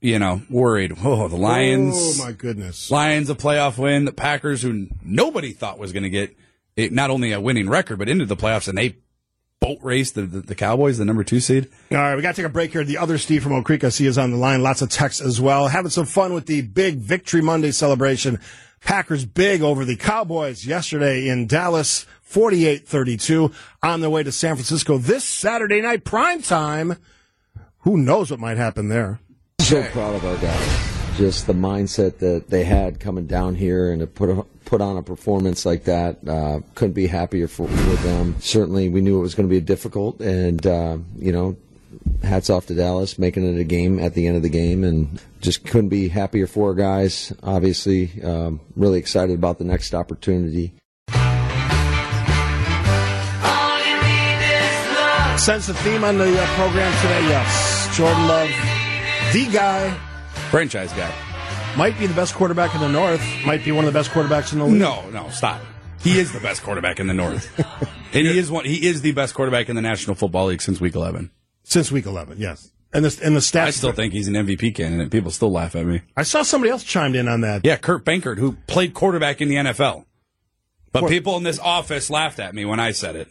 you 0.00 0.18
know, 0.20 0.42
worried. 0.48 0.92
Oh, 1.02 1.26
the 1.26 1.36
Lions. 1.36 1.96
Oh 2.20 2.24
my 2.24 2.32
goodness. 2.32 2.90
Lions 2.92 3.28
a 3.28 3.34
playoff 3.34 3.76
win. 3.76 4.04
The 4.04 4.12
Packers, 4.12 4.62
who 4.62 4.86
nobody 5.04 5.52
thought 5.52 5.78
was 5.80 5.92
going 5.92 6.04
to 6.04 6.10
get 6.10 6.36
it, 6.76 6.92
not 6.92 7.10
only 7.10 7.32
a 7.32 7.40
winning 7.40 7.68
record 7.68 7.98
but 7.98 8.08
into 8.08 8.24
the 8.24 8.36
playoffs, 8.36 8.68
and 8.68 8.78
they 8.78 8.96
boat 9.62 9.78
race 9.82 10.10
the, 10.10 10.22
the, 10.22 10.40
the 10.40 10.54
Cowboys, 10.54 10.98
the 10.98 11.04
number 11.04 11.22
two 11.22 11.40
seed. 11.40 11.68
All 11.92 11.98
right, 11.98 12.16
we 12.16 12.22
got 12.22 12.34
to 12.34 12.42
take 12.42 12.50
a 12.50 12.52
break 12.52 12.72
here. 12.72 12.82
The 12.82 12.98
other 12.98 13.16
Steve 13.16 13.42
from 13.44 13.52
Oak 13.52 13.64
Creek, 13.64 13.84
I 13.84 13.90
see, 13.90 14.06
is 14.06 14.18
on 14.18 14.32
the 14.32 14.36
line. 14.36 14.62
Lots 14.62 14.82
of 14.82 14.90
texts 14.90 15.20
as 15.20 15.40
well. 15.40 15.68
Having 15.68 15.90
some 15.90 16.06
fun 16.06 16.34
with 16.34 16.46
the 16.46 16.62
big 16.62 16.96
Victory 16.96 17.40
Monday 17.40 17.70
celebration. 17.70 18.40
Packers 18.84 19.24
big 19.24 19.62
over 19.62 19.84
the 19.84 19.96
Cowboys 19.96 20.66
yesterday 20.66 21.28
in 21.28 21.46
Dallas, 21.46 22.04
48-32. 22.28 23.54
On 23.84 24.00
their 24.00 24.10
way 24.10 24.24
to 24.24 24.32
San 24.32 24.56
Francisco 24.56 24.98
this 24.98 25.24
Saturday 25.24 25.80
night, 25.80 26.04
prime 26.04 26.42
time. 26.42 26.96
Who 27.80 27.96
knows 27.96 28.30
what 28.30 28.40
might 28.40 28.56
happen 28.56 28.88
there? 28.88 29.20
So 29.60 29.82
proud 29.90 30.16
of 30.16 30.24
our 30.24 30.36
guys. 30.38 31.16
Just 31.16 31.46
the 31.46 31.52
mindset 31.52 32.18
that 32.18 32.48
they 32.48 32.64
had 32.64 32.98
coming 32.98 33.26
down 33.26 33.54
here 33.54 33.92
and 33.92 34.00
to 34.00 34.06
put 34.08 34.30
a, 34.30 34.44
put 34.72 34.80
on 34.80 34.96
a 34.96 35.02
performance 35.02 35.66
like 35.66 35.84
that. 35.84 36.16
Uh, 36.26 36.60
couldn't 36.74 36.94
be 36.94 37.06
happier 37.06 37.46
for 37.46 37.64
with 37.64 38.02
them. 38.02 38.34
Certainly, 38.40 38.88
we 38.88 39.02
knew 39.02 39.18
it 39.18 39.20
was 39.20 39.34
going 39.34 39.46
to 39.46 39.54
be 39.54 39.60
difficult, 39.60 40.18
and 40.20 40.66
uh, 40.66 40.96
you 41.18 41.30
know, 41.30 41.58
hats 42.22 42.48
off 42.48 42.68
to 42.68 42.74
Dallas 42.74 43.18
making 43.18 43.44
it 43.44 43.60
a 43.60 43.64
game 43.64 43.98
at 43.98 44.14
the 44.14 44.26
end 44.26 44.38
of 44.38 44.42
the 44.42 44.48
game, 44.48 44.82
and 44.82 45.20
just 45.42 45.66
couldn't 45.66 45.90
be 45.90 46.08
happier 46.08 46.46
for 46.46 46.68
our 46.68 46.74
guys. 46.74 47.34
Obviously, 47.42 48.22
um, 48.22 48.62
really 48.74 48.98
excited 48.98 49.34
about 49.34 49.58
the 49.58 49.64
next 49.64 49.94
opportunity. 49.94 50.72
Sense 55.36 55.66
the 55.66 55.74
theme 55.84 56.02
on 56.02 56.16
the 56.16 56.32
uh, 56.32 56.46
program 56.54 56.90
today. 57.02 57.28
Yes, 57.28 57.94
Jordan 57.94 58.26
Love, 58.26 58.48
the 59.34 59.50
guy, 59.52 59.90
Franchise 60.50 60.94
guy. 60.94 61.31
Might 61.76 61.98
be 61.98 62.06
the 62.06 62.14
best 62.14 62.34
quarterback 62.34 62.74
in 62.74 62.80
the 62.80 62.88
North. 62.88 63.22
Might 63.46 63.64
be 63.64 63.72
one 63.72 63.86
of 63.86 63.92
the 63.92 63.98
best 63.98 64.10
quarterbacks 64.10 64.52
in 64.52 64.58
the 64.58 64.66
league. 64.66 64.78
No, 64.80 65.08
no, 65.10 65.30
stop. 65.30 65.60
He 66.00 66.18
is 66.18 66.32
the 66.32 66.40
best 66.40 66.62
quarterback 66.62 67.00
in 67.00 67.06
the 67.06 67.14
North, 67.14 67.48
and 68.12 68.26
he 68.26 68.38
is 68.38 68.50
one. 68.50 68.64
He 68.64 68.86
is 68.86 69.00
the 69.02 69.12
best 69.12 69.34
quarterback 69.34 69.68
in 69.68 69.76
the 69.76 69.82
National 69.82 70.14
Football 70.14 70.46
League 70.46 70.60
since 70.60 70.80
Week 70.80 70.94
11. 70.94 71.30
since 71.62 71.90
week 71.92 72.06
11. 72.06 72.38
Yes, 72.38 72.72
and 72.92 73.04
the 73.04 73.24
and 73.24 73.34
the 73.34 73.40
stats. 73.40 73.66
I 73.66 73.70
still 73.70 73.92
think 73.92 74.12
he's 74.12 74.28
an 74.28 74.34
MVP 74.34 74.74
candidate. 74.74 75.10
People 75.10 75.30
still 75.30 75.50
laugh 75.52 75.74
at 75.76 75.86
me. 75.86 76.02
I 76.16 76.24
saw 76.24 76.42
somebody 76.42 76.70
else 76.70 76.82
chimed 76.84 77.16
in 77.16 77.26
on 77.28 77.40
that. 77.42 77.64
Yeah, 77.64 77.76
Kurt 77.76 78.04
Benkert, 78.04 78.38
who 78.38 78.52
played 78.66 78.92
quarterback 78.94 79.40
in 79.40 79.48
the 79.48 79.54
NFL, 79.54 80.04
but 80.90 81.08
people 81.08 81.36
in 81.36 81.42
this 81.44 81.58
office 81.60 82.10
laughed 82.10 82.38
at 82.38 82.54
me 82.54 82.64
when 82.64 82.80
I 82.80 82.90
said 82.92 83.16
it. 83.16 83.28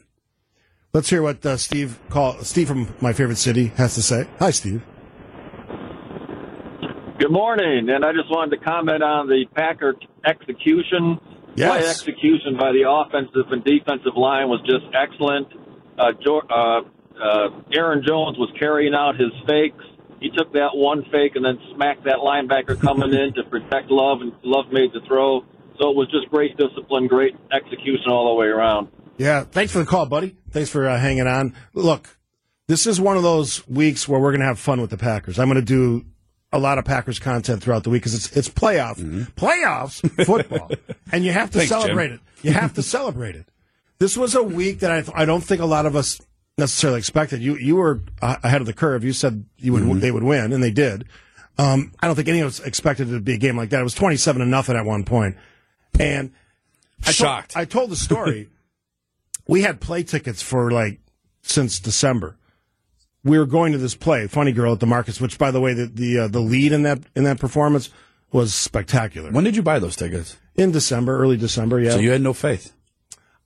Let's 0.94 1.10
hear 1.10 1.22
what 1.22 1.46
uh, 1.46 1.58
Steve 1.58 2.00
call 2.10 2.42
Steve 2.44 2.70
from 2.70 2.94
my 3.02 3.14
favorite 3.14 3.38
city 3.38 3.68
has 3.76 3.96
to 3.96 4.02
say. 4.02 4.28
Hi, 4.40 4.52
Steve. 4.52 4.82
Good 7.22 7.32
morning, 7.32 7.88
and 7.88 8.04
I 8.04 8.14
just 8.14 8.32
wanted 8.32 8.58
to 8.58 8.66
comment 8.66 9.04
on 9.04 9.28
the 9.28 9.46
Packer 9.54 9.94
execution. 10.26 11.22
Yes. 11.54 11.70
Play 11.70 11.88
execution 11.88 12.58
by 12.58 12.72
the 12.74 12.90
offensive 12.90 13.46
and 13.52 13.64
defensive 13.64 14.18
line 14.18 14.50
was 14.50 14.60
just 14.66 14.90
excellent. 14.98 15.46
Uh, 16.00 16.18
Jo- 16.18 16.42
uh, 16.50 16.82
uh, 17.22 17.62
Aaron 17.78 18.02
Jones 18.02 18.40
was 18.40 18.50
carrying 18.58 18.96
out 18.96 19.20
his 19.20 19.30
fakes. 19.46 19.86
He 20.20 20.32
took 20.36 20.52
that 20.54 20.74
one 20.74 21.04
fake 21.12 21.36
and 21.36 21.46
then 21.46 21.60
smacked 21.76 22.06
that 22.06 22.26
linebacker 22.26 22.82
coming 22.82 23.14
in 23.14 23.36
to 23.36 23.44
protect 23.52 23.92
Love, 23.92 24.22
and 24.22 24.34
Love 24.42 24.74
made 24.74 24.90
the 24.92 25.02
throw. 25.08 25.46
So 25.78 25.92
it 25.92 25.96
was 25.96 26.10
just 26.10 26.28
great 26.32 26.58
discipline, 26.58 27.06
great 27.06 27.36
execution 27.54 28.10
all 28.10 28.34
the 28.34 28.40
way 28.42 28.48
around. 28.48 28.88
Yeah, 29.20 29.44
thanks 29.44 29.72
for 29.72 29.78
the 29.78 29.86
call, 29.86 30.08
buddy. 30.08 30.38
Thanks 30.50 30.72
for 30.72 30.90
uh, 30.90 30.98
hanging 30.98 31.28
on. 31.28 31.54
Look, 31.76 32.18
this 32.68 32.88
is 32.88 33.00
one 33.00 33.16
of 33.16 33.22
those 33.22 33.68
weeks 33.68 34.08
where 34.10 34.20
we're 34.20 34.32
going 34.32 34.42
to 34.42 34.48
have 34.48 34.58
fun 34.58 34.82
with 34.82 34.90
the 34.90 34.98
Packers. 34.98 35.38
I'm 35.38 35.50
going 35.50 35.64
to 35.64 36.02
do 36.02 36.04
a 36.54 36.60
lot 36.60 36.78
of 36.78 36.86
Packers 36.86 37.20
content 37.20 37.64
throughout 37.64 37.84
the 37.84 37.90
week 37.90 38.02
because 38.04 38.14
it's 38.14 38.36
it's 38.36 38.50
playoff 38.50 38.98
playoffs 39.36 40.02
football, 40.26 40.72
and 41.12 41.24
you 41.24 41.32
have 41.32 41.50
to 41.52 41.60
Thanks, 41.60 41.70
celebrate 41.70 42.08
Jim. 42.10 42.16
it. 42.44 42.46
You 42.48 42.54
have 42.54 42.74
to 42.74 42.84
celebrate 42.98 43.36
it. 43.36 43.46
This 44.00 44.18
was 44.18 44.36
a 44.36 44.44
week 44.44 44.80
that 44.80 44.92
I 44.92 45.02
th- 45.02 45.14
I 45.16 45.26
don't 45.26 45.42
think 45.44 45.62
a 45.62 45.66
lot 45.66 45.86
of 45.86 45.96
us 45.96 46.20
necessarily 46.58 47.00
expected. 47.00 47.42
You 47.42 47.56
you 47.56 47.76
were 47.78 48.02
uh, 48.22 48.38
ahead 48.44 48.62
of 48.62 48.68
the 48.68 48.74
curve. 48.74 49.04
You 49.04 49.14
said 49.14 49.46
you 49.58 49.74
would 49.74 50.02
they 50.02 50.12
would 50.12 50.24
win, 50.24 50.52
and 50.54 50.62
they 50.64 50.72
did. 50.72 51.06
Um, 51.58 51.92
I 52.00 52.08
don't 52.08 52.16
think 52.16 52.28
any 52.28 52.40
of 52.40 52.48
us 52.48 52.60
expected 52.60 53.10
it 53.10 53.14
to 53.14 53.20
be 53.20 53.34
a 53.34 53.38
game 53.38 53.56
like 53.58 53.70
that. 53.70 53.82
It 53.82 53.84
was 53.84 53.94
27 53.94 54.40
to 54.40 54.46
nothing 54.46 54.76
at 54.76 54.86
one 54.86 55.04
point, 55.04 55.36
and 56.00 56.32
I 57.06 57.12
Shocked. 57.12 57.52
Told, 57.52 57.62
I 57.62 57.66
told 57.66 57.90
the 57.92 57.96
story. 57.96 58.50
we 59.48 59.62
had 59.62 59.80
play 59.82 60.04
tickets 60.04 60.42
for 60.42 60.72
like 60.72 61.00
since 61.42 61.80
December. 61.80 62.38
We 63.24 63.38
were 63.38 63.46
going 63.46 63.72
to 63.74 63.78
this 63.78 63.94
play, 63.96 64.26
Funny 64.28 64.52
Girl 64.52 64.74
at 64.74 64.80
the 64.80 64.88
Marcus, 64.88 65.22
which, 65.22 65.38
by 65.38 65.52
the 65.52 65.62
way, 65.62 65.74
the 65.74 65.86
the, 65.86 66.20
uh, 66.20 66.28
the 66.28 66.40
lead 66.40 66.72
in 66.72 66.84
that 66.84 67.00
in 67.16 67.24
that 67.26 67.40
performance 67.40 67.90
was 68.32 68.54
spectacular. 68.54 69.30
When 69.32 69.44
did 69.44 69.56
you 69.56 69.62
buy 69.62 69.78
those 69.80 69.96
tickets? 69.96 70.38
In 70.56 70.72
December, 70.72 71.18
early 71.18 71.38
December, 71.38 71.80
yeah. 71.80 71.92
So 71.92 72.00
you 72.00 72.12
had 72.12 72.22
no 72.22 72.34
faith. 72.34 72.74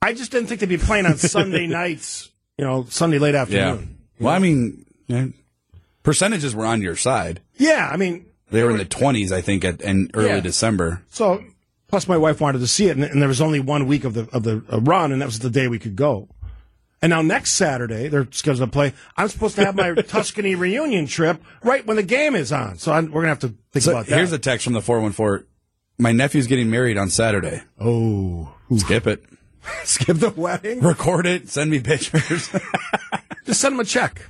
I 0.02 0.12
just 0.12 0.30
didn't 0.32 0.48
think 0.48 0.60
they'd 0.60 0.68
be 0.68 0.78
playing 0.78 1.06
on 1.06 1.16
Sunday 1.16 1.66
nights. 1.82 2.30
You 2.58 2.64
know, 2.64 2.86
Sunday 2.88 3.18
late 3.18 3.34
afternoon. 3.34 3.98
Yeah. 4.18 4.24
Well, 4.26 4.34
I 4.34 4.38
mean, 4.38 4.86
yeah, 5.08 5.26
percentages 6.02 6.54
were 6.54 6.64
on 6.64 6.80
your 6.80 6.96
side. 6.96 7.40
Yeah, 7.56 7.88
I 7.92 7.96
mean, 7.96 8.26
They 8.50 8.62
were 8.62 8.70
in 8.70 8.78
the 8.78 8.84
twenties, 8.86 9.30
I 9.32 9.40
think, 9.42 9.64
at 9.64 9.82
in 9.82 10.10
early 10.14 10.28
Yeah. 10.28 10.40
December. 10.40 11.02
So, 11.10 11.44
plus 11.88 12.08
my 12.08 12.16
wife 12.16 12.40
wanted 12.40 12.60
to 12.60 12.66
see 12.66 12.88
it, 12.88 12.96
and, 12.96 13.04
and 13.04 13.20
there 13.20 13.28
was 13.28 13.40
only 13.42 13.60
one 13.60 13.86
week 13.86 14.04
of 14.04 14.14
the 14.14 14.28
of 14.32 14.42
the 14.44 14.62
uh, 14.72 14.80
run, 14.80 15.12
and 15.12 15.20
that 15.20 15.26
was 15.26 15.40
the 15.40 15.50
day 15.50 15.68
we 15.68 15.78
could 15.78 15.96
go. 15.96 16.28
And 17.02 17.10
now 17.10 17.22
next 17.22 17.52
Saturday 17.52 18.08
they're 18.08 18.26
scheduled 18.30 18.68
to 18.68 18.72
play. 18.72 18.94
I'm 19.16 19.28
supposed 19.28 19.56
to 19.56 19.64
have 19.64 19.76
my 19.76 19.92
Tuscany 20.08 20.54
reunion 20.54 21.06
trip 21.06 21.42
right 21.62 21.84
when 21.86 21.96
the 21.96 22.02
game 22.02 22.34
is 22.34 22.52
on, 22.52 22.78
so 22.78 22.92
I'm, 22.92 23.10
we're 23.10 23.22
gonna 23.22 23.28
have 23.28 23.40
to 23.40 23.54
think 23.72 23.82
So 23.84 23.92
about 23.92 24.06
that. 24.06 24.16
here's 24.16 24.32
a 24.32 24.38
text 24.38 24.64
from 24.64 24.72
the 24.72 24.80
four 24.82 25.00
one 25.00 25.12
four. 25.12 25.44
My 25.98 26.12
nephew's 26.12 26.46
getting 26.46 26.70
married 26.70 26.98
on 26.98 27.08
Saturday. 27.10 27.62
Oh, 27.80 28.54
skip 28.76 29.06
it. 29.06 29.24
skip 29.84 30.16
the 30.18 30.30
wedding. 30.30 30.80
Record 30.80 31.26
it. 31.26 31.48
Send 31.48 31.70
me 31.70 31.80
pictures. 31.80 32.50
Just 33.46 33.60
send 33.60 33.74
him 33.74 33.80
a 33.80 33.84
check. 33.84 34.20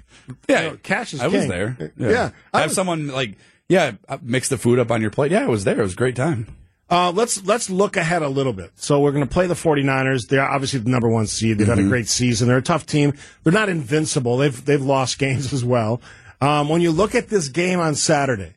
Yeah, 0.48 0.62
You 0.62 0.70
know, 0.70 0.76
cash 0.82 1.14
is 1.14 1.20
I 1.20 1.28
was 1.28 1.46
there. 1.46 1.92
Yeah, 1.96 2.30
I 2.52 2.60
have 2.60 2.70
was- 2.70 2.74
someone 2.76 3.08
like, 3.08 3.36
yeah, 3.68 3.92
uh, 4.08 4.18
mix 4.22 4.48
the 4.48 4.58
food 4.58 4.78
up 4.78 4.90
on 4.90 5.00
your 5.00 5.10
plate. 5.10 5.30
Yeah, 5.32 5.42
I 5.44 5.46
was 5.46 5.64
there. 5.64 5.78
It 5.78 5.82
was 5.82 5.94
a 5.94 5.96
great 5.96 6.16
time. 6.16 6.46
Uh, 6.88 7.10
let's 7.10 7.44
let's 7.44 7.68
look 7.68 7.96
ahead 7.96 8.22
a 8.22 8.28
little 8.28 8.52
bit. 8.52 8.70
So 8.76 9.00
we're 9.00 9.10
going 9.12 9.26
to 9.26 9.32
play 9.32 9.46
the 9.48 9.54
49ers. 9.54 10.28
They're 10.28 10.48
obviously 10.48 10.78
the 10.80 10.90
number 10.90 11.08
one 11.08 11.26
seed. 11.26 11.58
They've 11.58 11.66
had 11.66 11.78
a 11.80 11.82
Mhm. 11.82 11.88
great 11.88 12.08
season. 12.08 12.46
They're 12.46 12.58
a 12.58 12.62
tough 12.62 12.86
team. 12.86 13.12
They're 13.42 13.52
not 13.52 13.68
invincible. 13.68 14.36
They've 14.36 14.64
they've 14.64 14.82
lost 14.82 15.18
games 15.26 15.52
as 15.52 15.64
well. 15.64 16.00
Um, 16.40 16.68
when 16.68 16.80
you 16.82 16.92
look 16.92 17.14
at 17.16 17.28
this 17.28 17.48
game 17.48 17.80
on 17.80 17.94
Saturday, 17.96 18.52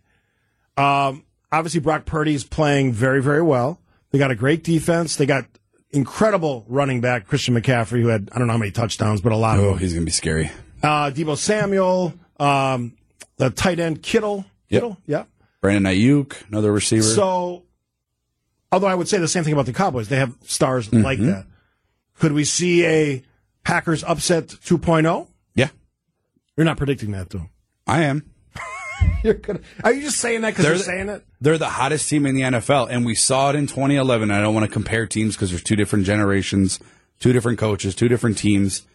um, 0.77 1.23
obviously 1.51 1.79
Brock 1.79 2.05
Purdy 2.05 2.35
is 2.35 2.43
playing 2.43 2.93
very 2.93 3.21
very 3.21 3.41
well. 3.41 3.79
They 4.11 4.19
got 4.19 4.31
a 4.31 4.35
great 4.35 4.63
defense. 4.63 5.15
They 5.15 5.25
got 5.25 5.45
incredible 5.91 6.65
running 6.67 7.01
back 7.01 7.25
Christian 7.27 7.55
McCaffrey, 7.55 8.01
who 8.01 8.07
had 8.09 8.29
I 8.33 8.37
don't 8.37 8.47
know 8.47 8.53
how 8.53 8.59
many 8.59 8.71
touchdowns, 8.71 9.21
but 9.21 9.31
a 9.31 9.37
lot 9.37 9.57
of 9.57 9.65
Oh, 9.65 9.73
he's 9.75 9.93
gonna 9.93 10.05
be 10.05 10.11
scary. 10.11 10.51
Uh, 10.83 11.09
Deebo 11.11 11.35
Samuel, 11.35 12.13
um, 12.39 12.93
the 13.37 13.49
tight 13.49 13.79
end 13.79 14.03
Kittle. 14.03 14.45
Yep. 14.69 14.81
Kittle, 14.81 14.97
yeah. 15.07 15.23
Brandon 15.61 15.91
Aiyuk, 15.91 16.35
another 16.49 16.71
receiver. 16.71 17.01
So, 17.03 17.63
although 18.71 18.87
I 18.87 18.95
would 18.95 19.07
say 19.07 19.17
the 19.17 19.27
same 19.27 19.43
thing 19.43 19.53
about 19.53 19.65
the 19.65 19.73
Cowboys, 19.73 20.09
they 20.09 20.17
have 20.17 20.35
stars 20.43 20.87
Mm-hmm. 20.89 21.03
like 21.03 21.19
that. 21.19 21.45
Could 22.19 22.33
we 22.33 22.43
see 22.43 22.85
a 22.85 23.23
Packers 23.63 24.03
upset 24.03 24.47
2.0? 24.47 25.27
Yeah. 25.55 25.69
You're 26.57 26.65
not 26.65 26.77
predicting 26.77 27.11
that, 27.11 27.29
though. 27.29 27.49
I 27.87 28.03
am. 28.03 28.29
You're 29.23 29.35
gonna, 29.35 29.59
are 29.83 29.93
you 29.93 30.01
just 30.01 30.17
saying 30.17 30.41
that 30.41 30.51
because 30.51 30.65
you're 30.65 30.73
the- 30.77 30.83
saying 30.83 31.09
it? 31.09 31.25
They're 31.41 31.57
the 31.57 31.69
hottest 31.69 32.09
team 32.09 32.25
in 32.25 32.35
the 32.35 32.41
NFL, 32.41 32.87
and 32.91 33.05
we 33.05 33.15
saw 33.15 33.49
it 33.51 33.55
in 33.55 33.65
2011. 33.67 34.29
I 34.29 34.41
don't 34.41 34.53
want 34.53 34.65
to 34.65 34.71
compare 34.71 35.05
teams 35.07 35.35
because 35.35 35.49
there's 35.51 35.63
two 35.63 35.77
different 35.77 36.05
generations, 36.05 36.79
two 37.19 37.31
different 37.31 37.59
coaches, 37.59 37.95
two 37.95 38.09
different 38.09 38.37
teams. 38.37 38.85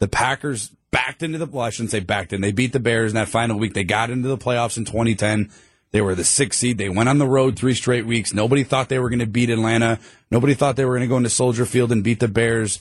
The 0.00 0.08
Packers 0.08 0.70
backed 0.90 1.22
into 1.22 1.38
the, 1.38 1.46
well, 1.46 1.64
I 1.64 1.70
shouldn't 1.70 1.92
say 1.92 2.00
backed 2.00 2.32
in. 2.32 2.40
They 2.40 2.50
beat 2.50 2.72
the 2.72 2.80
Bears 2.80 3.12
in 3.12 3.14
that 3.14 3.28
final 3.28 3.58
week. 3.58 3.74
They 3.74 3.84
got 3.84 4.10
into 4.10 4.28
the 4.28 4.38
playoffs 4.38 4.76
in 4.76 4.84
2010. 4.84 5.50
They 5.90 6.00
were 6.00 6.14
the 6.14 6.24
sixth 6.24 6.60
seed. 6.60 6.78
They 6.78 6.88
went 6.88 7.08
on 7.08 7.18
the 7.18 7.26
road 7.26 7.56
three 7.56 7.74
straight 7.74 8.06
weeks. 8.06 8.34
Nobody 8.34 8.62
thought 8.62 8.88
they 8.88 8.98
were 8.98 9.08
going 9.08 9.20
to 9.20 9.26
beat 9.26 9.50
Atlanta. 9.50 9.98
Nobody 10.30 10.54
thought 10.54 10.76
they 10.76 10.84
were 10.84 10.92
going 10.92 11.02
to 11.02 11.08
go 11.08 11.16
into 11.16 11.30
Soldier 11.30 11.64
Field 11.64 11.92
and 11.92 12.04
beat 12.04 12.20
the 12.20 12.28
Bears. 12.28 12.80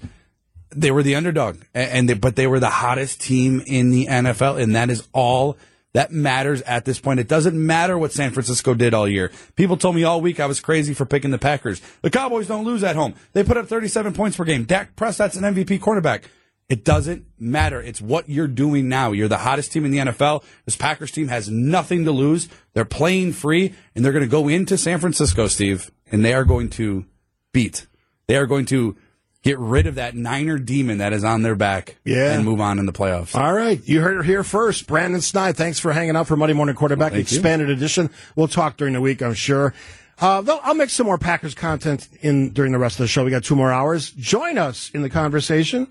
They 0.75 0.91
were 0.91 1.03
the 1.03 1.15
underdog, 1.15 1.61
and 1.73 2.09
they, 2.09 2.13
but 2.13 2.35
they 2.35 2.47
were 2.47 2.59
the 2.59 2.69
hottest 2.69 3.21
team 3.21 3.63
in 3.65 3.89
the 3.89 4.07
NFL, 4.07 4.61
and 4.61 4.75
that 4.75 4.89
is 4.89 5.07
all 5.13 5.57
that 5.93 6.11
matters 6.11 6.61
at 6.61 6.85
this 6.85 6.99
point. 6.99 7.19
It 7.19 7.27
doesn't 7.27 7.55
matter 7.55 7.97
what 7.97 8.11
San 8.11 8.31
Francisco 8.31 8.73
did 8.73 8.93
all 8.93 9.07
year. 9.07 9.31
People 9.55 9.77
told 9.77 9.95
me 9.95 10.03
all 10.03 10.21
week 10.21 10.39
I 10.39 10.45
was 10.45 10.59
crazy 10.59 10.93
for 10.93 11.05
picking 11.05 11.31
the 11.31 11.39
Packers. 11.39 11.81
The 12.01 12.11
Cowboys 12.11 12.47
don't 12.47 12.65
lose 12.65 12.83
at 12.83 12.95
home. 12.95 13.15
They 13.33 13.43
put 13.43 13.57
up 13.57 13.67
37 13.67 14.13
points 14.13 14.37
per 14.37 14.43
game. 14.43 14.65
Dak 14.65 14.95
Prescott's 14.95 15.37
an 15.37 15.43
MVP 15.55 15.81
quarterback. 15.81 16.29
It 16.69 16.83
doesn't 16.83 17.25
matter. 17.39 17.81
It's 17.81 18.01
what 18.01 18.27
you're 18.27 18.47
doing 18.47 18.89
now. 18.89 19.13
You're 19.13 19.29
the 19.29 19.37
hottest 19.37 19.71
team 19.71 19.85
in 19.85 19.91
the 19.91 19.99
NFL. 19.99 20.43
This 20.65 20.75
Packers 20.75 21.11
team 21.11 21.29
has 21.29 21.49
nothing 21.49 22.03
to 22.03 22.11
lose. 22.11 22.49
They're 22.73 22.83
playing 22.83 23.33
free, 23.33 23.73
and 23.95 24.03
they're 24.03 24.11
going 24.11 24.25
to 24.25 24.29
go 24.29 24.49
into 24.49 24.77
San 24.77 24.99
Francisco, 24.99 25.47
Steve, 25.47 25.91
and 26.11 26.25
they 26.25 26.33
are 26.33 26.43
going 26.43 26.69
to 26.71 27.05
beat. 27.53 27.87
They 28.27 28.35
are 28.35 28.45
going 28.45 28.65
to 28.65 28.97
get 29.43 29.57
rid 29.59 29.87
of 29.87 29.95
that 29.95 30.13
Niner 30.13 30.57
demon 30.57 30.97
that 30.97 31.13
is 31.13 31.23
on 31.23 31.41
their 31.41 31.55
back 31.55 31.95
Yeah. 32.03 32.33
and 32.33 32.43
move 32.43 32.59
on 32.59 32.79
in 32.79 32.85
the 32.85 32.91
playoffs. 32.91 33.33
All 33.33 33.53
right. 33.53 33.79
You 33.87 34.01
heard 34.01 34.19
it 34.19 34.25
here 34.25 34.43
first. 34.43 34.87
Brandon 34.87 35.21
Sneide, 35.21 35.55
thanks 35.55 35.79
for 35.79 35.93
hanging 35.93 36.17
out 36.17 36.27
for 36.27 36.35
Monday 36.35 36.53
Morning 36.53 36.75
Quarterback 36.75 37.13
you. 37.13 37.19
Expanded 37.19 37.69
Edition. 37.69 38.09
We'll 38.35 38.49
talk 38.49 38.75
during 38.75 38.93
the 38.93 38.99
week, 38.99 39.21
I'm 39.21 39.35
sure. 39.35 39.73
Uh, 40.19 40.41
though 40.41 40.59
I'll 40.63 40.73
make 40.73 40.89
some 40.89 41.05
more 41.05 41.17
Packers 41.17 41.55
content 41.55 42.09
in 42.21 42.49
during 42.49 42.73
the 42.73 42.77
rest 42.79 42.95
of 42.99 43.03
the 43.05 43.07
show. 43.07 43.23
We 43.23 43.31
got 43.31 43.45
two 43.45 43.55
more 43.55 43.71
hours. 43.71 44.11
Join 44.11 44.57
us 44.57 44.91
in 44.93 45.01
the 45.01 45.09
conversation 45.09 45.87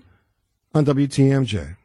on 0.73 0.85
WTMJ. 0.85 1.75